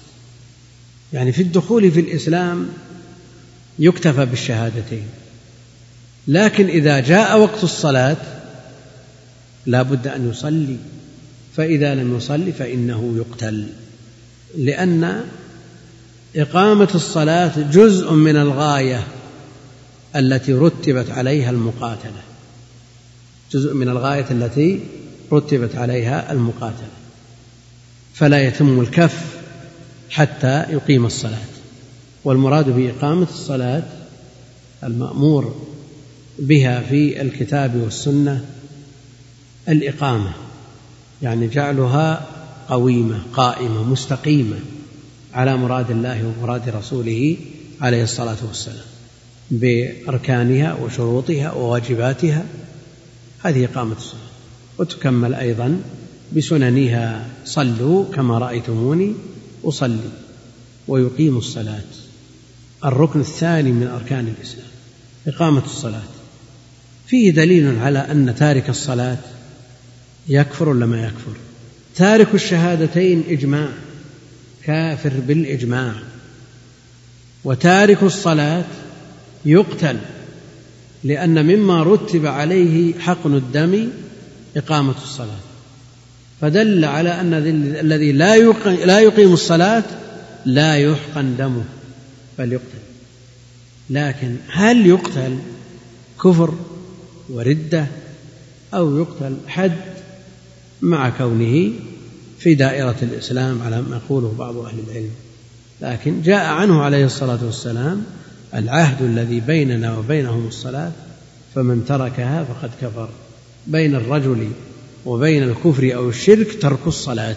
يعني 1.14 1.32
في 1.32 1.42
الدخول 1.42 1.92
في 1.92 2.00
الإسلام 2.00 2.70
يكتفى 3.80 4.26
بالشهادتين. 4.26 5.06
لكن 6.28 6.68
إذا 6.68 7.00
جاء 7.00 7.40
وقت 7.40 7.64
الصلاة 7.64 8.18
لا 9.66 9.82
بد 9.82 10.08
أن 10.08 10.30
يصلي. 10.30 10.78
فإذا 11.58 11.96
لم 11.96 12.18
يصلي 12.18 12.52
فإنه 12.52 13.14
يقتل. 13.18 13.68
لأن 14.58 15.24
إقامة 16.36 16.90
الصلاة 16.96 17.72
جزء 17.72 18.12
من 18.12 18.36
الغاية 18.36 19.08
التي 20.16 20.54
رتبت 20.54 21.12
عليها 21.12 21.50
المقاتلة. 21.50 22.22
جزء 23.52 23.74
من 23.74 23.90
الغاية 23.90 24.26
التي 24.32 24.80
رتبت 25.34 25.76
عليها 25.76 26.32
المقاتلة. 26.32 26.90
فلا 28.14 28.48
يتم 28.48 28.80
الكف 28.80 29.26
حتى 30.10 30.66
يقيم 30.70 31.06
الصلاة. 31.06 31.46
والمراد 32.24 32.70
بإقامة 32.70 33.28
الصلاة 33.34 33.84
المأمور 34.84 35.75
بها 36.40 36.82
في 36.82 37.22
الكتاب 37.22 37.76
والسنة 37.76 38.46
الإقامة 39.70 40.32
يعني 41.22 41.48
جعلها 41.48 42.28
قويمة 42.70 43.22
قائمة 43.34 43.84
مستقيمة 43.84 44.58
على 45.34 45.58
مراد 45.58 45.92
الله 45.92 46.28
ومراد 46.28 46.70
رسوله 46.70 47.38
عليه 47.82 48.04
الصلاة 48.04 48.38
والسلام 48.48 48.86
بأركانها 49.52 50.74
وشروطها 50.74 51.52
وواجباتها. 51.52 52.46
هذه 53.44 53.66
إقامة 53.66 53.96
الصلاه 53.96 54.22
وتكمل 54.78 55.34
أيضا 55.34 55.82
بسننها 56.36 57.28
صلوا 57.46 58.06
كما 58.14 58.38
رأيتموني 58.38 59.14
أصلي 59.64 60.10
ويقيم 60.88 61.38
الصلاة. 61.38 61.82
الركن 62.86 63.20
الثاني 63.20 63.72
من 63.72 63.88
أركان 63.88 64.34
الإسلام 64.38 64.68
إقامة 65.28 65.66
الصلاة. 65.66 66.15
فيه 67.08 67.32
دليل 67.32 67.80
على 67.80 68.00
أن 68.00 68.36
تارك 68.36 68.70
الصلاة 68.70 69.18
يكفر 70.28 70.70
ولا 70.70 70.86
ما 70.86 71.04
يكفر؟ 71.04 71.34
تارك 71.96 72.28
الشهادتين 72.34 73.24
إجماع 73.30 73.70
كافر 74.64 75.14
بالإجماع. 75.28 75.94
وتارك 77.44 78.04
الصلاة 78.04 78.66
يقتل 79.46 79.98
لأن 81.04 81.46
مما 81.46 81.84
رتب 81.84 82.26
عليه 82.26 83.00
حقن 83.00 83.36
الدم 83.36 83.90
إقامة 84.58 84.96
الصلاة. 85.04 85.40
فدل 86.42 86.86
على 86.86 87.20
أن 87.22 87.34
الذي 87.80 88.12
لا 88.12 88.38
لا 88.86 89.00
يقيم 89.00 89.34
الصلاة 89.34 89.84
لا 90.46 90.78
يحقن 90.78 91.36
دمه 91.38 91.64
بل 92.38 92.54
يقتل. 92.54 92.86
لكن 93.90 94.36
هل 94.50 94.88
يقتل 94.88 95.38
كفر؟ 96.24 96.54
وردة 97.30 97.88
أو 98.74 98.98
يقتل 98.98 99.38
حد 99.48 99.78
مع 100.82 101.10
كونه 101.10 101.72
في 102.40 102.56
دائرة 102.56 102.96
الإسلام 103.02 103.62
على 103.62 103.82
ما 103.82 104.02
يقوله 104.06 104.36
بعض 104.40 104.58
أهل 104.58 104.80
العلم. 104.88 105.12
لكن 105.82 106.22
جاء 106.22 106.46
عنه 106.46 106.82
عليه 106.82 107.06
الصلاة 107.06 107.46
والسلام 107.46 108.04
العهد 108.54 109.02
الذي 109.02 109.40
بيننا 109.40 109.98
وبينهم 109.98 110.48
الصلاة 110.48 110.92
فمن 111.56 111.86
تركها 111.86 112.44
فقد 112.44 112.72
كفر. 112.82 113.10
بين 113.68 113.96
الرجل 113.96 114.52
وبين 115.06 115.44
الكفر 115.44 115.96
أو 115.96 116.10
الشرك 116.10 116.62
ترك 116.62 116.88
الصلاة. 116.88 117.36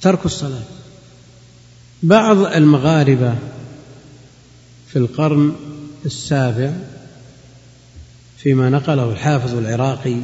ترك 0.00 0.24
الصلاة. 0.24 0.62
بعض 2.02 2.38
المغاربة 2.38 3.34
في 4.88 4.96
القرن 4.96 5.52
السابع 6.06 6.72
فيما 8.42 8.70
نقله 8.70 9.12
الحافظ 9.12 9.54
العراقي 9.54 10.16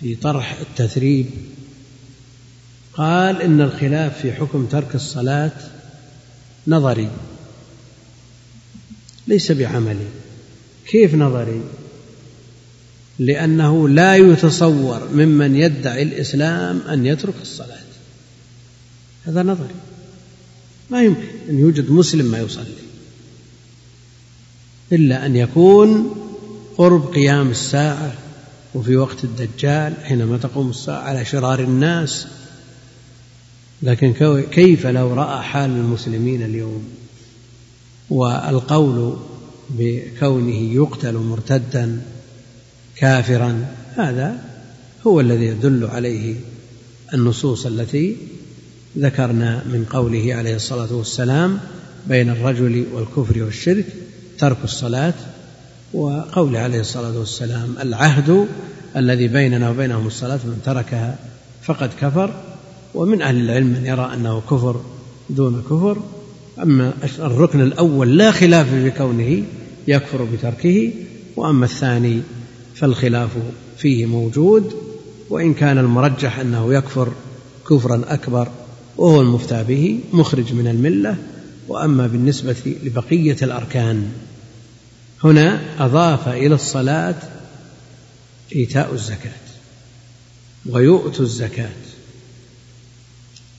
في 0.00 0.14
طرح 0.14 0.56
التثريب 0.60 1.26
قال 2.94 3.42
إن 3.42 3.60
الخلاف 3.60 4.20
في 4.20 4.32
حكم 4.32 4.66
ترك 4.66 4.94
الصلاة 4.94 5.52
نظري 6.66 7.10
ليس 9.26 9.52
بعملي. 9.52 10.06
كيف 10.86 11.14
نظري؟ 11.14 11.62
لأنه 13.18 13.88
لا 13.88 14.16
يتصور 14.16 15.08
ممن 15.12 15.56
يدعي 15.56 16.02
الإسلام 16.02 16.80
أن 16.80 17.06
يترك 17.06 17.34
الصلاة. 17.42 17.78
هذا 19.24 19.42
نظري. 19.42 19.74
ما 20.90 21.02
يمكن 21.02 21.28
أن 21.48 21.58
يوجد 21.58 21.90
مسلم 21.90 22.26
ما 22.26 22.38
يصلي 22.38 22.74
إلا 24.92 25.26
أن 25.26 25.36
يكون 25.36 26.19
قرب 26.80 27.14
قيام 27.14 27.50
الساعة 27.50 28.12
وفي 28.74 28.96
وقت 28.96 29.24
الدجال 29.24 29.94
حينما 30.04 30.38
تقوم 30.38 30.70
الساعة 30.70 30.98
على 30.98 31.24
شرار 31.24 31.60
الناس. 31.60 32.26
لكن 33.82 34.12
كيف 34.52 34.86
لو 34.86 35.14
رأى 35.14 35.42
حال 35.42 35.70
المسلمين 35.70 36.42
اليوم؟ 36.42 36.84
والقول 38.10 39.16
بكونه 39.70 40.74
يقتل 40.74 41.14
مرتدا 41.14 42.02
كافرا 42.96 43.66
هذا 43.96 44.38
هو 45.06 45.20
الذي 45.20 45.44
يدل 45.44 45.84
عليه 45.84 46.34
النصوص 47.14 47.66
التي 47.66 48.16
ذكرنا 48.98 49.64
من 49.64 49.84
قوله 49.90 50.34
عليه 50.34 50.56
الصلاة 50.56 50.94
والسلام 50.94 51.60
بين 52.06 52.30
الرجل 52.30 52.86
والكفر 52.92 53.42
والشرك 53.42 53.86
ترك 54.38 54.58
الصلاة 54.64 55.14
وقوله 55.94 56.58
عليه 56.58 56.80
الصلاة 56.80 57.18
والسلام 57.18 57.74
العهد 57.82 58.46
الذي 58.96 59.28
بيننا 59.28 59.70
وبينهم 59.70 60.06
الصلاة 60.06 60.40
من 60.44 60.60
تركها 60.64 61.18
فقد 61.62 61.90
كفر. 62.00 62.34
ومن 62.94 63.22
أهل 63.22 63.36
العلم 63.36 63.66
من 63.66 63.86
يرى 63.86 64.10
أنه 64.14 64.42
كفر 64.50 64.80
دون 65.30 65.62
كفر. 65.62 65.98
أما 66.62 66.92
الركن 67.18 67.60
الأول 67.60 68.16
لا 68.16 68.30
خلاف 68.30 68.70
في 68.70 68.90
كونه 68.90 69.42
يكفر 69.88 70.24
بتركه. 70.24 70.92
وأما 71.36 71.64
الثاني 71.64 72.20
فالخلاف 72.74 73.30
فيه 73.78 74.06
موجود. 74.06 74.72
وإن 75.30 75.54
كان 75.54 75.78
المرجح 75.78 76.38
أنه 76.38 76.74
يكفر 76.74 77.12
كفرا 77.70 78.02
أكبر 78.08 78.48
وهو 78.96 79.20
المفتى 79.20 79.64
به 79.68 80.00
مخرج 80.12 80.52
من 80.54 80.66
الملة. 80.66 81.16
وأما 81.68 82.06
بالنسبة 82.06 82.76
لبقية 82.84 83.36
الأركان 83.42 84.08
هنا 85.24 85.60
أضاف 85.84 86.28
إلى 86.28 86.54
الصلاة 86.54 87.14
إيتاء 88.56 88.92
الزكاة 88.92 89.30
ويؤتوا 90.66 91.24
الزكاة 91.24 91.70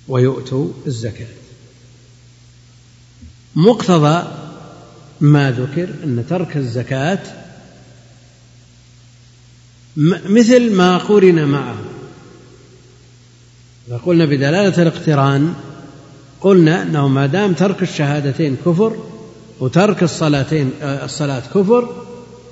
ويؤتوا 0.08 0.72
الزكاة. 0.88 1.28
مقتضى 3.56 4.28
ما 5.22 5.52
ذكر 5.52 5.90
أن 6.04 6.26
ترك 6.30 6.58
الزكاة 6.58 7.20
مثل 10.26 10.74
ما 10.74 10.98
قرن 10.98 11.46
معه. 11.46 11.78
فقلنا 13.90 14.26
بدلالة 14.26 14.82
الاقتران 14.82 15.54
قلنا 16.42 16.84
أنه 16.84 17.08
ما 17.08 17.26
دام 17.26 17.54
ترك 17.54 17.82
الشهادتين 17.82 18.58
كفر 18.66 19.21
وترك 19.62 20.04
الصلاتين 20.04 20.72
آه، 20.82 21.06
الصلاة 21.06 21.40
كفر 21.40 21.90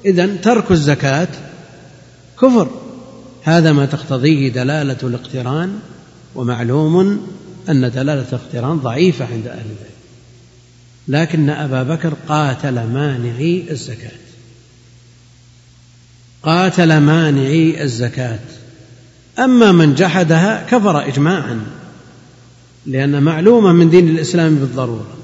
إذا 0.06 0.36
ترك 0.36 0.72
الزكاة 0.72 1.28
كفر. 2.42 2.68
هذا 3.44 3.72
ما 3.72 3.86
تقتضيه 3.86 4.50
دلالة 4.50 4.98
الاقتران 5.04 5.80
ومعلوم 6.36 7.28
أن 7.70 7.92
دلالة 7.92 8.26
الاقتران 8.30 8.78
ضعيفة 8.78 9.26
عند 9.26 9.48
أهل 9.48 9.66
العلم 9.66 9.90
لكن 11.08 11.50
أبا 11.50 11.84
بكر 11.84 12.14
قاتل 12.28 12.74
مانعي 12.74 13.66
الزكاة. 13.72 14.18
قاتل 16.44 16.98
مانعي 16.98 17.84
الزكاة. 17.84 18.40
أما 19.40 19.72
من 19.72 19.96
جحدها 19.96 20.66
كفر 20.70 21.08
إجماعا 21.08 21.60
لأن 22.86 23.24
معلومة 23.24 23.74
من 23.74 23.90
دين 23.90 24.10
الإسلام 24.10 24.56
بالضرورة. 24.56 25.19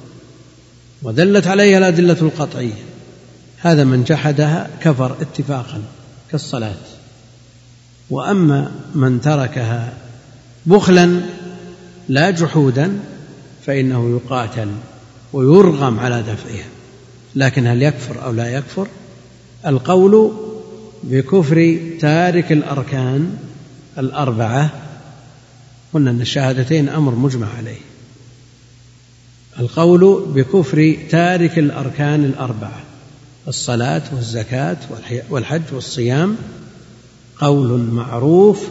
ودلت 1.05 1.47
عليها 1.47 1.77
الأدلة 1.77 2.17
القطعية. 2.21 2.83
هذا 3.57 3.83
من 3.83 4.03
جحدها 4.03 4.69
كفر 4.81 5.15
اتفاقا 5.21 5.81
كالصلاة. 6.31 6.75
وأما 8.09 8.71
من 8.95 9.21
تركها 9.21 9.93
بخلا 10.65 11.21
لا 12.09 12.31
جحودا 12.31 12.99
فإنه 13.65 14.19
يقاتل 14.19 14.67
ويرغم 15.33 15.99
على 15.99 16.21
دفعها. 16.21 16.65
لكن 17.35 17.67
هل 17.67 17.81
يكفر 17.81 18.25
أو 18.25 18.31
لا 18.31 18.57
يكفر؟ 18.57 18.87
القول 19.67 20.31
بكفر 21.03 21.79
تارك 21.99 22.51
الأركان 22.51 23.37
الأربعة. 23.97 24.69
قلنا 25.93 26.11
أن 26.11 26.21
الشهادتين 26.21 26.89
أمر 26.89 27.15
مجمع 27.15 27.47
عليه. 27.57 27.94
القول 29.59 30.25
بكفر 30.35 30.97
تارك 31.09 31.59
الأركان 31.59 32.25
الأربعة 32.25 32.81
الصلاة 33.47 34.01
والزكاة 34.13 34.77
والحج 35.29 35.61
والصيام 35.71 36.35
قول 37.37 37.79
معروف 37.79 38.69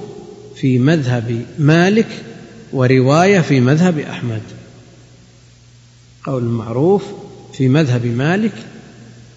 في 0.57 0.79
مذهب 0.79 1.45
مالك 1.59 2.07
ورواية 2.73 3.41
في 3.41 3.61
مذهب 3.61 3.99
أحمد. 3.99 4.43
قول 6.27 6.45
معروف 6.45 7.05
في 7.53 7.69
مذهب 7.69 8.07
مالك 8.07 8.53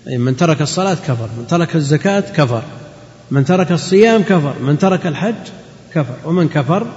أي 0.07 0.17
من 0.17 0.37
ترك 0.37 0.61
الصلاة 0.61 0.93
كفر 0.93 1.29
من 1.37 1.47
ترك 1.47 1.75
الزكاة 1.75 2.19
كفر 2.19 2.63
من 3.31 3.45
ترك 3.45 3.71
الصيام 3.71 4.23
كفر 4.23 4.59
من 4.59 4.77
ترك 4.77 5.07
الحج 5.07 5.35
كفر 5.93 6.15
ومن 6.25 6.49
كفر 6.49 6.87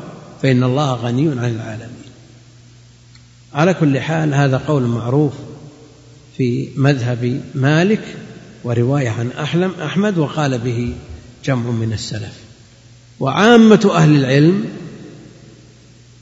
فإن 0.42 0.64
الله 0.64 0.94
غني 0.94 1.28
عن 1.28 1.55
العالمين. 1.55 1.99
على 3.55 3.74
كل 3.74 4.01
حال 4.01 4.34
هذا 4.34 4.57
قول 4.57 4.82
معروف 4.82 5.32
في 6.36 6.68
مذهب 6.76 7.40
مالك 7.55 8.03
ورواية 8.64 9.09
عن 9.09 9.30
أحلم 9.40 9.72
أحمد 9.82 10.18
وقال 10.18 10.59
به 10.59 10.92
جمع 11.44 11.70
من 11.70 11.92
السلف. 11.92 12.34
وعامة 13.20 13.90
أهل 13.94 14.16
العلم 14.16 14.64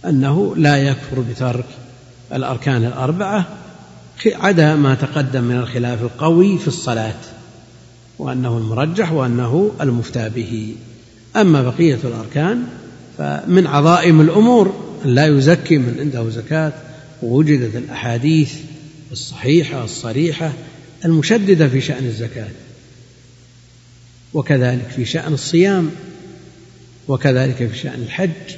أنه 0.05 0.57
لا 0.57 0.77
يكفر 0.77 1.21
بترك 1.31 1.65
الأركان 2.33 2.85
الأربعة 2.85 3.47
عدا 4.27 4.75
ما 4.75 4.95
تقدم 4.95 5.45
من 5.45 5.57
الخلاف 5.57 6.03
القوي 6.03 6.59
في 6.59 6.69
الصلاة 6.69 7.15
وأنه 8.19 8.59
المرجح 8.59 9.13
وأنه 9.13 9.71
المفتى 9.81 10.29
به. 10.29 10.75
أما 11.37 11.63
بقية 11.63 11.99
الأركان 12.05 12.63
فمن 13.19 13.67
عظائم 13.67 14.21
الأمور 14.21 14.75
أن 15.05 15.11
لا 15.11 15.27
يزكي 15.27 15.79
من 15.79 15.97
عنده 16.01 16.31
زكاة 16.31 16.73
ووجدت 17.23 17.77
الأحاديث 17.77 18.55
الصحيحة 19.13 19.85
الصريحة 19.85 20.53
المشددة 21.05 21.69
في 21.69 21.81
شأن 21.81 22.05
الزكاة 22.07 22.49
وكذلك 24.35 24.89
في 24.97 25.05
شأن 25.05 25.33
الصيام 25.33 25.91
وكذلك 27.09 27.69
في 27.69 27.79
شأن 27.79 28.03
الحج 28.03 28.57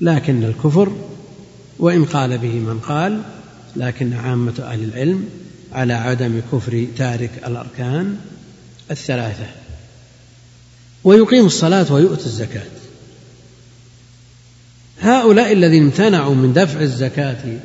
لكن 0.00 0.44
الكفر 0.44 0.92
وإن 1.78 2.04
قال 2.04 2.38
به 2.38 2.54
من 2.54 2.80
قال 2.80 3.22
لكن 3.76 4.12
عامة 4.12 4.54
أهل 4.58 4.84
العلم 4.84 5.28
على 5.72 5.92
عدم 5.92 6.40
كفر 6.52 6.86
تارك 6.98 7.30
الأركان 7.46 8.16
الثلاثة. 8.90 9.46
ويقيم 11.04 11.46
الصلاة 11.46 11.92
ويؤتي 11.92 12.26
الزكاة. 12.26 12.83
هؤلاء 15.04 15.52
الذين 15.52 15.82
امتنعوا 15.82 16.34
من 16.34 16.52
دفع 16.52 16.80
الزكاة 16.80 17.58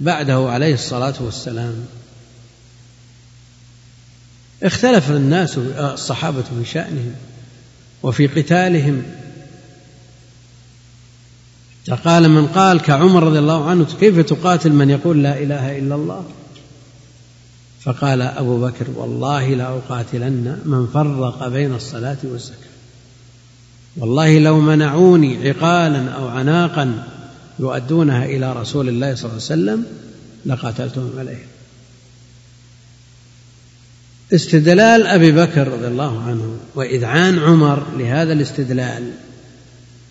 بعده 0.00 0.50
عليه 0.50 0.74
الصلاة 0.74 1.14
والسلام. 1.20 1.74
اختلف 4.62 5.10
الناس 5.10 5.58
الصحابة 5.58 6.42
في 6.42 6.64
شأنهم 6.64 7.14
وفي 8.02 8.26
قتالهم. 8.26 9.02
قال 12.04 12.28
من 12.28 12.46
قال 12.46 12.80
كعمر 12.80 13.22
رضي 13.22 13.38
الله 13.38 13.70
عنه 13.70 13.86
كيف 14.00 14.18
تقاتل 14.18 14.72
من 14.72 14.90
يقول 14.90 15.22
لا 15.22 15.42
إله 15.42 15.78
إلا 15.78 15.94
الله؟ 15.94 16.24
فقال 17.80 18.22
أبو 18.22 18.66
بكر 18.66 18.86
والله 18.94 19.54
لأقاتلن 19.54 20.58
من 20.64 20.86
فرق 20.86 21.48
بين 21.48 21.74
الصلاة 21.74 22.18
والزكاة. 22.24 22.69
والله 23.96 24.38
لو 24.38 24.60
منعوني 24.60 25.48
عقالا 25.48 26.08
أو 26.08 26.28
عناقا 26.28 27.04
يؤدونها 27.58 28.24
إلى 28.24 28.52
رسول 28.52 28.88
الله 28.88 29.14
صلى 29.14 29.30
الله 29.30 29.42
عليه 29.50 29.62
وسلم 29.62 29.84
لقاتلتهم 30.46 31.10
عليه. 31.18 31.46
استدلال 34.32 35.06
أبي 35.06 35.32
بكر 35.32 35.68
رضي 35.68 35.86
الله 35.86 36.22
عنه 36.22 36.56
وإذعان 36.74 37.38
عمر 37.38 37.82
لهذا 37.98 38.32
الاستدلال 38.32 39.10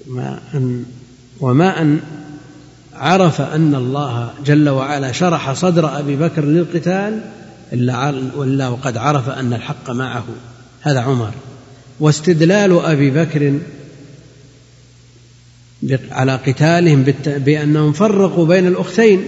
ما 0.07 0.39
أن 0.53 0.85
وما 1.39 1.81
أن 1.81 1.99
عرف 2.93 3.41
أن 3.41 3.75
الله 3.75 4.33
جل 4.45 4.69
وعلا 4.69 5.11
شرح 5.11 5.53
صدر 5.53 5.99
أبي 5.99 6.15
بكر 6.15 6.45
للقتال 6.45 7.21
وإلا 8.35 8.67
وقد 8.67 8.97
عرف 8.97 9.29
أن 9.29 9.53
الحق 9.53 9.89
معه. 9.89 10.25
هذا 10.81 10.99
عمر. 10.99 11.33
واستدلال 11.99 12.79
أبي 12.79 13.09
بكر 13.09 13.59
على 16.11 16.35
قتالهم 16.35 17.03
بأنهم 17.25 17.93
فرقوا 17.93 18.45
بين 18.45 18.67
الأختين. 18.67 19.27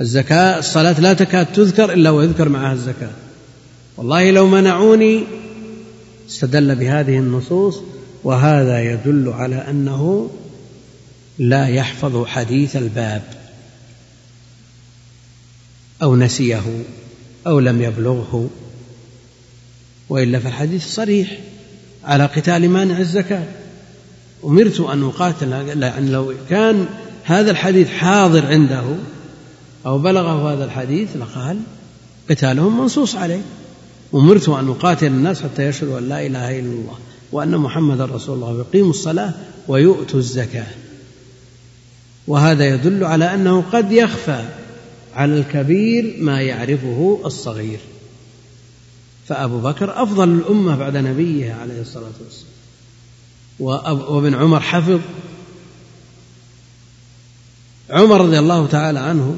الزكاة 0.00 0.58
الصلاة 0.58 1.00
لا 1.00 1.12
تكاد 1.12 1.52
تذكر 1.52 1.92
إلا 1.92 2.10
ويذكر 2.10 2.48
معها 2.48 2.72
الزكاة. 2.72 3.10
والله 3.96 4.30
لو 4.30 4.48
منعوني 4.48 5.24
استدل 6.28 6.74
بهذه 6.74 7.18
النصوص 7.18 7.80
وهذا 8.24 8.92
يدل 8.92 9.28
على 9.28 9.56
أنه 9.56 10.30
لا 11.38 11.68
يحفظ 11.68 12.26
حديث 12.26 12.76
الباب. 12.76 13.22
أو 16.02 16.16
نسيه 16.16 16.62
أو 17.46 17.60
لم 17.60 17.82
يبلغه. 17.82 18.50
وإلا 20.08 20.38
فالحديث 20.38 20.86
صريح. 20.86 21.38
على 22.04 22.26
قتال 22.26 22.70
مانع 22.70 22.98
الزكاة. 22.98 23.44
أمرت 24.44 24.80
أن 24.80 25.02
أقاتل 25.02 25.52
يعني 25.52 26.10
لو 26.10 26.34
كان 26.50 26.86
هذا 27.24 27.50
الحديث 27.50 27.88
حاضر 27.88 28.46
عنده 28.46 28.82
أو 29.86 29.98
بلغه 29.98 30.52
هذا 30.52 30.64
الحديث 30.64 31.16
لقال 31.16 31.58
قتالهم 32.30 32.80
منصوص 32.80 33.16
عليه. 33.16 33.42
أمرت 34.14 34.48
أن 34.48 34.68
أقاتل 34.68 35.06
الناس 35.06 35.42
حتى 35.42 35.68
يشهدوا 35.68 35.98
أن 35.98 36.08
لا 36.08 36.26
إله 36.26 36.60
إلا 36.60 36.72
الله 36.72 36.98
وأن 37.32 37.56
محمدا 37.56 38.04
رسول 38.04 38.34
الله. 38.34 38.48
ويقيموا 38.48 38.90
الصلاة 38.90 39.32
ويؤتوا 39.68 40.18
الزكاة. 40.18 40.66
وهذا 42.26 42.74
يدل 42.74 43.04
على 43.04 43.34
أنه 43.34 43.64
قد 43.72 43.92
يخفى 43.92 44.44
على 45.14 45.38
الكبير 45.38 46.16
ما 46.20 46.42
يعرفه 46.42 47.20
الصغير. 47.24 47.78
فأبو 49.28 49.60
بكر 49.60 50.02
أفضل 50.02 50.28
الأمة 50.28 50.76
بعد 50.76 50.96
نبيه 50.96 51.52
عليه 51.52 51.80
الصلاة 51.80 52.12
والسلام. 52.24 52.54
وابن 54.14 54.34
عمر 54.34 54.60
حفظ. 54.60 55.00
عمر 57.90 58.20
رضي 58.20 58.38
الله 58.38 58.66
تعالى 58.66 58.98
عنه 58.98 59.36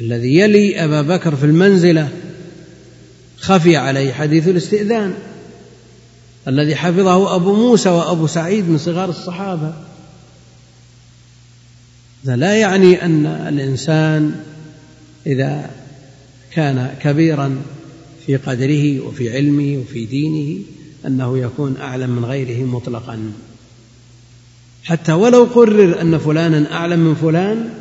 الذي 0.00 0.38
يلي 0.38 0.84
أبا 0.84 1.02
بكر 1.02 1.36
في 1.36 1.46
المنزلة 1.46 2.08
خفي 3.38 3.76
عليه 3.76 4.12
حديث 4.12 4.48
الاستئذان 4.48 5.14
الذي 6.48 6.76
حفظه 6.76 7.34
أبو 7.34 7.54
موسى 7.54 7.88
وأبو 7.88 8.26
سعيد 8.26 8.68
من 8.68 8.78
صغار 8.78 9.08
الصحابة. 9.08 9.74
هذا 12.24 12.36
لا 12.36 12.56
يعني 12.56 13.04
أن 13.04 13.26
الإنسان 13.26 14.40
إذا 15.26 15.70
كان 16.52 16.94
كبيرا 17.02 17.62
في 18.26 18.36
قدره 18.36 19.00
وفي 19.00 19.36
علمه 19.36 19.78
وفي 19.78 20.06
دينه 20.06 20.62
أنه 21.06 21.38
يكون 21.38 21.76
أعلم 21.76 22.10
من 22.10 22.24
غيره 22.24 22.66
مطلقا. 22.66 23.32
حتى 24.84 25.12
ولو 25.12 25.44
قرر 25.44 26.00
أن 26.00 26.18
فلانا 26.18 26.72
أعلم 26.72 27.00
من 27.00 27.14
فلان 27.14 27.74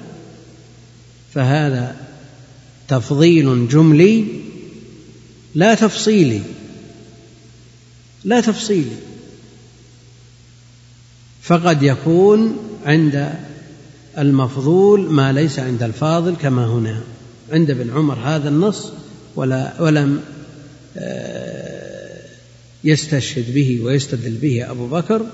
فهذا 1.33 1.95
تفضيل 2.87 3.67
جملي 3.67 4.25
لا 5.55 5.75
تفصيلي 5.75 6.41
لا 8.23 8.41
تفصيلي. 8.41 8.95
فقد 11.41 11.83
يكون 11.83 12.57
عند 12.85 13.33
المفضول 14.17 15.11
ما 15.11 15.31
ليس 15.31 15.59
عند 15.59 15.83
الفاضل 15.83 16.35
كما 16.35 16.65
هنا. 16.65 17.01
عند 17.51 17.69
ابن 17.69 17.89
عمر 17.89 18.19
هذا 18.19 18.49
النص 18.49 18.91
ولا 19.35 19.81
ولم 19.81 20.21
يستشهد 22.83 23.53
به 23.53 23.79
ويستدل 23.83 24.37
به 24.37 24.71
أبو 24.71 24.87
بكر 24.87 25.25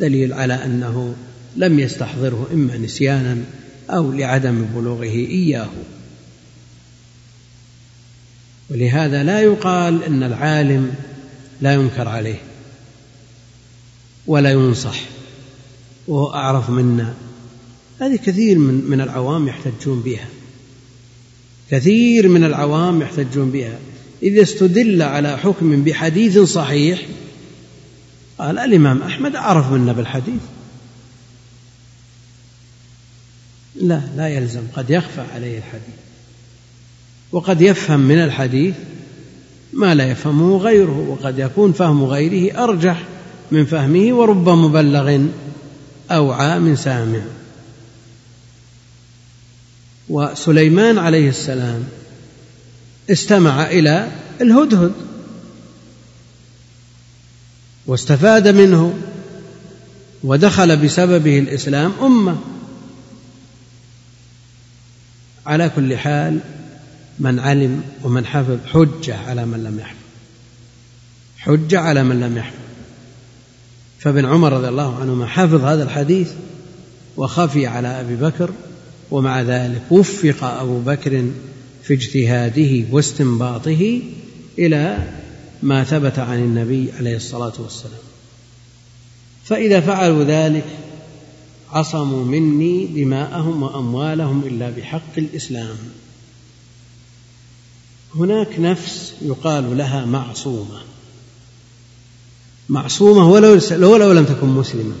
دليل 0.00 0.32
على 0.32 0.54
أنه 0.54 1.14
لم 1.56 1.78
يستحضره 1.78 2.48
إما 2.52 2.76
نسيانا 2.76 3.38
أو 3.90 4.12
لعدم 4.12 4.64
بلوغه 4.74 5.02
إياه. 5.04 5.68
ولهذا 8.70 9.22
لا 9.22 9.40
يقال 9.40 10.02
إن 10.04 10.22
العالم 10.22 10.94
لا 11.60 11.74
ينكر 11.74 12.08
عليه 12.08 12.38
ولا 14.26 14.50
ينصح 14.50 15.00
وهو 16.08 16.34
أعرف 16.34 16.70
منا 16.70 17.14
هذه 18.00 18.16
كثير 18.16 18.58
من 18.58 18.74
من 18.74 19.00
العوام 19.00 19.48
يحتجون 19.48 20.00
بها. 20.00 20.28
كثير 21.70 22.28
من 22.28 22.44
العوام 22.44 23.02
يحتجون 23.02 23.50
بها. 23.50 23.78
إذا 24.24 24.42
استدل 24.42 25.02
على 25.02 25.38
حكم 25.38 25.84
بحديث 25.84 26.38
صحيح 26.38 27.02
قال 28.38 28.58
الإمام 28.58 29.02
أحمد 29.02 29.36
أعرف 29.36 29.72
منا 29.72 29.92
بالحديث. 29.92 30.40
لا 33.80 34.00
لا 34.16 34.28
يلزم 34.28 34.62
قد 34.76 34.90
يخفى 34.90 35.20
عليه 35.34 35.58
الحديث. 35.58 35.94
وقد 37.32 37.60
يفهم 37.60 38.00
من 38.00 38.18
الحديث 38.18 38.74
ما 39.72 39.94
لا 39.94 40.10
يفهمه 40.10 40.56
غيره 40.56 41.08
وقد 41.08 41.38
يكون 41.38 41.72
فهم 41.72 42.04
غيره 42.04 42.64
أرجح 42.64 43.02
من 43.50 43.64
فهمه 43.64 44.14
ورب 44.14 44.48
مبلغ 44.48 45.26
أوعى 46.10 46.58
من 46.58 46.76
سامع. 46.76 47.22
وسليمان 50.08 50.98
عليه 50.98 51.28
السلام 51.28 51.84
استمع 53.10 53.66
إلى 53.66 54.08
الهدهد 54.40 54.92
واستفاد 57.86 58.48
منه 58.48 58.94
ودخل 60.24 60.76
بسببه 60.76 61.38
الإسلام 61.38 61.92
أمة. 62.02 62.38
على 65.46 65.70
كل 65.76 65.96
حال 65.96 66.40
من 67.18 67.38
علم 67.38 67.82
ومن 68.02 68.26
حفظ 68.26 68.58
حجة 68.66 69.16
على 69.16 69.46
من 69.46 69.64
لم 69.64 69.78
يحفظ. 69.78 69.98
حجة 71.38 71.80
على 71.80 72.04
من 72.04 72.20
لم 72.20 72.38
يحفظ. 72.38 72.58
فابن 73.98 74.24
عمر 74.24 74.52
رضي 74.52 74.68
الله 74.68 75.00
عنهما 75.00 75.26
حفظ 75.26 75.64
هذا 75.64 75.82
الحديث 75.82 76.30
وخفي 77.16 77.66
على 77.66 78.00
أبي 78.00 78.16
بكر 78.16 78.50
ومع 79.10 79.42
ذلك 79.42 79.82
وفق 79.90 80.44
أبو 80.44 80.80
بكر 80.80 81.24
في 81.86 81.94
اجتهاده 81.94 82.84
واستنباطه 82.90 84.00
إلى 84.58 85.12
ما 85.62 85.84
ثبت 85.84 86.18
عن 86.18 86.38
النبي 86.38 86.92
عليه 86.92 87.16
الصلاة 87.16 87.52
والسلام. 87.58 88.04
فإذا 89.44 89.80
فعلوا 89.80 90.24
ذلك 90.24 90.64
عصموا 91.72 92.24
مني 92.24 92.86
دماءهم 92.86 93.62
وأموالهم 93.62 94.42
إلا 94.46 94.70
بحق 94.70 95.18
الإسلام. 95.18 95.76
هناك 98.14 98.58
نفس 98.58 99.14
يقال 99.22 99.78
لها 99.78 100.04
معصومة. 100.04 100.80
معصومة 102.68 103.30
ولو 103.30 103.60
ولو 103.70 104.12
لم 104.12 104.24
تكن 104.24 104.46
مسلمة 104.46 104.94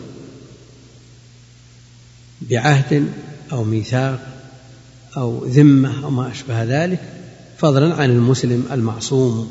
بعهد 2.40 3.12
أو 3.52 3.64
ميثاق 3.64 4.33
أو 5.16 5.44
ذمة 5.44 6.04
أو 6.04 6.10
ما 6.10 6.30
أشبه 6.30 6.64
ذلك 6.64 7.00
فضلا 7.58 7.94
عن 7.94 8.10
المسلم 8.10 8.64
المعصوم. 8.72 9.48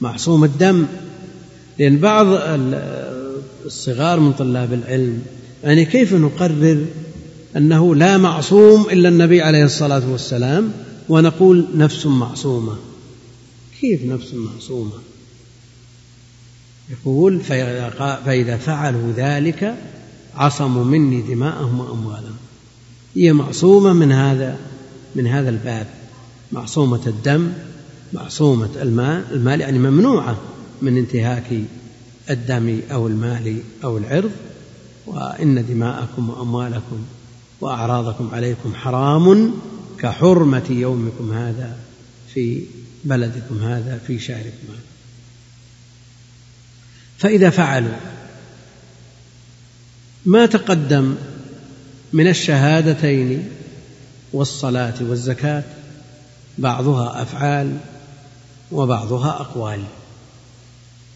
معصوم 0.00 0.44
الدم. 0.44 0.86
لأن 1.78 1.98
بعض 1.98 2.26
الصغار 3.66 4.20
من 4.20 4.32
طلاب 4.32 4.72
العلم 4.72 5.22
يعني 5.64 5.84
كيف 5.84 6.14
نقرر 6.14 6.84
أنه 7.56 7.94
لا 7.94 8.18
معصوم 8.18 8.86
إلا 8.90 9.08
النبي 9.08 9.42
عليه 9.42 9.64
الصلاة 9.64 10.10
والسلام 10.10 10.72
ونقول 11.08 11.66
نفس 11.74 12.06
معصومة؟ 12.06 12.76
كيف 13.80 14.04
نفس 14.04 14.34
معصومة؟ 14.34 14.92
يقول 16.90 17.40
فإذا 18.24 18.56
فعلوا 18.56 19.12
ذلك 19.16 19.74
عصموا 20.36 20.84
مني 20.84 21.22
دماءهم 21.22 21.80
وأموالهم. 21.80 22.36
هي 23.16 23.32
معصومة 23.32 23.92
من 23.92 24.12
هذا 24.12 24.58
من 25.14 25.26
هذا 25.26 25.50
الباب. 25.50 25.86
معصومة 26.52 27.06
الدم 27.06 27.52
معصومة 28.12 28.70
المال 28.82 29.24
المال 29.32 29.60
يعني 29.60 29.78
ممنوعة 29.78 30.38
من 30.82 30.96
انتهاك 30.96 31.62
الدم 32.30 32.80
أو 32.92 33.06
المال 33.06 33.62
أو 33.84 33.98
العرض. 33.98 34.30
وإن 35.06 35.66
دماءكم 35.66 36.30
وأموالكم 36.30 37.04
وأعراضكم 37.60 38.30
عليكم 38.32 38.74
حرام 38.74 39.54
كحرمة 39.98 40.66
يومكم 40.70 41.32
هذا 41.32 41.76
في 42.34 42.62
بلدكم 43.04 43.62
هذا 43.62 44.00
في 44.06 44.18
شهركم 44.18 44.68
هذا. 44.68 44.88
فإذا 47.18 47.50
فعلوا 47.50 47.96
ما 50.26 50.46
تقدم 50.46 51.14
من 52.12 52.26
الشهادتين 52.28 53.48
والصلاة 54.32 54.94
والزكاة 55.00 55.62
بعضها 56.58 57.22
أفعال 57.22 57.76
وبعضها 58.72 59.30
أقوال. 59.30 59.82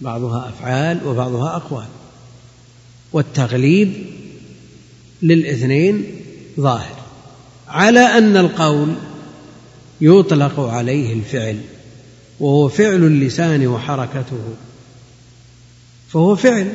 بعضها 0.01 0.49
أفعال 0.49 1.07
وبعضها 1.07 1.57
أقوال. 1.57 1.87
والتغليب 3.13 3.93
للاثنين 5.23 6.05
ظاهر. 6.61 6.97
على 7.69 8.01
أن 8.01 8.37
القول 8.37 8.95
يطلق 10.01 10.61
عليه 10.61 11.13
الفعل 11.13 11.61
وهو 12.41 12.69
فعل 12.69 13.05
اللسان 13.05 13.67
وحركته 13.67 14.55
فهو 16.09 16.37
فعل. 16.37 16.73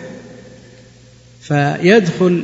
فيدخل 1.41 2.43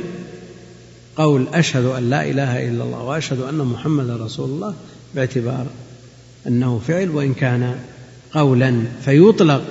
قول 1.16 1.46
أشهد 1.54 1.84
أن 1.84 2.10
لا 2.10 2.30
إله 2.30 2.68
إلا 2.68 2.84
الله 2.84 3.02
وأشهد 3.02 3.40
أن 3.40 3.58
محمدا 3.58 4.16
رسول 4.16 4.50
الله 4.50 4.74
باعتبار 5.14 5.66
أنه 6.46 6.80
فعل 6.88 7.10
وإن 7.10 7.34
كان 7.34 7.74
قولا 8.32 8.82
فيطلق 9.04 9.62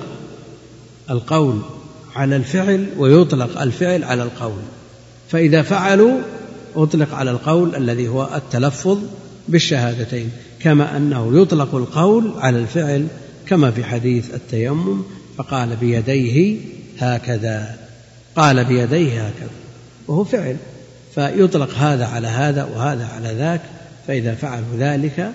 القول 1.10 1.60
على 2.16 2.36
الفعل 2.36 2.86
ويطلق 2.98 3.60
الفعل 3.60 4.04
على 4.04 4.22
القول. 4.22 4.62
فإذا 5.28 5.62
فعلوا 5.62 6.20
أطلق 6.76 7.14
على 7.14 7.30
القول 7.30 7.76
الذي 7.76 8.08
هو 8.08 8.28
التلفظ 8.34 8.98
بالشهادتين 9.48 10.30
كما 10.60 10.96
أنه 10.96 11.42
يطلق 11.42 11.74
القول 11.74 12.32
على 12.36 12.58
الفعل 12.58 13.06
كما 13.46 13.70
في 13.70 13.84
حديث 13.84 14.34
التيمم 14.34 15.02
فقال 15.36 15.76
بيديه 15.76 16.58
هكذا 16.98 17.78
قال 18.36 18.64
بيديه 18.64 19.26
هكذا 19.26 19.50
وهو 20.08 20.24
فعل. 20.24 20.56
فيطلق 21.14 21.74
هذا 21.74 22.06
على 22.06 22.28
هذا 22.28 22.64
وهذا 22.64 23.06
على 23.06 23.34
ذاك 23.34 23.60
فإذا 24.06 24.34
فعلوا 24.34 24.76
ذلك 24.78 25.32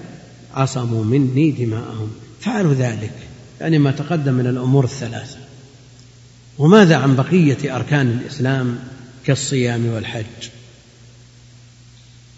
عصموا 0.53 1.03
مني 1.03 1.51
دماءهم. 1.51 2.11
فعلوا 2.41 2.73
ذلك 2.73 3.13
يعني 3.61 3.79
ما 3.79 3.91
تقدم 3.91 4.33
من 4.33 4.47
الأمور 4.47 4.83
الثلاثة. 4.83 5.37
وماذا 6.57 6.97
عن 6.97 7.15
بقية 7.15 7.75
أركان 7.75 8.07
الإسلام 8.07 8.79
كالصيام 9.25 9.85
والحج؟ 9.85 10.49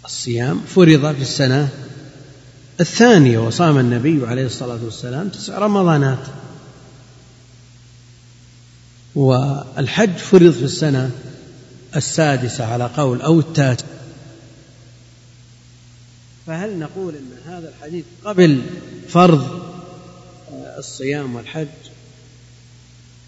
الصيام 0.05 0.61
فرض 0.67 1.15
في 1.15 1.21
السنة 1.21 1.69
الثانية 2.79 3.39
وصام 3.39 3.77
النبي 3.77 4.27
عليه 4.27 4.45
الصلاة 4.45 4.79
والسلام 4.83 5.29
تسع 5.29 5.57
رمضانات. 5.57 6.27
والحج 9.15 10.17
فرض 10.17 10.51
في 10.51 10.63
السنة 10.63 11.11
السادسة 11.95 12.65
على 12.65 12.85
قول 12.85 13.21
أو 13.21 13.39
التاسعة. 13.39 13.87
فهل 16.47 16.79
نقول 16.79 17.15
أن 17.15 17.31
هذا 17.53 17.69
الحديث 17.69 18.05
قبل 18.25 18.61
فرض 19.09 19.71
الصيام 20.77 21.35
والحج 21.35 21.67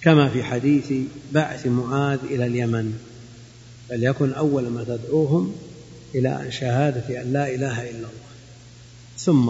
كما 0.01 0.29
في 0.29 0.43
حديث 0.43 0.93
بعث 1.31 1.67
معاذ 1.67 2.19
إلى 2.23 2.45
اليمن؟ 2.45 2.93
فليكن 3.89 4.33
أول 4.33 4.67
ما 4.67 4.83
تدعوهم 4.83 5.55
إلى 6.15 6.51
شهادة 6.51 7.21
أن 7.21 7.33
لا 7.33 7.55
إله 7.55 7.89
إلا 7.89 7.97
الله. 7.97 8.23
ثم 9.17 9.49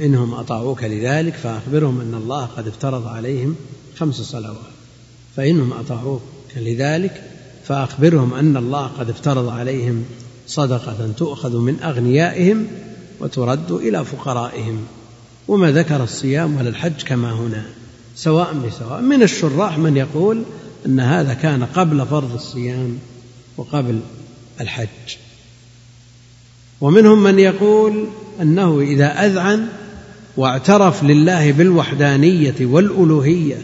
إنهم 0.00 0.34
أطاعوك 0.34 0.84
لذلك 0.84 1.34
فأخبرهم 1.34 2.00
أن 2.00 2.14
الله 2.14 2.46
قد 2.46 2.68
افترض 2.68 3.06
عليهم 3.06 3.56
خمس 3.96 4.14
صلوات. 4.14 4.72
فإنهم 5.36 5.72
أطاعوك 5.72 6.22
لذلك 6.56 7.27
فأخبرهم 7.68 8.34
أن 8.34 8.56
الله 8.56 8.86
قد 8.86 9.10
افترض 9.10 9.48
عليهم 9.48 10.04
صدقة 10.46 11.12
تؤخذ 11.16 11.56
من 11.56 11.80
أغنيائهم 11.82 12.66
وترد 13.20 13.70
إلى 13.70 14.04
فقرائهم. 14.04 14.86
وما 15.48 15.72
ذكر 15.72 16.02
الصيام 16.02 16.56
ولا 16.56 16.68
الحج 16.68 17.02
كما 17.02 17.32
هنا 17.32 17.62
سواء 18.16 18.54
بسواء. 18.66 19.00
من 19.00 19.22
الشراح 19.22 19.78
من 19.78 19.96
يقول 19.96 20.42
أن 20.86 21.00
هذا 21.00 21.34
كان 21.34 21.64
قبل 21.64 22.06
فرض 22.06 22.34
الصيام 22.34 22.98
وقبل 23.56 24.00
الحج. 24.60 25.16
ومنهم 26.80 27.22
من 27.22 27.38
يقول 27.38 28.06
أنه 28.42 28.80
إذا 28.80 29.26
أذعن 29.26 29.68
واعترف 30.36 31.04
لله 31.04 31.52
بالوحدانية 31.52 32.56
والألوهية 32.60 33.56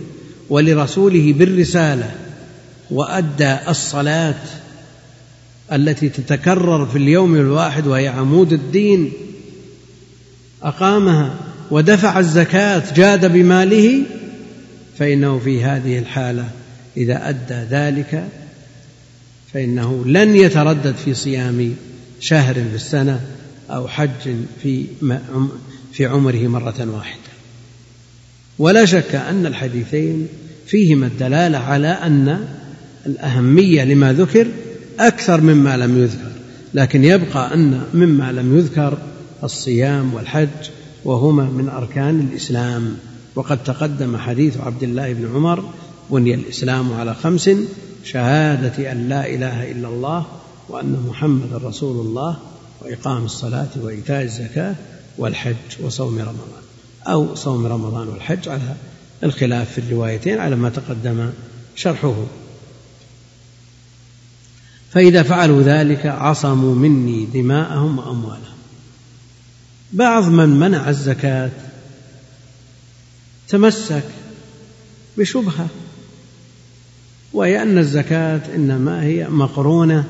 ولرسوله 0.50 1.32
بالرسالة 1.32 2.23
وأدى 2.94 3.56
الصلاة 3.68 4.34
التي 5.72 6.08
تتكرر 6.08 6.86
في 6.86 6.98
اليوم 6.98 7.34
الواحد 7.34 7.86
وهي 7.86 8.08
عمود 8.08 8.52
الدين 8.52 9.12
أقامها 10.62 11.34
ودفع 11.70 12.18
الزكاة 12.18 12.82
جاد 12.96 13.32
بماله 13.32 14.02
فإنه 14.98 15.38
في 15.38 15.64
هذه 15.64 15.98
الحالة 15.98 16.48
إذا 16.96 17.28
أدى 17.28 17.54
ذلك 17.70 18.28
فإنه 19.52 20.04
لن 20.06 20.36
يتردد 20.36 20.94
في 21.04 21.14
صيام 21.14 21.74
شهر 22.20 22.54
في 22.54 22.74
السنة 22.74 23.20
أو 23.70 23.88
حج 23.88 24.34
في 24.62 24.86
في 25.92 26.06
عمره 26.06 26.48
مرة 26.48 26.88
واحدة. 26.94 27.20
ولا 28.58 28.84
شك 28.84 29.14
أن 29.14 29.46
الحديثين 29.46 30.28
فيهما 30.66 31.06
الدلالة 31.06 31.58
على 31.58 31.88
أن 31.88 32.48
الأهمية 33.06 33.84
لما 33.84 34.12
ذكر 34.12 34.46
أكثر 35.00 35.40
مما 35.40 35.76
لم 35.76 36.02
يذكر 36.02 36.30
لكن 36.74 37.04
يبقى 37.04 37.54
أن 37.54 37.82
مما 37.94 38.32
لم 38.32 38.58
يذكر 38.58 38.98
الصيام 39.44 40.14
والحج 40.14 40.70
وهما 41.04 41.44
من 41.44 41.68
أركان 41.68 42.20
الإسلام. 42.20 42.96
وقد 43.34 43.64
تقدم 43.64 44.16
حديث 44.16 44.56
عبد 44.60 44.82
الله 44.82 45.12
بن 45.12 45.34
عمر 45.34 45.64
بني 46.10 46.34
الإسلام 46.34 46.92
على 46.92 47.14
خمس 47.14 47.50
شهادة 48.04 48.92
أن 48.92 49.08
لا 49.08 49.26
إله 49.26 49.70
إلا 49.72 49.88
الله 49.88 50.26
وأن 50.68 51.04
محمد 51.08 51.54
رسول 51.64 52.06
الله 52.06 52.36
وإقام 52.82 53.24
الصلاة 53.24 53.68
وإيتاء 53.82 54.22
الزكاة 54.22 54.74
والحج 55.18 55.82
وصوم 55.82 56.18
رمضان 56.18 56.64
أو 57.06 57.34
صوم 57.34 57.66
رمضان 57.66 58.08
والحج 58.08 58.48
على 58.48 58.60
الخلاف 59.22 59.72
في 59.72 59.78
الروايتين 59.78 60.38
على 60.38 60.56
ما 60.56 60.68
تقدم 60.68 61.30
شرحه. 61.76 62.14
فإذا 64.94 65.22
فعلوا 65.22 65.62
ذلك 65.62 66.06
عصموا 66.06 66.74
مني 66.74 67.26
دماءهم 67.26 67.98
وأموالهم. 67.98 68.54
بعض 69.92 70.28
من 70.28 70.48
منع 70.48 70.88
الزكاة 70.88 71.50
تمسك 73.48 74.04
بشبهة 75.18 75.68
وهي 77.32 77.62
أن 77.62 77.78
الزكاة 77.78 78.40
إنما 78.54 79.02
هي 79.02 79.28
مقرونة 79.28 80.04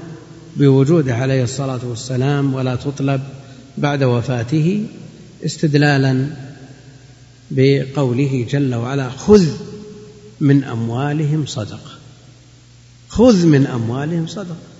بوجوده 0.57 1.15
عليه 1.15 1.43
الصلاة 1.43 1.81
والسلام 1.85 2.55
ولا 2.55 2.77
تطلب 2.77 3.21
بعد 3.79 4.03
وفاته 4.03 4.87
استدلالا 5.45 6.27
بقوله 7.51 8.47
جل 8.51 8.75
وعلا 8.75 9.11
خذ 9.11 9.47
من 10.41 10.65
أموالهم 10.65 11.47
صدقة. 11.47 11.99
خذ 13.09 13.47
من 13.47 13.67
أموالهم 13.67 14.27
صدقة. 14.27 14.74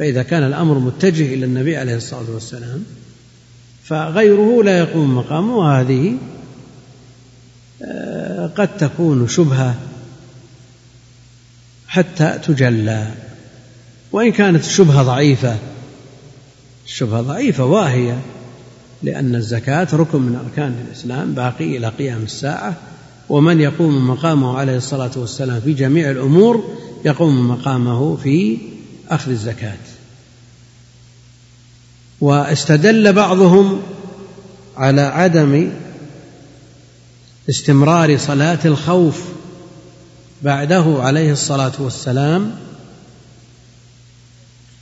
فإذا 0.00 0.22
كان 0.22 0.42
الأمر 0.42 0.78
متجه 0.78 1.34
إلى 1.34 1.44
النبي 1.46 1.76
عليه 1.76 1.96
الصلاة 1.96 2.30
والسلام 2.30 2.84
فغيره 3.84 4.62
لا 4.62 4.78
يقوم 4.78 5.16
مقامه 5.16 5.56
وهذه 5.56 6.16
آه، 7.82 8.46
قد 8.46 8.76
تكون 8.76 9.28
شبهة 9.28 9.74
حتى 11.88 12.38
تجلى. 12.46 13.10
وإن 14.12 14.32
كانت 14.32 14.64
الشبهة 14.64 15.02
ضعيفة 15.02 15.56
الشبهة 16.86 17.20
ضعيفة 17.20 17.64
واهية 17.64 18.20
لأن 19.02 19.34
الزكاة 19.34 19.88
ركن 19.92 20.22
من 20.22 20.36
أركان 20.44 20.84
الإسلام 20.86 21.34
باقي 21.34 21.76
إلى 21.76 21.88
قيام 21.88 22.22
الساعة. 22.22 22.74
ومن 23.28 23.60
يقوم 23.60 24.08
مقامه 24.10 24.58
عليه 24.58 24.76
الصلاة 24.76 25.12
والسلام 25.16 25.60
في 25.60 25.72
جميع 25.72 26.10
الأمور 26.10 26.64
يقوم 27.04 27.48
مقامه 27.48 28.16
في 28.16 28.58
أخذ 29.10 29.30
الزكاة. 29.30 29.89
واستدل 32.20 33.12
بعضهم 33.12 33.82
على 34.76 35.00
عدم 35.00 35.72
استمرار 37.48 38.18
صلاة 38.18 38.58
الخوف 38.64 39.22
بعده 40.42 40.96
عليه 40.98 41.32
الصلاة 41.32 41.72
والسلام 41.78 42.56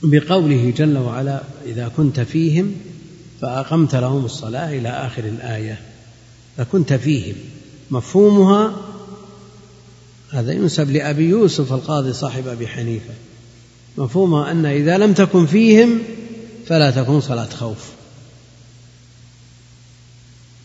بقوله 0.03 0.73
جل 0.77 0.97
وعلا 0.97 1.41
إذا 1.65 1.91
كنت 1.97 2.19
فيهم 2.19 2.75
فأقمت 3.41 3.95
لهم 3.95 4.25
الصلاة 4.25 4.69
إلى 4.69 4.89
آخر 4.89 5.23
الآية. 5.23 5.79
فكنت 6.57 6.93
فيهم. 6.93 7.35
مفهومها 7.91 8.75
هذا 10.31 10.53
ينسب 10.53 10.91
لأبي 10.91 11.29
يوسف 11.29 11.73
القاضي 11.73 12.13
صاحب 12.13 12.47
أبي 12.47 12.67
حنيفة. 12.67 13.13
مفهومها 13.97 14.51
أن 14.51 14.65
إذا 14.65 14.97
لم 14.97 15.13
تكن 15.13 15.45
فيهم 15.45 15.99
فلا 16.69 16.91
تكون 16.91 17.21
صلاة 17.21 17.49
خوف. 17.49 17.89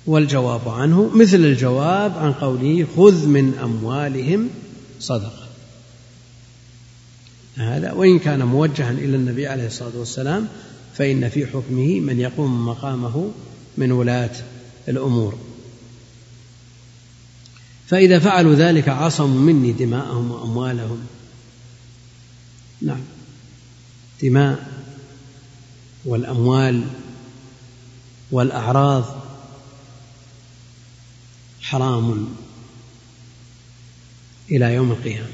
والجواب 0.06 0.68
عنه 0.68 1.10
مثل 1.14 1.36
الجواب 1.36 2.18
عن 2.18 2.32
قوله 2.32 2.86
خذ 2.96 3.26
من 3.26 3.58
أموالهم 3.62 4.50
صدقة. 5.00 5.48
هذا 7.56 7.92
وإن 7.92 8.18
كان 8.18 8.42
موجها 8.42 8.90
إلى 8.90 9.16
النبي 9.16 9.46
عليه 9.46 9.66
الصلاة 9.66 9.92
والسلام 9.96 10.48
فإن 10.94 11.28
في 11.28 11.46
حكمه 11.46 12.00
من 12.00 12.20
يقوم 12.20 12.66
مقامه 12.66 13.30
من 13.76 13.92
ولاة 13.92 14.36
الأمور. 14.88 15.38
فإذا 17.86 18.18
فعلوا 18.18 18.54
ذلك 18.54 18.88
عصموا 18.88 19.40
مني 19.40 19.72
دماءهم 19.72 20.30
وأموالهم. 20.30 20.98
نعم. 22.82 23.00
دماء. 24.22 24.73
والأموال 26.04 26.84
والأعراض 28.30 29.04
حرام 31.60 32.28
إلى 34.50 34.74
يوم 34.74 34.90
القيامة. 34.92 35.28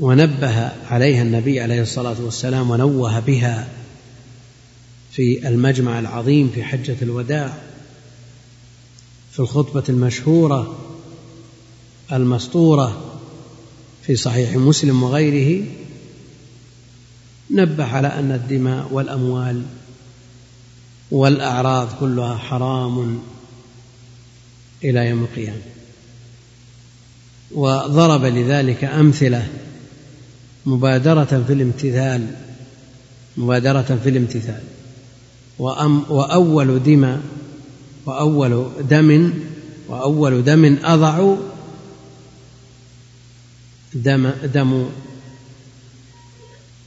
ونبه 0.00 0.72
عليها 0.86 1.22
النبي 1.22 1.60
عليه 1.60 1.82
الصلاة 1.82 2.16
والسلام 2.20 2.70
ونوه 2.70 3.20
بها 3.20 3.68
في 5.12 5.48
المجمع 5.48 5.98
العظيم 5.98 6.50
في 6.54 6.64
حجة 6.64 6.96
الوداع 7.02 7.58
في 9.32 9.40
الخطبة 9.40 9.84
المشهورة 9.88 10.78
المسطورة 12.12 13.18
في 14.02 14.16
صحيح 14.16 14.56
مسلم 14.56 15.02
وغيره 15.02 15.64
نبه 17.50 17.84
على 17.84 18.08
أن 18.08 18.32
الدماء 18.32 18.88
والأموال 18.92 19.62
والأعراض 21.10 21.88
كلها 22.00 22.36
حرام 22.36 23.18
إلى 24.84 25.06
يوم 25.06 25.22
القيامة. 25.22 25.62
وضرب 27.50 28.24
لذلك 28.24 28.84
أمثلة 28.84 29.48
مبادرة 30.66 31.44
في 31.46 31.52
الامتثال 31.52 32.26
مبادرة 33.36 33.98
في 34.02 34.08
الامتثال. 34.08 34.60
وأم 35.58 36.04
وأول 36.08 36.82
دم 36.82 37.20
وأول 38.06 38.66
دم 38.90 39.32
وأول 39.88 40.44
دم 40.44 40.78
أضع 40.84 41.34
دم 43.94 44.30
دم 44.54 44.86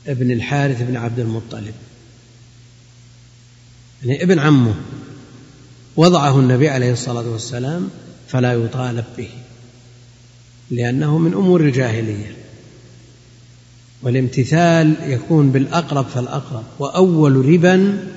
ابن 0.07 0.31
الحارث 0.31 0.81
بن 0.81 0.97
عبد 0.97 1.19
المطلب. 1.19 1.73
يعني 4.03 4.23
ابن 4.23 4.39
عمه 4.39 4.75
وضعه 5.95 6.39
النبي 6.39 6.69
عليه 6.69 6.91
الصلاة 6.91 7.29
والسلام 7.29 7.89
فلا 8.27 8.53
يطالب 8.53 9.05
به 9.17 9.29
لأنه 10.71 11.17
من 11.17 11.33
أمور 11.33 11.61
الجاهلية. 11.61 12.35
والامتثال 14.01 14.95
يكون 15.03 15.51
بالأقرب 15.51 16.05
فالأقرب 16.05 16.63
وأول 16.79 17.45
ربا 17.45 18.07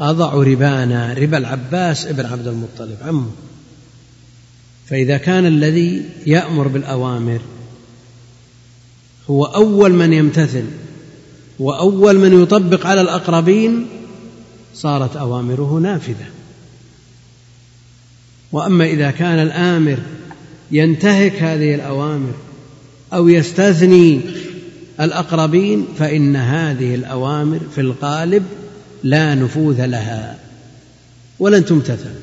أضع 0.00 0.34
ربانا 0.34 1.12
ربا 1.12 1.38
العباس 1.38 2.06
ابن 2.06 2.26
عبد 2.26 2.46
المطلب 2.46 2.96
عمه. 3.02 3.30
فإذا 4.86 5.16
كان 5.16 5.46
الذي 5.46 6.04
يأمر 6.26 6.68
بالأوامر 6.68 7.40
هو 9.30 9.44
أول 9.44 9.92
من 9.92 10.12
يمتثل 10.12 10.64
وأول 11.62 12.18
من 12.18 12.42
يطبق 12.42 12.86
على 12.86 13.00
الأقربين 13.00 13.86
صارت 14.74 15.16
أوامره 15.16 15.78
نافذة. 15.82 16.26
وأما 18.52 18.84
إذا 18.84 19.10
كان 19.10 19.38
الآمر 19.38 19.98
ينتهك 20.70 21.42
هذه 21.42 21.74
الأوامر 21.74 22.32
أو 23.12 23.28
يستثني 23.28 24.20
الأقربين 25.00 25.86
فإن 25.98 26.36
هذه 26.36 26.94
الأوامر 26.94 27.60
في 27.74 27.80
الغالب 27.80 28.42
لا 29.02 29.34
نفوذ 29.34 29.86
لها 29.86 30.38
ولن 31.38 31.64
تمتثل. 31.64 32.14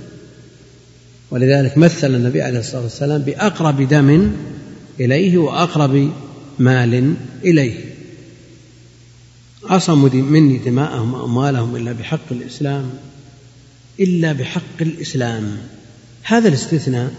ولذلك 1.31 1.77
مثل 1.77 2.15
النبي 2.15 2.41
عليه 2.41 2.59
الصلاة 2.59 2.83
والسلام 2.83 3.21
بأقرب 3.21 3.81
دم 3.81 4.31
إليه 4.99 5.37
وأقرب 5.37 6.11
مال 6.59 7.13
إليه. 7.43 7.88
عصموا 9.69 10.09
مني 10.09 10.57
دماءهم 10.57 11.13
وأموالهم 11.13 11.75
إلا 11.75 11.91
بحق 11.91 12.31
الإسلام 12.31 12.89
إلا 13.99 14.33
بحق 14.33 14.81
الإسلام. 14.81 15.57
هذا 16.23 16.47
الاستثناء 16.47 17.13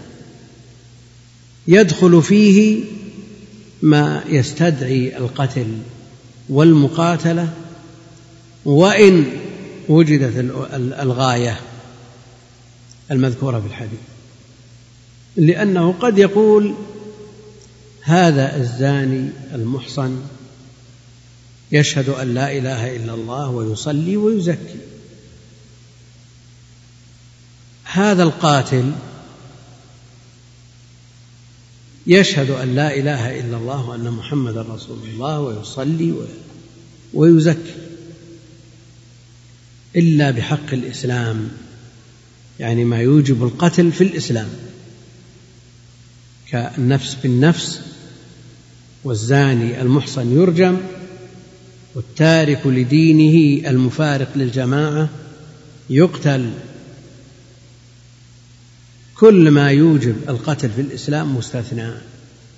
يدخل 1.67 2.23
فيه 2.23 2.83
ما 3.81 4.23
يستدعي 4.29 5.17
القتل 5.17 5.77
والمقاتلة 6.49 7.53
وإن 8.65 9.25
وجدت 9.89 10.37
الغاية 11.01 11.59
المذكورة 13.11 13.59
في 13.59 13.67
الحديث. 13.67 13.99
لأنه 15.35 15.91
قد 15.91 16.17
يقول 16.17 16.73
هذا 18.01 18.57
الزاني 18.57 19.29
المحصن 19.53 20.21
يشهد 21.71 22.09
أن 22.09 22.33
لا 22.33 22.57
إله 22.57 22.95
إلا 22.95 23.13
الله 23.13 23.49
ويصلي 23.49 24.17
ويزكي. 24.17 24.79
هذا 27.83 28.23
القاتل 28.23 28.91
يشهد 32.07 32.49
أن 32.49 32.75
لا 32.75 32.95
إله 32.95 33.39
إلا 33.39 33.57
الله 33.57 33.89
وأن 33.89 34.11
محمدا 34.11 34.61
رسول 34.61 34.99
الله 35.07 35.39
ويصلي 35.39 36.13
ويزكي. 37.13 37.75
إلا 39.95 40.31
بحق 40.31 40.73
الإسلام 40.73 41.51
يعني 42.59 42.83
ما 42.83 42.97
يوجب 42.97 43.43
القتل 43.43 43.91
في 43.91 44.03
الإسلام 44.03 44.49
كالنفس 46.49 47.17
بالنفس 47.23 47.81
والزاني 49.03 49.81
المحصن 49.81 50.33
يرجم 50.33 50.77
والتارك 51.95 52.67
لدينه 52.67 53.69
المفارق 53.69 54.29
للجماعة 54.35 55.09
يقتل 55.89 56.49
كل 59.15 59.51
ما 59.51 59.71
يوجب 59.71 60.15
القتل 60.29 60.69
في 60.69 60.81
الإسلام 60.81 61.35
مستثنى 61.35 61.91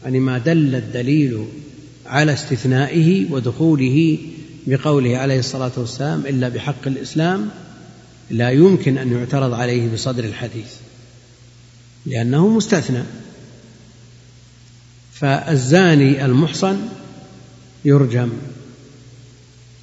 يعني 0.04 0.20
ما 0.20 0.38
دل 0.38 0.76
الدليل 0.76 1.46
على 2.06 2.34
استثنائه 2.34 3.32
ودخوله 3.32 4.18
بقوله 4.68 5.18
عليه 5.18 5.40
الصلاة 5.40 5.72
والسلام 5.78 6.26
إلا 6.26 6.50
بحق 6.50 6.88
الإسلام 6.88 7.50
لا 8.32 8.50
يمكن 8.50 8.98
أن 8.98 9.12
يعترض 9.12 9.54
عليه 9.54 9.94
بصدر 9.94 10.24
الحديث 10.24 10.74
لأنه 12.06 12.48
مستثنى. 12.48 13.04
فالزاني 15.14 16.26
المحصن 16.26 16.80
يرجم. 17.86 18.30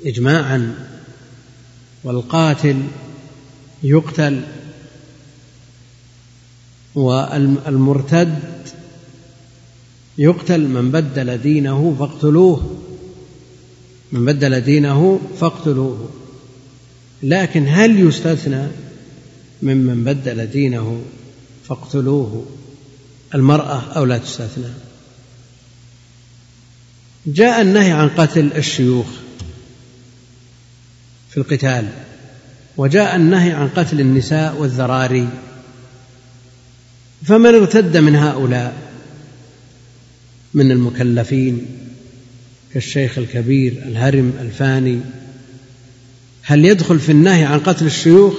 إجماعا 0.07 0.75
والقاتل 2.05 2.83
يقتل 3.83 4.41
والمرتد 6.95 8.39
يقتل 10.19 10.61
من 10.61 10.91
بدل 10.91 11.39
دينه 11.39 11.97
فاقتلوه 11.99 12.81
من 14.13 14.25
بدل 14.25 14.61
دينه 14.61 15.21
فاقتلوه. 15.41 16.11
لكن 17.23 17.67
هل 17.69 18.01
يستثنى 18.01 18.67
ممن 19.63 20.05
بدل 20.05 20.47
دينه 20.47 21.03
فاقتلوه؟ 21.69 22.47
المرأة 23.35 23.83
أو 23.97 24.05
لا 24.05 24.19
تستثنى؟ 24.19 24.73
جاء 27.27 27.63
النهي 27.63 27.93
عن 27.93 28.09
قتل 28.09 28.53
الشيوخ. 28.53 29.07
في 31.31 31.37
القتال 31.37 31.89
وجاء 32.77 33.17
النهي 33.17 33.53
عن 33.53 33.69
قتل 33.69 34.01
النساء 34.01 34.57
والذراري. 34.57 35.29
فمن 37.25 37.55
ارتد 37.55 37.97
من 37.97 38.17
هؤلاء؟ 38.17 38.75
من 40.55 40.71
المكلفين 40.71 41.67
كالشيخ 42.75 43.19
الكبير 43.19 43.73
الهرم 43.73 44.33
الفاني. 44.41 45.01
هل 46.43 46.65
يدخل 46.65 46.99
في 46.99 47.13
النهي 47.13 47.45
عن 47.45 47.59
قتل 47.59 47.87
الشيوخ؟ 47.87 48.35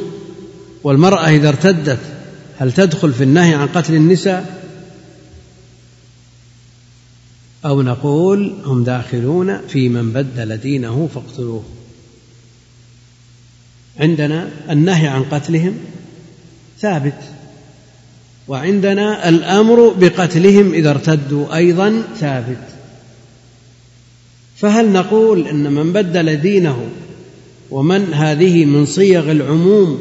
والمرأة 0.83 1.29
إذا 1.29 1.49
ارتدت 1.49 1.99
هل 2.59 2.71
تدخل 2.71 3.13
في 3.13 3.23
النهي 3.23 3.53
عن 3.53 3.67
قتل 3.67 3.95
النساء؟ 3.95 4.61
أو 7.65 7.81
نقول 7.81 8.61
هم 8.65 8.83
داخلون 8.83 9.67
في 9.67 9.89
من 9.89 10.11
بدل 10.11 10.57
دينه 10.57 11.09
فاقتلوه. 11.13 11.63
عندنا 13.99 14.49
النهي 14.69 15.07
عن 15.07 15.23
قتلهم 15.23 15.77
ثابت 16.79 17.17
وعندنا 18.47 19.29
الأمر 19.29 19.89
بقتلهم 19.89 20.73
إذا 20.73 20.89
ارتدوا 20.89 21.55
أيضا 21.55 22.03
ثابت. 22.19 22.67
فهل 24.55 24.91
نقول 24.91 25.47
إن 25.47 25.71
من 25.71 25.93
بدل 25.93 26.41
دينه 26.41 26.89
ومن 27.71 28.13
هذه 28.13 28.65
من 28.65 28.85
صيغ 28.85 29.31
العموم 29.31 29.99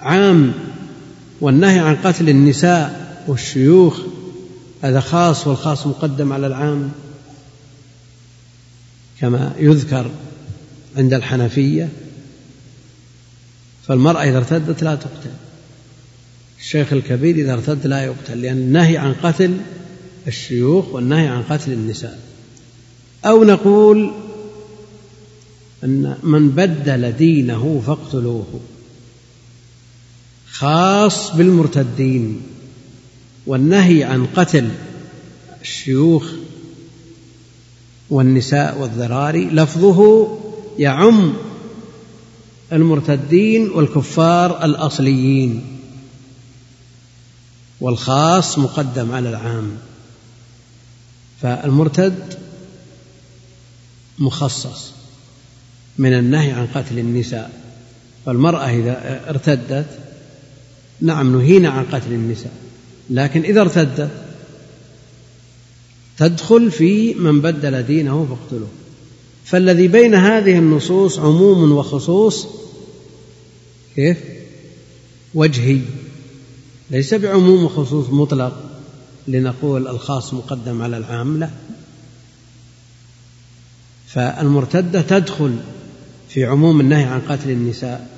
عام 0.00 0.52
والنهي 1.40 1.78
عن 1.78 1.96
قتل 1.96 2.28
النساء 2.28 3.08
والشيوخ 3.26 4.00
هذا 4.82 5.00
خاص 5.00 5.46
والخاص 5.46 5.86
مقدم 5.86 6.32
على 6.32 6.46
العام؟ 6.46 6.90
كما 9.20 9.52
يذكر 9.58 10.10
عند 10.96 11.14
الحنفية 11.14 11.88
فالمرأة 13.88 14.22
إذا 14.22 14.38
ارتدت 14.38 14.82
لا 14.82 14.94
تقتل. 14.94 15.30
الشيخ 16.58 16.92
الكبير 16.92 17.36
إذا 17.36 17.52
ارتد 17.52 17.86
لا 17.86 18.04
يقتل 18.04 18.42
لأن 18.42 18.56
النهي 18.56 18.98
عن 18.98 19.14
قتل 19.14 19.56
الشيوخ 20.26 20.88
والنهي 20.88 21.28
عن 21.28 21.42
قتل 21.42 21.72
النساء. 21.72 22.20
أو 23.24 23.44
نقول 23.44 24.12
أن 25.84 26.18
من 26.22 26.48
بدل 26.48 27.12
دينه 27.12 27.82
فاقتلوه 27.86 28.60
خاص 30.50 31.36
بالمرتدين. 31.36 32.42
والنهي 33.46 34.04
عن 34.04 34.26
قتل 34.26 34.68
الشيوخ 35.62 36.32
والنساء 38.10 38.78
والذراري 38.78 39.44
لفظه 39.44 40.28
يعم 40.78 41.34
المرتدين 42.72 43.70
والكفار 43.70 44.64
الأصليين 44.64 45.78
والخاص 47.80 48.58
مقدم 48.58 49.12
على 49.12 49.28
العام. 49.28 49.76
فالمرتد 51.42 52.38
مخصص 54.18 54.92
من 55.98 56.12
النهي 56.12 56.52
عن 56.52 56.66
قتل 56.66 56.98
النساء 56.98 57.50
فالمرأة 58.26 58.70
إذا 58.70 59.20
ارتدت 59.30 59.98
نعم 61.00 61.36
نهينا 61.36 61.68
عن 61.68 61.84
قتل 61.84 62.12
النساء 62.12 62.52
لكن 63.10 63.42
إذا 63.42 63.60
ارتدت 63.60 64.10
تدخل 66.18 66.70
في 66.70 67.14
من 67.14 67.40
بدل 67.40 67.82
دينه 67.82 68.26
فاقتلوه. 68.30 68.68
فالذي 69.50 69.88
بين 69.88 70.14
هذه 70.14 70.58
النصوص 70.58 71.18
عموم 71.18 71.72
وخصوص 71.72 72.46
كيف؟ 73.96 74.18
وجهي. 75.34 75.80
ليس 76.90 77.14
بعموم 77.14 77.64
وخصوص 77.64 78.10
مطلق 78.10 78.62
لنقول 79.28 79.88
الخاص 79.88 80.34
مقدم 80.34 80.82
على 80.82 80.96
العام 80.96 81.40
لا. 81.40 81.50
فالمرتدة 84.06 85.00
تدخل 85.00 85.56
في 86.28 86.44
عموم 86.44 86.80
النهي 86.80 87.04
عن 87.04 87.20
قتل 87.20 87.50
النساء 87.50 88.10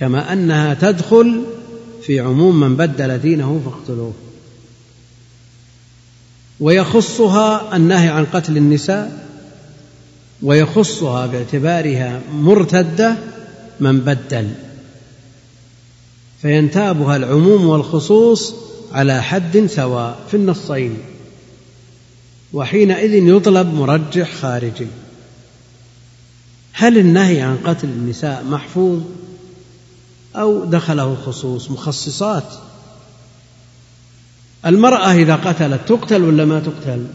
كما 0.00 0.32
أنها 0.32 0.74
تدخل 0.74 1.44
في 2.02 2.20
عموم 2.20 2.60
من 2.60 2.76
بدل 2.76 3.18
دينه 3.18 3.60
فاقتلوه. 3.64 4.14
ويخصها 6.60 7.76
النهي 7.76 8.08
عن 8.08 8.24
قتل 8.24 8.56
النساء 8.56 9.27
ويخصها 10.42 11.26
باعتبارها 11.26 12.20
مرتدة 12.32 13.16
من 13.80 14.00
بدل. 14.00 14.50
فينتابها 16.42 17.16
العموم 17.16 17.66
والخصوص 17.66 18.54
على 18.92 19.22
حد 19.22 19.66
سواء 19.66 20.18
في 20.30 20.36
النصين 20.36 20.98
وحينئذ 22.52 23.12
يطلب 23.12 23.74
مرجح 23.74 24.34
خارجي. 24.34 24.86
هل 26.72 26.98
النهي 26.98 27.40
عن 27.40 27.58
قتل 27.64 27.88
النساء 27.88 28.44
محفوظ؟ 28.44 29.00
أو 30.36 30.64
دخله 30.64 31.12
الخصوص 31.12 31.70
مخصصات؟ 31.70 32.52
المرأة 34.66 35.12
إذا 35.12 35.34
قتلت 35.34 35.80
تقتل 35.88 36.22
ولا 36.22 36.44
ما 36.44 36.60
تقتل؟ 36.60 37.06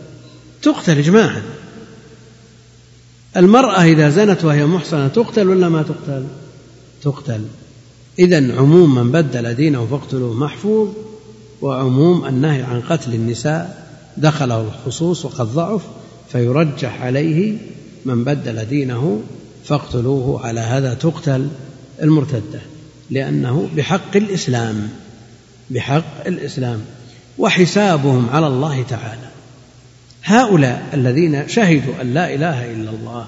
تقتل 0.61 0.97
اجماعا. 0.97 1.43
المرأة 3.38 3.84
إذا 3.84 4.10
زنت 4.10 4.45
وهي 4.45 4.65
محصنة 4.65 5.07
تقتل 5.07 5.49
ولا 5.49 5.69
ما 5.69 5.84
تقتل؟ 5.84 6.23
تقتل. 7.03 7.41
إذا 8.19 8.57
عموم 8.57 8.95
من 8.95 9.11
بدل 9.11 9.53
دينه 9.53 9.85
فاقتلوه 9.85 10.34
محفوظ 10.34 10.89
وعموم 11.61 12.26
النهي 12.26 12.61
عن 12.64 12.81
قتل 12.81 13.14
النساء 13.14 13.88
دخله 14.18 14.61
الخصوص 14.61 15.26
وقد 15.26 15.45
ضعف 15.45 15.81
فيرجح 16.31 17.01
عليه 17.01 17.57
من 18.05 18.23
بدل 18.23 18.65
دينه 18.65 19.22
فاقتلوه 19.65 20.45
على 20.45 20.60
هذا 20.60 20.93
تقتل 20.93 21.47
المرتدة 22.01 22.61
لأنه 23.10 23.69
بحق 23.77 24.15
الإسلام 24.15 24.89
بحق 25.69 26.27
الإسلام 26.27 26.81
وحسابهم 27.38 28.30
على 28.30 28.47
الله 28.47 28.84
تعالى. 28.84 29.32
هؤلاء 30.23 30.89
الذين 30.93 31.47
شهدوا 31.47 32.01
أن 32.01 32.13
لا 32.13 32.33
إله 32.33 32.71
إلا 32.73 32.89
الله 32.89 33.27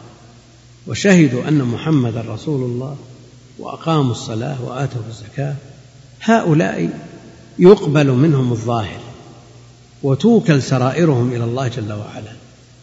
وشهدوا 0.88 1.48
أن 1.48 1.64
محمدا 1.64 2.24
رسول 2.28 2.62
الله 2.64 2.96
وأقاموا 3.60 4.12
الصلاة 4.12 4.64
وآتوا 4.64 5.02
الزكاة 5.10 5.56
هؤلاء 6.22 6.90
يقبل 7.60 8.12
منهم 8.12 8.52
الظاهر 8.52 9.00
وتوكل 10.04 10.62
سرائرهم 10.62 11.32
إلى 11.32 11.44
الله 11.44 11.68
جل 11.68 11.94
وعلا 11.94 12.32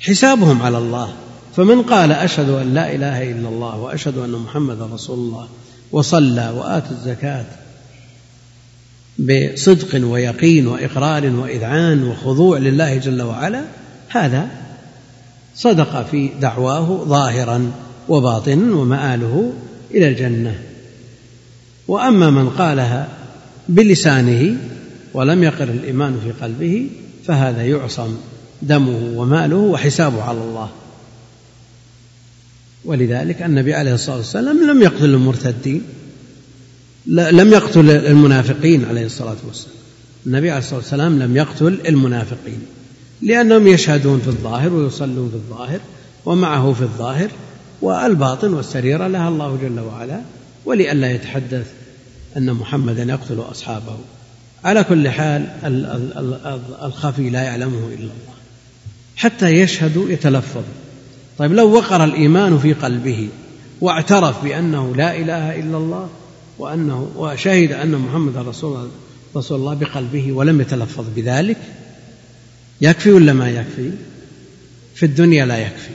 حسابهم 0.01 0.62
على 0.62 0.78
الله. 0.78 1.14
فمن 1.56 1.82
قال 1.82 2.12
أشهد 2.12 2.48
أن 2.48 2.74
لا 2.74 2.94
إله 2.94 3.30
إلا 3.30 3.48
الله 3.48 3.76
وأشهد 3.76 4.18
أن 4.18 4.30
محمدا 4.30 4.86
رسول 4.86 5.18
الله 5.18 5.48
وصلى 5.93 6.51
واتى 6.56 6.90
الزكاة 6.90 7.44
بصدق 9.18 10.06
ويقين 10.06 10.66
وإقرار 10.66 11.26
وإذعان 11.26 12.09
وخضوع 12.09 12.59
لله 12.59 12.97
جل 12.97 13.22
وعلا 13.22 13.64
هذا 14.12 14.48
صدق 15.56 16.06
في 16.10 16.28
دعواه 16.40 17.05
ظاهرا 17.05 17.72
وباطنا 18.09 18.74
ومآله 18.74 19.52
إلى 19.90 20.09
الجنة. 20.09 20.59
وأما 21.89 22.30
من 22.30 22.51
قالها 22.51 23.09
بلسانه 23.68 24.56
ولم 25.14 25.43
يقر 25.43 25.68
الإيمان 25.68 26.20
في 26.24 26.44
قلبه 26.44 26.86
فهذا 27.26 27.66
يعصم 27.66 28.16
دمه 28.62 29.12
وماله 29.16 29.56
وحسابه 29.56 30.22
على 30.22 30.39
الله. 30.39 30.70
ولذلك 32.84 33.43
النبي 33.43 33.74
عليه 33.74 33.94
الصلاة 33.94 34.16
والسلام 34.16 34.70
لم 34.70 34.82
يقتل 34.82 35.05
المرتدين 35.05 35.82
لم 37.06 37.52
يقتل 37.52 37.90
المنافقين 37.90 38.84
عليه 38.84 39.06
الصلاة 39.06 39.36
والسلام. 39.47 39.76
النبي 40.26 40.51
عليه 40.51 40.59
الصلاة 40.59 40.78
والسلام 40.78 41.18
لم 41.18 41.36
يقتل 41.36 41.80
المنافقين. 41.89 42.62
لأنهم 43.23 43.66
يشهدون 43.66 44.20
في 44.20 44.28
الظاهر 44.28 44.73
ويصلون 44.73 45.28
في 45.28 45.35
الظاهر 45.35 45.81
ومعه 46.24 46.73
في 46.73 46.82
الظاهر 46.82 47.31
والباطن 47.82 48.55
والسريرة 48.55 49.07
لها 49.07 49.28
الله 49.28 49.59
جل 49.62 49.81
وعلا 49.81 50.20
ولئلا 50.65 51.12
يتحدث 51.12 51.66
أن 52.36 52.53
محمدا 52.53 53.03
يقتل 53.03 53.40
أصحابه. 53.51 53.97
على 54.65 54.85
كل 54.85 55.09
حال 55.09 55.47
الخفي 56.82 57.31
لا 57.31 57.43
يعلمه 57.43 57.86
إلا 57.89 57.94
الله. 57.94 58.35
حتى 59.16 59.49
يشهد 59.49 60.07
يتلفظ. 60.09 60.62
طيب 61.39 61.53
لو 61.53 61.73
وقر 61.77 62.05
الإيمان 62.05 62.59
في 62.59 62.73
قلبه 62.73 63.28
واعترف 63.81 64.44
بأنه 64.44 64.97
لا 64.97 65.16
إله 65.16 65.61
إلا 65.61 65.77
الله 65.77 66.09
وأنه 66.59 67.11
وشهد 67.16 67.73
أن 67.73 67.90
محمد 67.90 68.36
رسول 68.36 68.89
رسول 69.36 69.61
الله 69.61 69.74
بقلبه 69.74 70.32
ولم 70.32 70.61
يتلفظ 70.61 71.05
بذلك 71.16 71.57
يكفي 72.82 73.12
ولا 73.12 73.32
ما 73.32 73.50
يكفي؟ 73.50 73.90
في 74.94 75.06
الدنيا 75.06 75.46
لا 75.46 75.59
يكفي. 75.59 75.90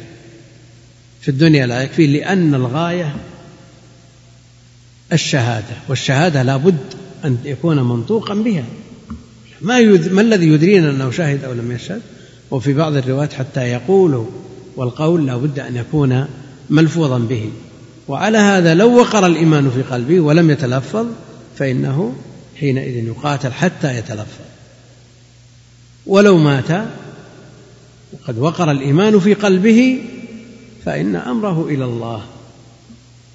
في 1.21 1.29
الدنيا 1.29 1.65
لا 1.65 1.81
يكفي 1.81 2.07
لأن 2.07 2.55
الغاية 2.55 3.15
الشهادة 5.13 5.75
والشهادة 5.89 6.43
لا 6.43 6.57
بد 6.57 6.77
أن 7.25 7.37
يكون 7.45 7.83
منطوقا 7.83 8.33
بها. 8.33 8.63
ما, 9.61 9.79
يد... 9.79 10.13
ما 10.13 10.21
الذي 10.21 10.47
يدرينا 10.47 10.89
أنه 10.89 11.11
شهد 11.11 11.43
أو 11.43 11.53
لم 11.53 11.71
يشهد؟ 11.71 12.01
وفي 12.51 12.73
بعض 12.73 12.95
الروايات 12.95 13.33
حتى 13.33 13.61
يقول 13.61 14.25
والقول 14.75 15.27
لا 15.27 15.37
بد 15.37 15.59
أن 15.59 15.75
يكون 15.75 16.25
ملفوظا 16.69 17.17
به. 17.17 17.49
وعلى 18.07 18.37
هذا 18.37 18.73
لو 18.73 18.99
وقر 18.99 19.25
الإيمان 19.25 19.71
في 19.71 19.81
قلبه 19.81 20.19
ولم 20.19 20.51
يتلفظ 20.51 21.05
فإنه 21.57 22.15
حينئذ 22.59 23.07
يقاتل 23.07 23.53
حتى 23.53 23.97
يتلفظ. 23.97 24.47
ولو 26.07 26.37
مات 26.37 26.87
وقد 28.13 28.39
وقر 28.39 28.71
الإيمان 28.71 29.19
في 29.19 29.33
قلبه 29.33 30.01
فإن 30.85 31.15
أمره 31.15 31.65
إلى 31.69 31.85
الله. 31.85 32.21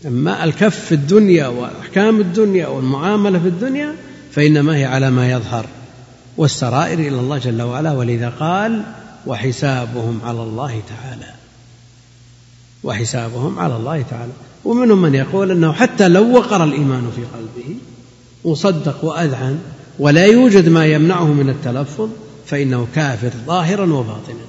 أما 0.07 0.45
الكف 0.45 0.85
في 0.85 0.93
الدنيا 0.93 1.47
وأحكام 1.47 2.21
الدنيا 2.21 2.67
والمعاملة 2.67 3.39
في 3.39 3.49
الدنيا 3.49 3.95
فإنما 4.33 4.77
هي 4.77 4.85
على 4.85 5.11
ما 5.11 5.33
يظهر. 5.33 5.67
والسرائر 6.37 6.99
إلى 6.99 7.21
الله 7.21 7.39
جل 7.39 7.63
وعلا 7.63 7.93
ولذا 7.93 8.29
قال 8.29 8.83
وحسابهم 9.27 10.21
على 10.25 10.43
الله 10.43 10.83
تعالى. 10.89 11.35
وحسابهم 12.85 13.59
على 13.59 13.77
الله 13.77 14.05
تعالى. 14.11 14.33
ومنهم 14.65 15.03
من 15.03 15.15
يقول 15.15 15.51
أنه 15.51 15.73
حتى 15.73 16.09
لو 16.09 16.37
وقر 16.37 16.65
الإيمان 16.65 17.11
في 17.17 17.23
قلبه 17.23 17.77
وصدق 18.45 19.05
وأذعن 19.05 19.59
ولا 19.99 20.27
يوجد 20.27 20.69
ما 20.69 20.87
يمنعه 20.87 21.33
من 21.33 21.49
التلفظ 21.49 22.09
فإنه 22.47 22.87
كافر 22.95 23.31
ظاهرا 23.47 23.93
وباطنا. 23.93 24.45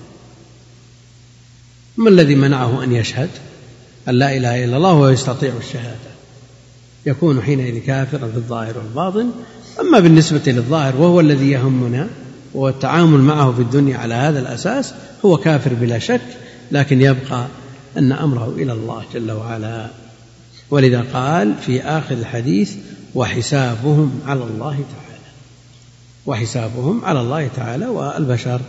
ما 1.97 2.09
الذي 2.09 2.35
منعه 2.35 2.83
أن 2.83 2.91
يشهد؟ 2.91 3.29
أن 4.07 4.13
لا 4.13 4.37
إله 4.37 4.65
إلا 4.65 4.77
الله 4.77 4.93
ويستطيع 4.93 5.53
الشهادة. 5.59 6.13
يكون 7.05 7.41
حينئذ 7.41 7.79
كافرا 7.79 8.27
في 8.27 8.37
الظاهر 8.37 8.77
والباطن. 8.77 9.31
أما 9.79 9.99
بالنسبة 9.99 10.41
للظاهر 10.47 10.95
وهو 10.95 11.19
الذي 11.19 11.51
يهمنا 11.51 12.09
وهو 12.53 12.69
التعامل 12.69 13.19
معه 13.19 13.51
في 13.51 13.61
الدنيا 13.61 13.97
على 13.97 14.13
هذا 14.13 14.39
الأساس 14.39 14.93
هو 15.25 15.37
كافر 15.37 15.73
بلا 15.73 15.99
شك 15.99 16.21
لكن 16.71 17.01
يبقى 17.01 17.47
أن 17.97 18.11
أمره 18.11 18.53
إلى 18.57 18.73
الله 18.73 19.03
جل 19.13 19.31
وعلا. 19.31 19.87
ولذا 20.69 21.05
قال 21.13 21.53
في 21.65 21.81
آخر 21.81 22.15
الحديث 22.15 22.75
وحسابهم 23.15 24.21
على 24.27 24.43
الله 24.43 24.71
تعالى. 24.71 25.02
وحسابهم 26.25 27.05
على 27.05 27.21
الله 27.21 27.47
تعالى 27.55 27.85
والبشر 27.85 28.61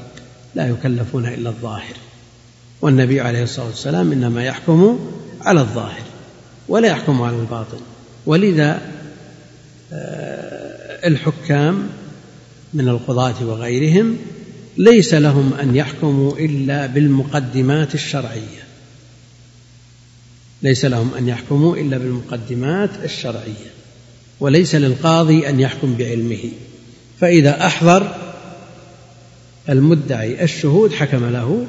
لا 0.55 0.69
يكلفون 0.69 1.27
إلا 1.27 1.51
الظاهر. 1.51 1.97
والنبي 2.81 3.21
عليه 3.21 3.43
الصلاة 3.43 3.67
والسلام 3.67 4.13
إنما 4.13 4.45
يحكم 4.45 4.99
على 5.41 5.61
الظاهر 5.61 6.03
ولا 6.69 6.89
يحكم 6.89 7.23
على 7.23 7.37
الباطن. 7.37 7.81
ولذا 8.27 8.81
آه، 9.93 11.09
الحكام 11.09 11.89
من 12.75 12.89
القضاة 12.89 13.47
وغيرهم 13.47 14.17
ليس 14.77 15.15
لهم 15.15 15.53
أن 15.61 15.77
يحكموا 15.77 16.33
إلا 16.39 16.87
بالمقدمات 16.87 17.95
الشرعية. 17.95 18.65
ليس 20.63 20.85
لهم 20.85 21.11
أن 21.19 21.29
يحكموا 21.29 21.77
إلا 21.77 21.99
بالمقدمات 21.99 22.91
الشرعية. 23.05 23.71
وليس 24.41 24.75
للقاضي 24.75 25.49
أن 25.49 25.61
يحكم 25.61 25.95
بعلمه. 25.95 26.51
فإذا 27.20 27.66
أحضر 27.66 28.15
المدعي 29.69 30.45
الشهود 30.45 30.93
حكم 30.93 31.24
له 31.24 31.66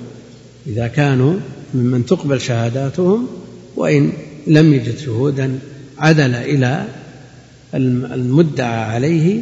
إذا 0.68 0.88
كانوا 0.88 1.40
ممن 1.74 2.06
تقبل 2.06 2.42
شهاداتهم 2.42 3.28
وإن 3.76 4.12
لم 4.48 4.74
يجد 4.74 4.98
شهودا 4.98 5.60
عدل 5.98 6.36
إلى 6.36 6.86
المدعى 7.76 8.84
عليه 8.84 9.42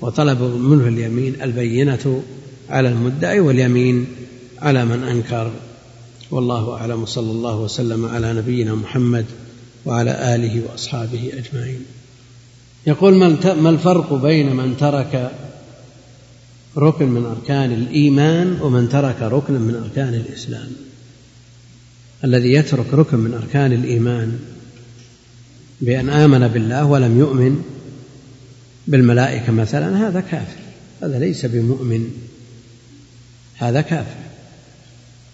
وطلب 0.00 0.42
منه 0.42 0.88
اليمين 0.88 1.34
البينة 1.42 2.22
على 2.70 2.88
المدعي 2.88 3.40
واليمين 3.40 4.06
على 4.62 4.84
من 4.84 5.02
أنكر. 5.02 5.50
والله 6.30 6.74
أعلم. 6.74 7.06
صلى 7.06 7.30
الله 7.30 7.60
وسلم 7.60 8.06
على 8.06 8.32
نبينا 8.32 8.74
محمد 8.74 9.24
وعلى 9.86 10.34
آله 10.34 10.62
وأصحابه 10.70 11.32
أجمعين. 11.32 11.84
يقول 12.86 13.14
ما 13.62 13.70
الفرق 13.70 14.14
بين 14.14 14.56
من 14.56 14.76
ترك 14.76 15.30
ركن 16.76 17.08
من 17.08 17.24
أركان 17.24 17.72
الإيمان 17.72 18.60
ومن 18.60 18.88
ترك 18.88 19.22
ركنا 19.22 19.58
من 19.58 19.74
أركان 19.74 20.14
الإسلام؟ 20.14 20.68
الذي 22.24 22.52
يترك 22.52 22.94
ركن 22.94 23.18
من 23.18 23.34
أركان 23.34 23.72
الإيمان 23.72 24.38
بأن 25.80 26.08
آمن 26.08 26.48
بالله 26.48 26.84
ولم 26.84 27.18
يؤمن 27.18 27.64
بالملائكة 28.86 29.52
مثلا 29.52 30.08
هذا 30.08 30.20
كافر. 30.20 30.58
هذا 31.02 31.18
ليس 31.18 31.46
بمؤمن. 31.46 32.10
هذا 33.56 33.80
كافر. 33.80 34.24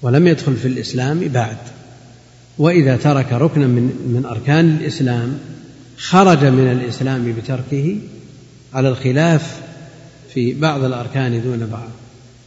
ولم 0.03 0.27
يدخل 0.27 0.57
في 0.57 0.69
الإسلام 0.69 1.29
بعد. 1.29 1.57
وإذا 2.59 2.97
ترك 2.97 3.33
ركنا 3.33 3.67
من 3.67 3.83
من 4.15 4.25
أركان 4.31 4.77
الإسلام 4.81 5.39
خرج 6.01 6.45
من 6.45 6.73
الإسلام 6.73 7.33
بتركه 7.33 7.97
على 8.75 8.89
الخلاف 8.89 9.61
في 10.35 10.55
بعض 10.55 10.85
الأركان 10.85 11.43
دون 11.43 11.67
بعض. 11.73 11.89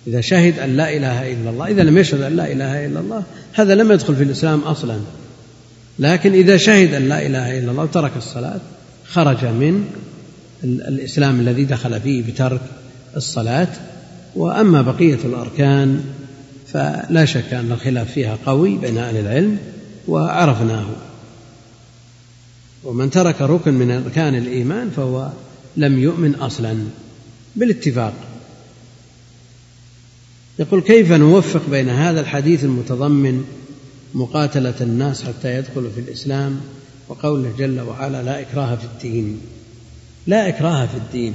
إذا 0.08 0.22
شهد 0.22 0.60
أن 0.60 0.78
لا 0.78 0.98
إله 0.98 1.34
إلا 1.34 1.50
الله 1.50 1.68
إذا 1.68 1.84
لم 1.84 1.98
يشهد 1.98 2.22
أن 2.22 2.36
لا 2.36 2.52
إله 2.52 2.86
إلا 2.86 3.00
الله 3.00 3.24
هذا 3.54 3.76
لم 3.76 3.92
يدخل 3.92 4.16
في 4.16 4.24
الإسلام 4.24 4.60
أصلا. 4.60 5.00
لكن 6.00 6.34
إذا 6.34 6.58
شهد 6.58 6.94
أن 6.94 7.10
لا 7.10 7.26
إله 7.26 7.60
إلا 7.60 7.72
الله 7.72 7.84
وترك 7.84 8.12
الصلاة 8.18 8.60
خرج 9.06 9.46
من 9.46 9.86
الإسلام 10.64 11.40
الذي 11.40 11.66
دخل 11.66 12.02
فيه 12.02 12.24
بترك 12.24 12.62
الصلاة. 13.18 13.68
وأما 14.36 14.82
بقية 14.82 15.20
الأركان 15.26 16.04
فلا 16.74 17.26
شك 17.26 17.54
أن 17.54 17.72
الخلاف 17.72 18.12
فيها 18.12 18.38
قوي 18.46 18.78
بين 18.78 18.98
أهل 18.98 19.18
العلم 19.18 19.58
وعرفناه. 20.08 20.86
ومن 22.84 23.10
ترك 23.10 23.42
ركن 23.42 23.74
من 23.74 23.92
أركان 23.92 24.36
الإيمان 24.36 24.90
فهو 24.90 25.32
لم 25.78 26.00
يؤمن 26.00 26.36
أصلا. 26.36 26.78
بالاتفاق. 27.56 28.14
يقول 30.60 30.82
كيف 30.82 31.12
نوفق 31.12 31.70
بين 31.70 31.90
هذا 31.90 32.22
الحديث 32.22 32.64
المتضمن 32.64 33.46
مقاتلة 34.14 34.74
الناس 34.82 35.24
حتى 35.24 35.58
يدخلوا 35.58 35.90
في 35.96 36.00
الإسلام 36.00 36.62
وقوله 37.08 37.54
جل 37.58 37.80
وعلا 37.82 38.24
لا 38.24 38.42
إكراه 38.42 38.76
في 38.76 38.86
الدين؟ 38.86 39.42
لا 40.28 40.50
إكراه 40.50 40.86
في 40.86 40.98
الدين. 40.98 41.34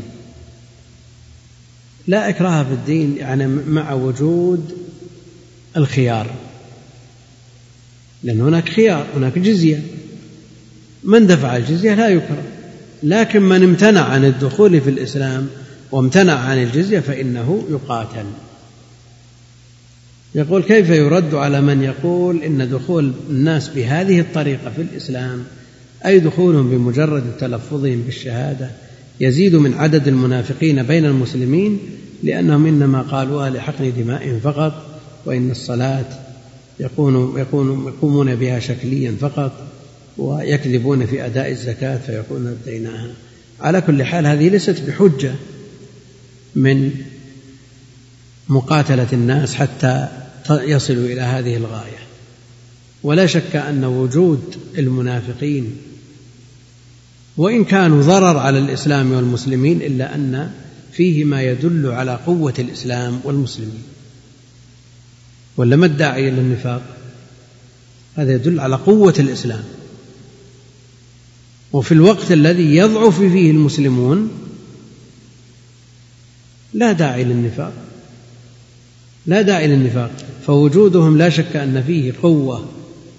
لا 2.06 2.28
إكراه 2.28 2.62
في 2.64 2.72
الدين 2.72 3.16
يعني 3.16 3.46
مع 3.46 3.92
وجود 3.92 4.76
الخيار. 5.76 6.30
لأن 8.22 8.40
هناك 8.40 8.68
خيار 8.68 9.06
هناك 9.16 9.38
جزية. 9.38 9.82
من 11.04 11.26
دفع 11.26 11.56
الجزية 11.56 11.94
لا 11.94 12.08
يكره. 12.08 12.42
لكن 13.02 13.42
من 13.42 13.62
امتنع 13.62 14.00
عن 14.00 14.24
الدخول 14.24 14.80
في 14.80 14.90
الإسلام 14.90 15.48
وامتنع 15.92 16.34
عن 16.34 16.62
الجزية 16.62 17.00
فإنه 17.00 17.64
يقاتل. 17.70 18.24
يقول 20.34 20.62
كيف 20.62 20.90
يرد 20.90 21.34
على 21.34 21.60
من 21.60 21.82
يقول 21.82 22.42
إن 22.42 22.70
دخول 22.70 23.12
الناس 23.30 23.68
بهذه 23.68 24.20
الطريقة 24.20 24.70
في 24.76 24.82
الإسلام 24.82 25.44
أي 26.06 26.18
دخولهم 26.18 26.70
بمجرد 26.70 27.22
تلفظهم 27.40 28.02
بالشهادة 28.02 28.70
يزيد 29.20 29.54
من 29.54 29.74
عدد 29.74 30.08
المنافقين 30.08 30.82
بين 30.82 31.04
المسلمين 31.04 31.78
لأنهم 32.22 32.66
إنما 32.66 33.02
قالوها 33.02 33.50
لحقن 33.50 33.92
دمائهم 33.96 34.40
فقط 34.40 35.00
وإن 35.26 35.50
الصلاة 35.50 36.04
يكون 36.80 37.38
يقومون 37.86 38.34
بها 38.34 38.58
شكليا 38.58 39.14
فقط 39.20 39.52
ويكذبون 40.18 41.06
في 41.06 41.26
أداء 41.26 41.50
الزكاة 41.50 41.96
فيقولون 41.96 42.46
ابتيناها 42.46 43.10
على 43.60 43.80
كل 43.80 44.04
حال 44.04 44.26
هذه 44.26 44.48
ليست 44.48 44.80
بحجة 44.80 45.34
من 46.54 46.90
مقاتلة 48.48 49.06
الناس 49.12 49.54
حتى 49.54 50.08
يصلوا 50.50 51.06
إلى 51.06 51.20
هذه 51.20 51.56
الغاية. 51.56 51.98
ولا 53.02 53.26
شك 53.26 53.56
أن 53.56 53.84
وجود 53.84 54.56
المنافقين 54.78 55.76
وإن 57.36 57.64
كانوا 57.64 58.02
ضرر 58.02 58.38
على 58.38 58.58
الإسلام 58.58 59.12
والمسلمين 59.12 59.82
إلا 59.82 60.14
أن 60.14 60.50
فيه 60.92 61.24
ما 61.24 61.42
يدل 61.42 61.86
على 61.86 62.18
قوة 62.26 62.54
الإسلام 62.58 63.20
والمسلمين. 63.24 63.82
ولا 65.56 65.76
ما 65.76 65.86
الداعي 65.86 66.28
إلى 66.28 66.40
النفاق 66.40 66.82
هذا 68.16 68.32
يدل 68.32 68.60
على 68.60 68.76
قوة 68.76 69.14
الإسلام. 69.18 69.64
وفي 71.72 71.92
الوقت 71.92 72.32
الذي 72.32 72.76
يضعف 72.76 73.18
فيه 73.20 73.50
المسلمون 73.50 74.30
لا 76.74 76.92
داعي 76.92 77.24
للنفاق. 77.24 77.72
لا 79.26 79.42
داعي 79.42 79.66
للنفاق. 79.66 80.10
فوجودهم 80.46 81.18
لا 81.18 81.28
شك 81.28 81.56
أن 81.56 81.82
فيه 81.86 82.12
قوة 82.22 82.68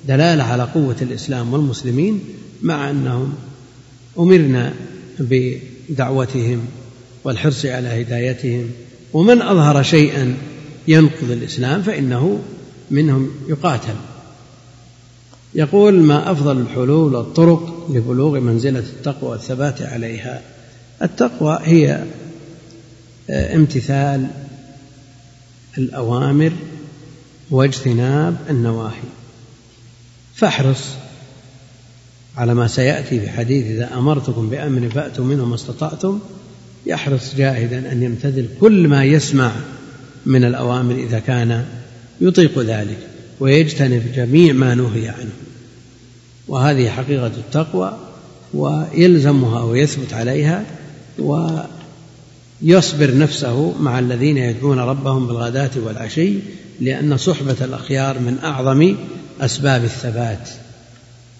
دلالة 0.07 0.43
على 0.43 0.63
قوة 0.63 0.95
الإسلام 1.01 1.53
والمسلمين 1.53 2.19
مع 2.61 2.89
أنهم 2.89 3.33
أمرنا 4.19 4.73
بدعوتهم 5.19 6.65
والحرص 7.23 7.65
على 7.65 8.01
هدايتهم. 8.01 8.71
ومن 9.13 9.41
أظهر 9.41 9.83
شيئا 9.83 10.37
ينقض 10.87 11.31
الإسلام 11.31 11.81
فإنه 11.81 12.39
منهم 12.91 13.31
يقاتل. 13.47 13.95
يقول 15.55 15.93
ما 15.93 16.31
أفضل 16.31 16.57
الحلول 16.57 17.15
والطرق 17.15 17.87
لبلوغ 17.89 18.39
منزلة 18.39 18.79
التقوى 18.79 19.29
والثبات 19.29 19.81
عليها؟ 19.81 20.41
التقوى 21.01 21.59
هي 21.63 22.03
آه، 23.29 23.55
امتثال 23.55 24.27
الأوامر 25.77 26.51
واجتناب 27.51 28.37
النواهي. 28.49 29.09
فاحرص 30.35 30.83
على 32.37 32.53
ما 32.53 32.67
سيأتي 32.67 33.19
في 33.19 33.29
حديث 33.29 33.65
إذا 33.65 33.93
أمرتكم 33.93 34.49
بأمر 34.49 34.89
فأتوا 34.89 35.25
منه 35.25 35.45
ما 35.45 35.55
استطعتم. 35.55 36.19
يحرص 36.85 37.35
جاهدا 37.35 37.91
أن 37.91 38.03
يمتثل 38.03 38.47
كل 38.59 38.87
ما 38.87 39.05
يسمع 39.05 39.51
من 40.25 40.43
الأوامر 40.43 40.95
إذا 40.95 41.19
كان 41.19 41.65
يطيق 42.21 42.59
ذلك. 42.59 43.08
ويجتنب 43.39 44.11
جميع 44.15 44.53
ما 44.53 44.75
نهي 44.75 45.09
عنه. 45.09 45.31
وهذه 46.47 46.89
حقيقة 46.89 47.27
التقوى 47.27 47.97
ويلزمها 48.53 49.63
ويثبت 49.63 50.13
عليها 50.13 50.63
ويصبر 51.19 53.17
نفسه 53.17 53.73
مع 53.79 53.99
الذين 53.99 54.37
يدعون 54.37 54.79
ربهم 54.79 55.27
بالغداة 55.27 55.69
والعشي 55.75 56.33
لأن 56.79 57.17
صحبة 57.17 57.55
الأخيار 57.61 58.19
من 58.19 58.37
أعظم 58.43 58.95
أسباب 59.41 59.83
الثبات 59.83 60.49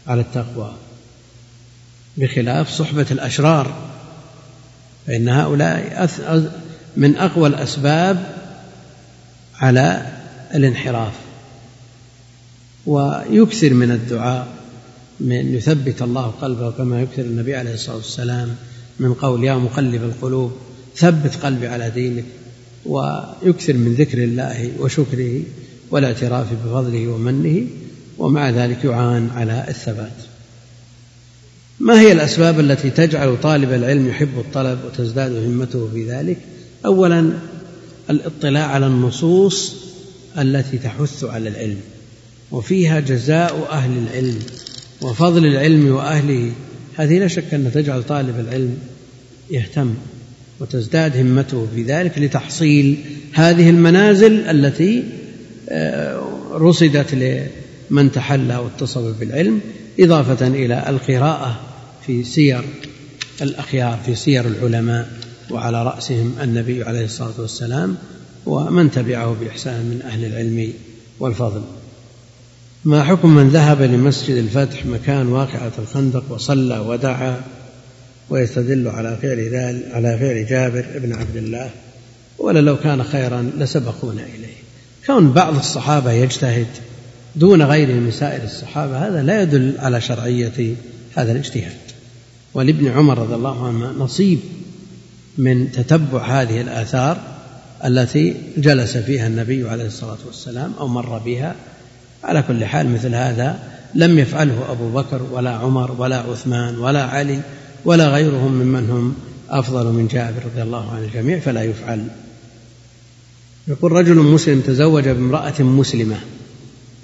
على 0.08 0.22
التقوى. 0.22 0.74
بخلاف 2.18 2.70
صحبة 2.70 3.06
الأشرار 3.12 3.74
فإن 5.08 5.30
هؤلاء 5.30 6.10
من 6.98 7.18
أقوى 7.18 7.48
الأسباب 7.48 8.36
على 9.60 10.06
الانحراف. 10.56 11.14
ويكثر 12.86 13.74
من 13.74 13.92
الدعاء 13.92 14.48
من 15.20 15.56
يثبت 15.56 16.02
الله 16.02 16.28
قلبه 16.42 16.72
كما 16.72 17.02
يكثر 17.02 17.22
النبي 17.22 17.56
عليه 17.56 17.74
الصلاة 17.74 17.96
والسلام 17.96 18.56
من 19.00 19.14
قول 19.14 19.44
يا 19.44 19.56
مقلب 19.56 20.04
القلوب 20.04 20.52
ثبت 20.96 21.36
قلبي 21.36 21.68
على 21.68 21.90
دينك 21.90 22.26
ويكثر 22.86 23.74
من 23.74 23.94
ذكر 23.94 24.24
الله 24.24 24.72
وشكره 24.80 25.42
والاعتراف 25.92 26.48
بفضله 26.54 27.08
ومنه 27.08 27.68
ومع 28.18 28.50
ذلك 28.50 28.84
يعان 28.86 29.30
على 29.36 29.66
الثبات. 29.68 30.12
ما 31.80 32.00
هي 32.00 32.12
الأسباب 32.12 32.60
التي 32.60 32.90
تجعل 32.90 33.42
طالب 33.42 33.74
العلم 33.74 34.08
يحب 34.08 34.40
الطلب 34.40 34.80
وتزداد 34.86 35.46
همته 35.46 35.90
في 35.94 36.10
ذلك؟ 36.10 36.38
اولا 36.86 37.32
الاطلاع 38.10 38.66
على 38.66 38.88
النصوص 38.88 39.76
التي 40.38 40.78
تحث 40.78 41.24
على 41.24 41.50
العلم. 41.50 41.80
وفيها 42.52 43.00
جزاء 43.00 43.68
أهل 43.72 43.98
العلم 43.98 44.40
وفضل 45.02 45.46
العلم 45.46 45.96
وأهله. 45.96 46.52
هذه 46.96 47.20
لا 47.20 47.28
شك 47.28 47.54
أن 47.54 47.72
تجعل 47.74 48.04
طالب 48.04 48.40
العلم 48.40 48.78
يهتم 49.52 49.94
وتزداد 50.60 51.18
همته. 51.18 51.68
في 51.76 51.84
ذلك 51.84 52.20
لتحصيل 52.20 52.98
هذه 53.34 53.70
المنازل 53.70 54.34
التي 54.40 55.04
آه، 55.70 56.24
رصدت 56.52 57.14
لمن 57.14 58.12
تحلى 58.12 58.58
واتصف 58.58 59.20
بالعلم 59.20 59.60
إضافة 60.00 60.48
إلى 60.48 60.90
القراءة 60.90 61.60
في 62.08 62.24
سير 62.24 62.62
الأخيار 63.42 64.00
في 64.06 64.16
سير 64.16 64.48
العلماء 64.48 65.10
وعلى 65.52 65.84
رأسهم 65.84 66.36
النبي 66.42 66.84
عليه 66.84 67.06
الصلاة 67.06 67.42
والسلام 67.42 67.98
ومن 68.46 68.92
تبعه 68.92 69.38
بإحسان 69.42 69.86
من 69.86 70.02
أهل 70.06 70.26
العلم 70.26 70.74
والفضل. 71.20 71.62
ما 72.86 73.04
حكم 73.04 73.36
من 73.36 73.50
ذهب 73.50 73.82
لمسجد 73.82 74.36
الفتح 74.36 74.86
مكان 74.86 75.28
واقعة 75.28 75.72
الخندق 75.80 76.24
وصلى 76.30 76.80
ودعا 76.80 77.42
ويستدل 78.30 78.88
على 78.88 79.18
فعل 79.22 79.40
ذلك 79.40 79.92
على 79.92 80.18
فعل 80.18 80.46
جابر 80.46 80.86
بن 80.96 81.14
عبد 81.14 81.36
الله؟ 81.36 81.70
ولا 82.38 82.60
لو 82.60 82.78
كان 82.78 83.04
خيرا 83.04 83.52
لسبقونا 83.58 84.24
إليه. 84.24 84.56
كون 85.06 85.32
بعض 85.32 85.56
الصحابة 85.56 86.12
يجتهد 86.12 86.68
دون 87.36 87.62
غيره 87.62 87.94
من 87.94 88.12
سائر 88.12 88.44
الصحابة 88.44 89.08
هذا 89.08 89.24
لا 89.24 89.42
يدل 89.42 89.74
على 89.80 90.02
شرعية 90.02 90.76
هذا 91.16 91.32
الاجتهاد. 91.32 91.78
ولابن 92.54 92.88
عمر 92.88 93.18
رضي 93.18 93.36
الله 93.36 93.68
عنه 93.68 93.92
نصيب 94.04 94.40
من 95.38 95.72
تتبع 95.72 96.42
هذه 96.42 96.62
الآثار 96.62 97.18
التي 97.86 98.36
جلس 98.58 98.98
فيها 98.98 99.28
النبي 99.28 99.70
عليه 99.70 99.86
الصلاة 99.86 100.18
والسلام 100.28 100.74
أو 100.80 100.88
مر 100.88 101.18
بها 101.18 101.56
على 102.24 102.42
كل 102.42 102.66
حال 102.66 102.90
مثل 102.90 103.16
هذا 103.16 103.60
لم 103.96 104.20
يفعله 104.20 104.72
أبو 104.72 104.90
بكر 104.90 105.22
ولا 105.32 105.50
عمر 105.50 105.92
ولا 105.98 106.18
عثمان 106.18 106.78
ولا 106.78 107.04
علي 107.04 107.42
ولا 107.86 108.10
غيرهم 108.10 108.52
ممن 108.52 108.90
هم 108.90 109.16
أفضل 109.50 109.86
من 109.86 110.08
جابر 110.08 110.44
رضي 110.46 110.62
الله 110.62 110.92
عن 110.92 111.04
الجميع 111.04 111.40
فلا 111.40 111.64
يفعل. 111.64 112.08
يقول 113.68 113.92
رجل 113.92 114.16
مسلم 114.16 114.62
تزوج 114.62 115.08
بامرأة 115.08 115.62
مسلمة 115.62 116.18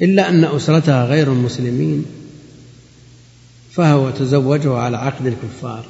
إلا 0.01 0.29
أن 0.29 0.43
أسرتها 0.43 1.05
غير 1.05 1.27
المسلمين 1.33 2.05
فهو 3.71 4.09
تزوجه 4.09 4.73
على 4.73 4.97
عقد 4.97 5.25
الكفار. 5.25 5.85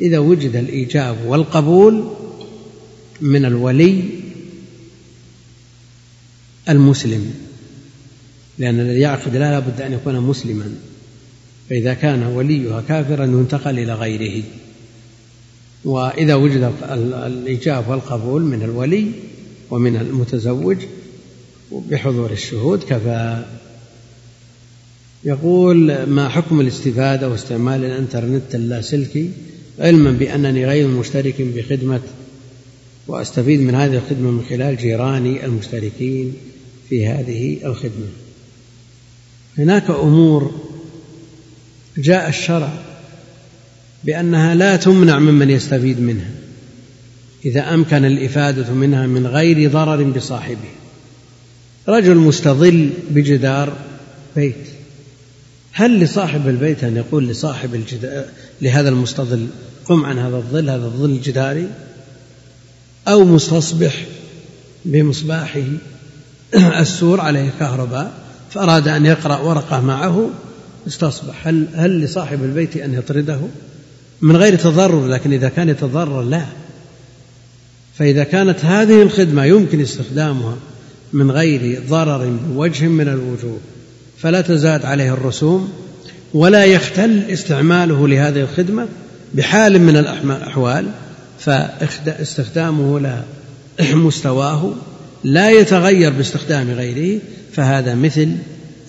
إذا 0.00 0.18
وجد 0.18 0.56
الإيجاب 0.56 1.16
والقبول 1.26 2.10
من 3.20 3.44
الولي 3.44 4.04
المسلم. 6.68 7.45
لأن 8.58 8.80
الذي 8.80 9.00
يعقد 9.00 9.36
لا 9.36 9.58
بد 9.58 9.80
أن 9.80 9.92
يكون 9.92 10.20
مسلما. 10.20 10.74
فإذا 11.70 11.94
كان 11.94 12.22
وليها 12.22 12.82
كافرا 12.88 13.24
ينتقل 13.24 13.78
إلى 13.78 13.94
غيره. 13.94 14.44
وإذا 15.84 16.34
وجد 16.34 16.72
الإيجاب 16.92 17.88
والقبول 17.88 18.42
من 18.42 18.62
الولي 18.62 19.06
ومن 19.70 19.96
المتزوج 19.96 20.76
بحضور 21.72 22.30
الشهود 22.32 22.82
كفى. 22.82 23.44
يقول 25.24 26.04
ما 26.04 26.28
حكم 26.28 26.60
الاستفادة 26.60 27.28
واستعمال 27.28 27.84
الإنترنت 27.84 28.54
اللاسلكي؟ 28.54 29.30
علما 29.78 30.10
بأنني 30.12 30.66
غير 30.66 30.88
مشترك 30.88 31.42
بخدمة 31.42 32.00
وأستفيد 33.08 33.60
من 33.60 33.74
هذه 33.74 33.96
الخدمة 33.96 34.30
من 34.30 34.44
خلال 34.48 34.76
جيراني 34.76 35.44
المشتركين 35.44 36.34
في 36.88 37.06
هذه 37.06 37.56
الخدمة. 37.64 38.06
هناك 39.58 39.90
أمور 39.90 40.54
جاء 41.98 42.28
الشرع 42.28 42.72
بأنها 44.04 44.54
لا 44.54 44.76
تمنع 44.76 45.18
ممن 45.18 45.50
يستفيد 45.50 46.00
منها 46.00 46.30
إذا 47.44 47.74
أمكن 47.74 48.04
الإفادة 48.04 48.72
منها 48.72 49.06
من 49.06 49.26
غير 49.26 49.70
ضرر 49.70 50.02
بصاحبه. 50.02 50.68
رجل 51.88 52.16
مستظل 52.16 52.90
بجدار 53.10 53.72
بيت 54.36 54.66
هل 55.72 56.00
لصاحب 56.00 56.48
البيت 56.48 56.84
أن 56.84 56.96
يقول 56.96 57.28
لصاحب 57.28 57.74
الجدار 57.74 58.24
لهذا 58.62 58.88
المستظل 58.88 59.46
قم 59.84 60.04
عن 60.04 60.18
هذا 60.18 60.36
الظل 60.36 60.70
هذا 60.70 60.84
الظل 60.84 61.10
الجداري 61.10 61.68
أو 63.08 63.24
مستصبح 63.24 64.04
بمصباحه 64.84 65.62
السور 66.54 67.20
عليه 67.20 67.50
كهرباء 67.58 68.25
فأراد 68.50 68.88
أن 68.88 69.06
يقرأ 69.06 69.38
ورقة 69.38 69.80
معه 69.80 70.30
استصبح. 70.86 71.46
هل 71.46 71.66
هل 71.74 72.00
لصاحب 72.00 72.44
البيت 72.44 72.76
أن 72.76 72.94
يطرده؟ 72.94 73.38
من 74.20 74.36
غير 74.36 74.56
تضرر 74.56 75.06
لكن 75.06 75.32
إذا 75.32 75.48
كان 75.48 75.68
يتضرر 75.68 76.22
لا. 76.22 76.44
فإذا 77.98 78.24
كانت 78.24 78.64
هذه 78.64 79.02
الخدمة 79.02 79.44
يمكن 79.44 79.80
استخدامها 79.80 80.56
من 81.12 81.30
غير 81.30 81.82
ضرر 81.88 82.38
بوجه 82.48 82.86
من 82.86 83.08
الوجوه 83.08 83.58
فلا 84.18 84.40
تزاد 84.40 84.84
عليه 84.84 85.12
الرسوم 85.12 85.72
ولا 86.34 86.64
يختل 86.64 87.22
استعماله 87.30 88.08
لهذه 88.08 88.40
الخدمة 88.40 88.88
بحال 89.34 89.80
من 89.80 89.96
الأحوال 89.96 90.86
فاستخدامه 91.38 93.00
لا 93.00 93.22
مستواه 93.94 94.74
لا 95.24 95.50
يتغير 95.50 96.10
باستخدام 96.10 96.70
غيره. 96.70 97.20
فهذا 97.56 97.94
مثل 97.94 98.36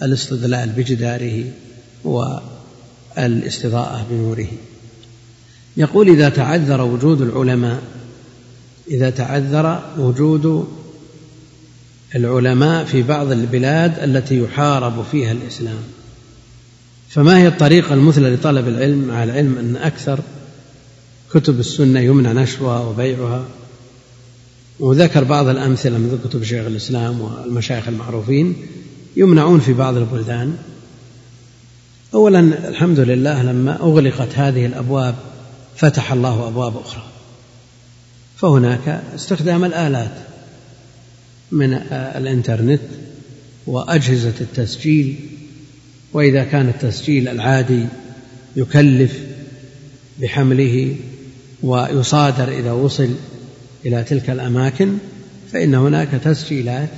الاستدلال 0.02 0.70
بجداره 0.70 1.44
والاستضاءة 2.04 4.06
بنوره. 4.10 4.48
يقول 5.78 6.10
إذا 6.10 6.30
تعذر 6.30 6.82
وجود 6.82 7.22
العلماء 7.22 7.82
إذا 8.88 9.10
تعذر 9.10 9.84
وجود 9.98 10.68
العلماء 12.16 12.86
في 12.86 13.02
بعض 13.02 13.32
البلاد 13.32 14.00
التي 14.00 14.40
يحارب 14.40 15.06
فيها 15.12 15.32
الإسلام. 15.32 15.84
فما 17.10 17.38
هي 17.38 17.48
الطريقة 17.48 17.94
المثلى 17.94 18.30
لطلب 18.30 18.68
العلم 18.68 19.08
مع 19.08 19.24
العلم 19.24 19.58
أن 19.58 19.76
أكثر 19.76 20.20
كتب 21.34 21.60
السنة 21.60 22.00
يمنع 22.00 22.32
نشرها 22.32 22.80
وبيعها؟ 22.80 23.46
وذكر 24.80 25.24
بعض 25.24 25.48
الأمثلة 25.48 25.98
من 25.98 26.20
كتب 26.30 26.44
شيخ 26.44 26.66
الإسلام 26.66 27.22
والمشايخ 27.22 27.88
المعروفين 27.88 28.56
يمنعون 29.16 29.60
في 29.60 29.74
بعض 29.74 29.98
البلدان. 29.98 30.58
أولا 32.14 32.40
الحمد 32.70 33.00
لله 33.00 33.44
لما 33.44 33.76
أغلقت 33.82 34.36
هذه 34.36 34.66
الأبواب 34.66 35.16
فتح 35.76 36.12
الله 36.12 36.48
أبواب 36.48 36.78
أخرى. 36.78 37.04
فهناك 38.38 39.02
استخدام 39.16 39.66
الآلات 39.66 40.14
من 41.52 41.74
الإنترنت 41.92 42.82
وأجهزة 43.68 44.34
التسجيل. 44.42 45.16
وإذا 46.14 46.44
كان 46.44 46.70
التسجيل 46.70 47.28
العادي 47.28 47.86
يكلف 48.56 49.20
بحمله 50.22 50.96
ويصادر 51.64 52.50
إذا 52.50 52.72
وصل 52.72 53.10
إلى 53.88 54.04
تلك 54.04 54.30
الأماكن 54.30 54.98
فإن 55.52 55.76
هناك 55.76 56.10
تسجيلات 56.24 56.90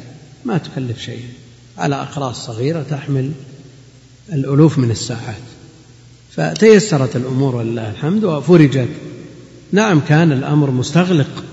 ما 0.45 0.57
تكلف 0.57 1.01
شيئا. 1.01 1.29
على 1.77 1.95
أقراص 1.95 2.45
صغيرة 2.45 2.85
تحمل 2.89 3.31
الألوف 4.33 4.77
من 4.77 4.91
الساعات 4.91 5.35
فتيسرت 6.31 7.15
الأمور 7.15 7.55
ولله 7.55 7.89
الحمد 7.89 8.23
وفرجت. 8.23 8.89
نعم 9.71 9.99
كان 9.99 10.31
الأمر 10.31 10.71
مستغلق. 10.71 11.43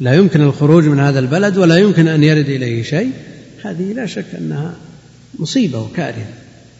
لا 0.00 0.14
يمكن 0.14 0.40
الخروج 0.40 0.84
من 0.84 1.00
هذا 1.00 1.18
البلد 1.18 1.56
ولا 1.56 1.76
يمكن 1.76 2.08
أن 2.08 2.24
يرد 2.24 2.48
إليه 2.48 2.82
شيء. 2.82 3.10
هذه 3.64 3.92
لا 3.92 4.06
شك 4.06 4.26
أنها 4.38 4.74
مصيبة 5.38 5.82
وكارثة 5.82 6.26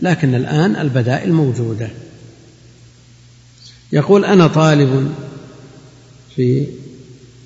لكن 0.03 0.35
الآن 0.35 0.77
البدائل 0.77 1.33
موجودة. 1.33 1.89
يقول 3.93 4.25
أنا 4.25 4.47
طالب 4.47 5.15
في 6.37 6.67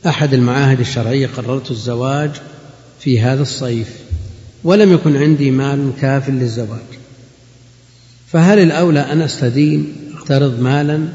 أحد 0.07 0.35
المعاهد 0.35 0.81
الشرعية 0.81 1.27
قررت 1.27 1.71
الزواج 1.71 2.31
في 3.01 3.21
هذا 3.21 3.43
الصيف 3.43 3.89
ولم 4.65 4.93
يكن 4.93 5.17
عندي 5.17 5.51
مال 5.51 5.93
كاف 6.01 6.29
للزواج. 6.31 6.87
فهل 8.27 8.59
الأولى 8.59 9.01
أن 9.01 9.23
أستدين 9.23 9.93
أقترض 10.17 10.61
مالا 10.61 11.09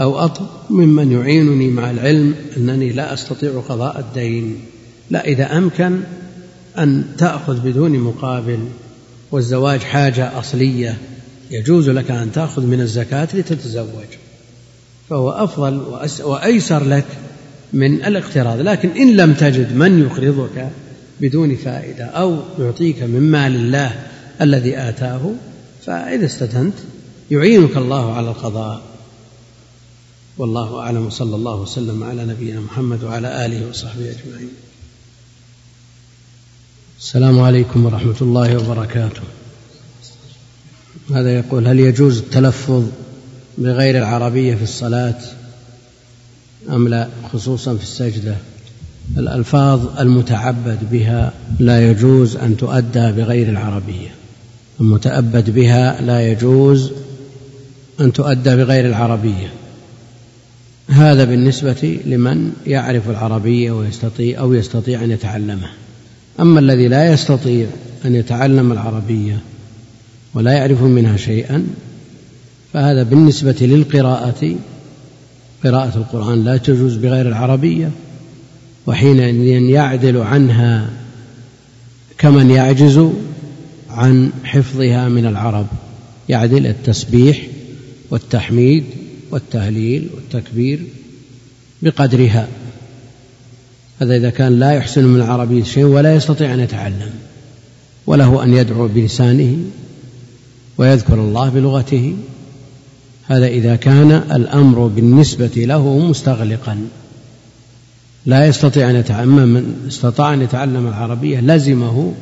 أو 0.00 0.18
أطلب 0.18 0.48
ممن 0.70 1.12
يعينني 1.12 1.68
مع 1.68 1.90
العلم 1.90 2.34
أنني 2.56 2.92
لا 2.92 3.14
أستطيع 3.14 3.62
قضاء 3.68 4.00
الدين؟ 4.00 4.60
لا 5.10 5.24
إذا 5.24 5.58
أمكن 5.58 6.00
أن 6.78 7.04
تأخذ 7.18 7.60
بدون 7.60 7.98
مقابل 7.98 8.68
والزواج 9.30 9.80
حاجة 9.80 10.38
أصلية 10.38 10.98
يجوز 11.50 11.88
لك 11.88 12.10
أن 12.10 12.32
تأخذ 12.32 12.66
من 12.66 12.80
الزكاة 12.80 13.28
لتتزوج. 13.34 14.08
فهو 15.10 15.30
أفضل 15.30 16.00
وأيسر 16.24 16.84
لك 16.84 17.06
من 17.74 18.04
الاقتراض 18.04 18.60
لكن 18.60 18.88
إن 18.88 19.16
لم 19.16 19.34
تجد 19.34 19.76
من 19.76 20.02
يقرضك 20.02 20.70
بدون 21.20 21.56
فائدة 21.56 22.04
أو 22.04 22.38
يعطيك 22.58 23.02
من 23.02 23.30
مال 23.30 23.56
الله 23.56 24.06
الذي 24.40 24.78
آتاه 24.78 25.32
فإذا 25.86 26.26
استدنت 26.26 26.74
يعينك 27.30 27.76
الله 27.76 28.12
على 28.12 28.28
القضاء. 28.28 28.82
والله 30.38 30.80
أعلم 30.80 31.10
صلى 31.10 31.36
الله 31.36 31.60
وسلم 31.60 32.04
على 32.04 32.24
نبينا 32.24 32.60
محمد 32.60 33.04
وعلى 33.04 33.46
آله 33.46 33.68
وصحبه 33.68 34.10
أجمعين. 34.10 34.50
السلام 36.98 37.40
عليكم 37.40 37.86
ورحمة 37.86 38.16
الله 38.20 38.56
وبركاته. 38.58 39.22
هذا 41.10 41.38
يقول 41.38 41.68
هل 41.68 41.80
يجوز 41.80 42.18
التلفظ 42.18 42.84
بغير 43.58 43.98
العربية 43.98 44.54
في 44.54 44.62
الصلاة؟ 44.62 45.20
أم 46.70 46.88
لا؟ 46.88 47.08
خصوصا 47.32 47.76
في 47.76 47.82
السجدة. 47.82 48.36
الألفاظ 49.18 50.00
المتعبد 50.00 50.78
بها 50.92 51.32
لا 51.60 51.90
يجوز 51.90 52.36
أن 52.36 52.56
تؤدى 52.56 53.12
بغير 53.12 53.48
العربية. 53.48 54.08
المتأبد 54.80 55.50
بها 55.50 56.00
لا 56.02 56.30
يجوز 56.30 56.92
أن 58.00 58.12
تؤدى 58.12 58.56
بغير 58.56 58.86
العربية. 58.86 59.48
هذا 60.88 61.24
بالنسبة 61.24 61.98
لمن 62.06 62.52
يعرف 62.66 63.10
العربية 63.10 63.72
ويستطيع 63.72 64.40
أو 64.40 64.54
يستطيع 64.54 65.04
أن 65.04 65.10
يتعلمها 65.10 65.72
أما 66.40 66.60
الذي 66.60 66.88
لا 66.88 67.12
يستطيع 67.12 67.66
أن 68.04 68.14
يتعلم 68.14 68.72
العربية 68.72 69.38
ولا 70.34 70.52
يعرف 70.52 70.82
منها 70.82 71.16
شيئا 71.16 71.66
فهذا 72.72 73.02
بالنسبة 73.02 73.56
للقراءة 73.60 74.54
قراءة 75.64 75.96
القرآن 75.96 76.44
لا 76.44 76.56
تجوز 76.56 76.96
بغير 76.96 77.28
العربية 77.28 77.90
وحينئذ 78.86 79.44
يعدل 79.70 80.16
عنها 80.16 80.90
كمن 82.18 82.50
يعجز 82.50 83.08
عن 83.90 84.32
حفظها 84.44 85.08
من 85.08 85.26
العرب. 85.26 85.66
يعدل 86.28 86.66
التسبيح 86.66 87.46
والتحميد 88.10 88.84
والتهليل 89.30 90.08
والتكبير 90.14 90.80
بقدرها. 91.82 92.48
هذا 94.00 94.16
إذا 94.16 94.30
كان 94.30 94.58
لا 94.58 94.72
يحسن 94.72 95.04
من 95.04 95.20
العربية 95.20 95.64
شيء 95.64 95.84
ولا 95.84 96.14
يستطيع 96.14 96.54
أن 96.54 96.60
يتعلم 96.60 97.10
وله 98.06 98.44
أن 98.44 98.54
يدعو 98.54 98.88
بلسانه 98.88 99.56
ويذكر 100.78 101.14
الله 101.14 101.48
بلغته. 101.48 102.14
هذا 103.28 103.46
إذا 103.46 103.76
كان 103.76 104.12
الأمر 104.12 104.86
بالنسبة 104.86 105.52
له 105.56 105.98
مستغلقا. 105.98 106.78
لا 108.26 108.46
يستطيع 108.46 108.90
أن 108.90 108.96
يتعلم 108.96 109.48
من 109.48 109.84
استطاع 109.88 110.34
أن 110.34 110.42
يتعلم 110.42 110.86
العربية 110.86 111.40
لزمه 111.40 112.14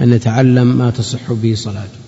أن 0.00 0.12
يتعلم 0.12 0.78
ما 0.78 0.90
تصح 0.90 1.32
به 1.32 1.54
صلاته. 1.54 2.00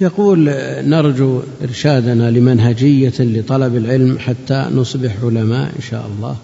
يقول 0.00 0.50
نرجو 0.88 1.40
إرشادنا 1.62 2.30
لمنهجية 2.30 3.12
لطلب 3.18 3.76
العلم 3.76 4.18
حتى 4.18 4.66
نصبح 4.74 5.16
علماء 5.22 5.72
إن 5.76 5.82
شاء 5.90 6.10
الله. 6.16 6.36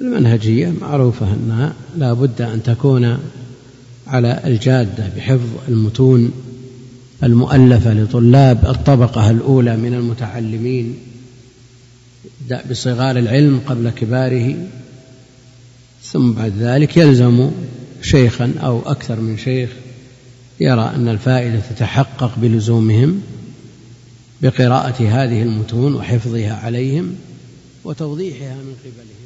المنهجية 0.00 0.72
معروفة 0.80 1.26
أنها 1.34 1.72
لا 1.98 2.12
بد 2.12 2.42
أن 2.42 2.62
تكون 2.62 3.18
على 4.06 4.40
الجادة 4.44 5.04
بحفظ 5.16 5.48
المتون 5.68 6.32
المؤلفة 7.22 7.94
لطلاب 7.94 8.66
الطبقة 8.66 9.30
الأولى 9.30 9.76
من 9.76 9.94
المتعلمين 9.94 10.98
بصغار 12.70 13.18
العلم 13.18 13.60
قبل 13.66 13.90
كباره 13.90 14.66
ثم 16.02 16.32
بعد 16.32 16.52
ذلك 16.58 16.96
يلزم 16.96 17.50
شيخا 18.02 18.54
أو 18.62 18.80
أكثر 18.86 19.20
من 19.20 19.38
شيخ 19.38 19.70
يرى 20.60 20.92
أن 20.94 21.08
الفائدة 21.08 21.60
تتحقق 21.60 22.32
بلزومهم 22.36 23.22
بقراءة 24.42 25.02
هذه 25.02 25.42
المتون 25.42 25.94
وحفظها 25.94 26.52
عليهم 26.52 27.14
وتوضيحها 27.84 28.54
من 28.54 28.74
قبلهم. 28.84 29.19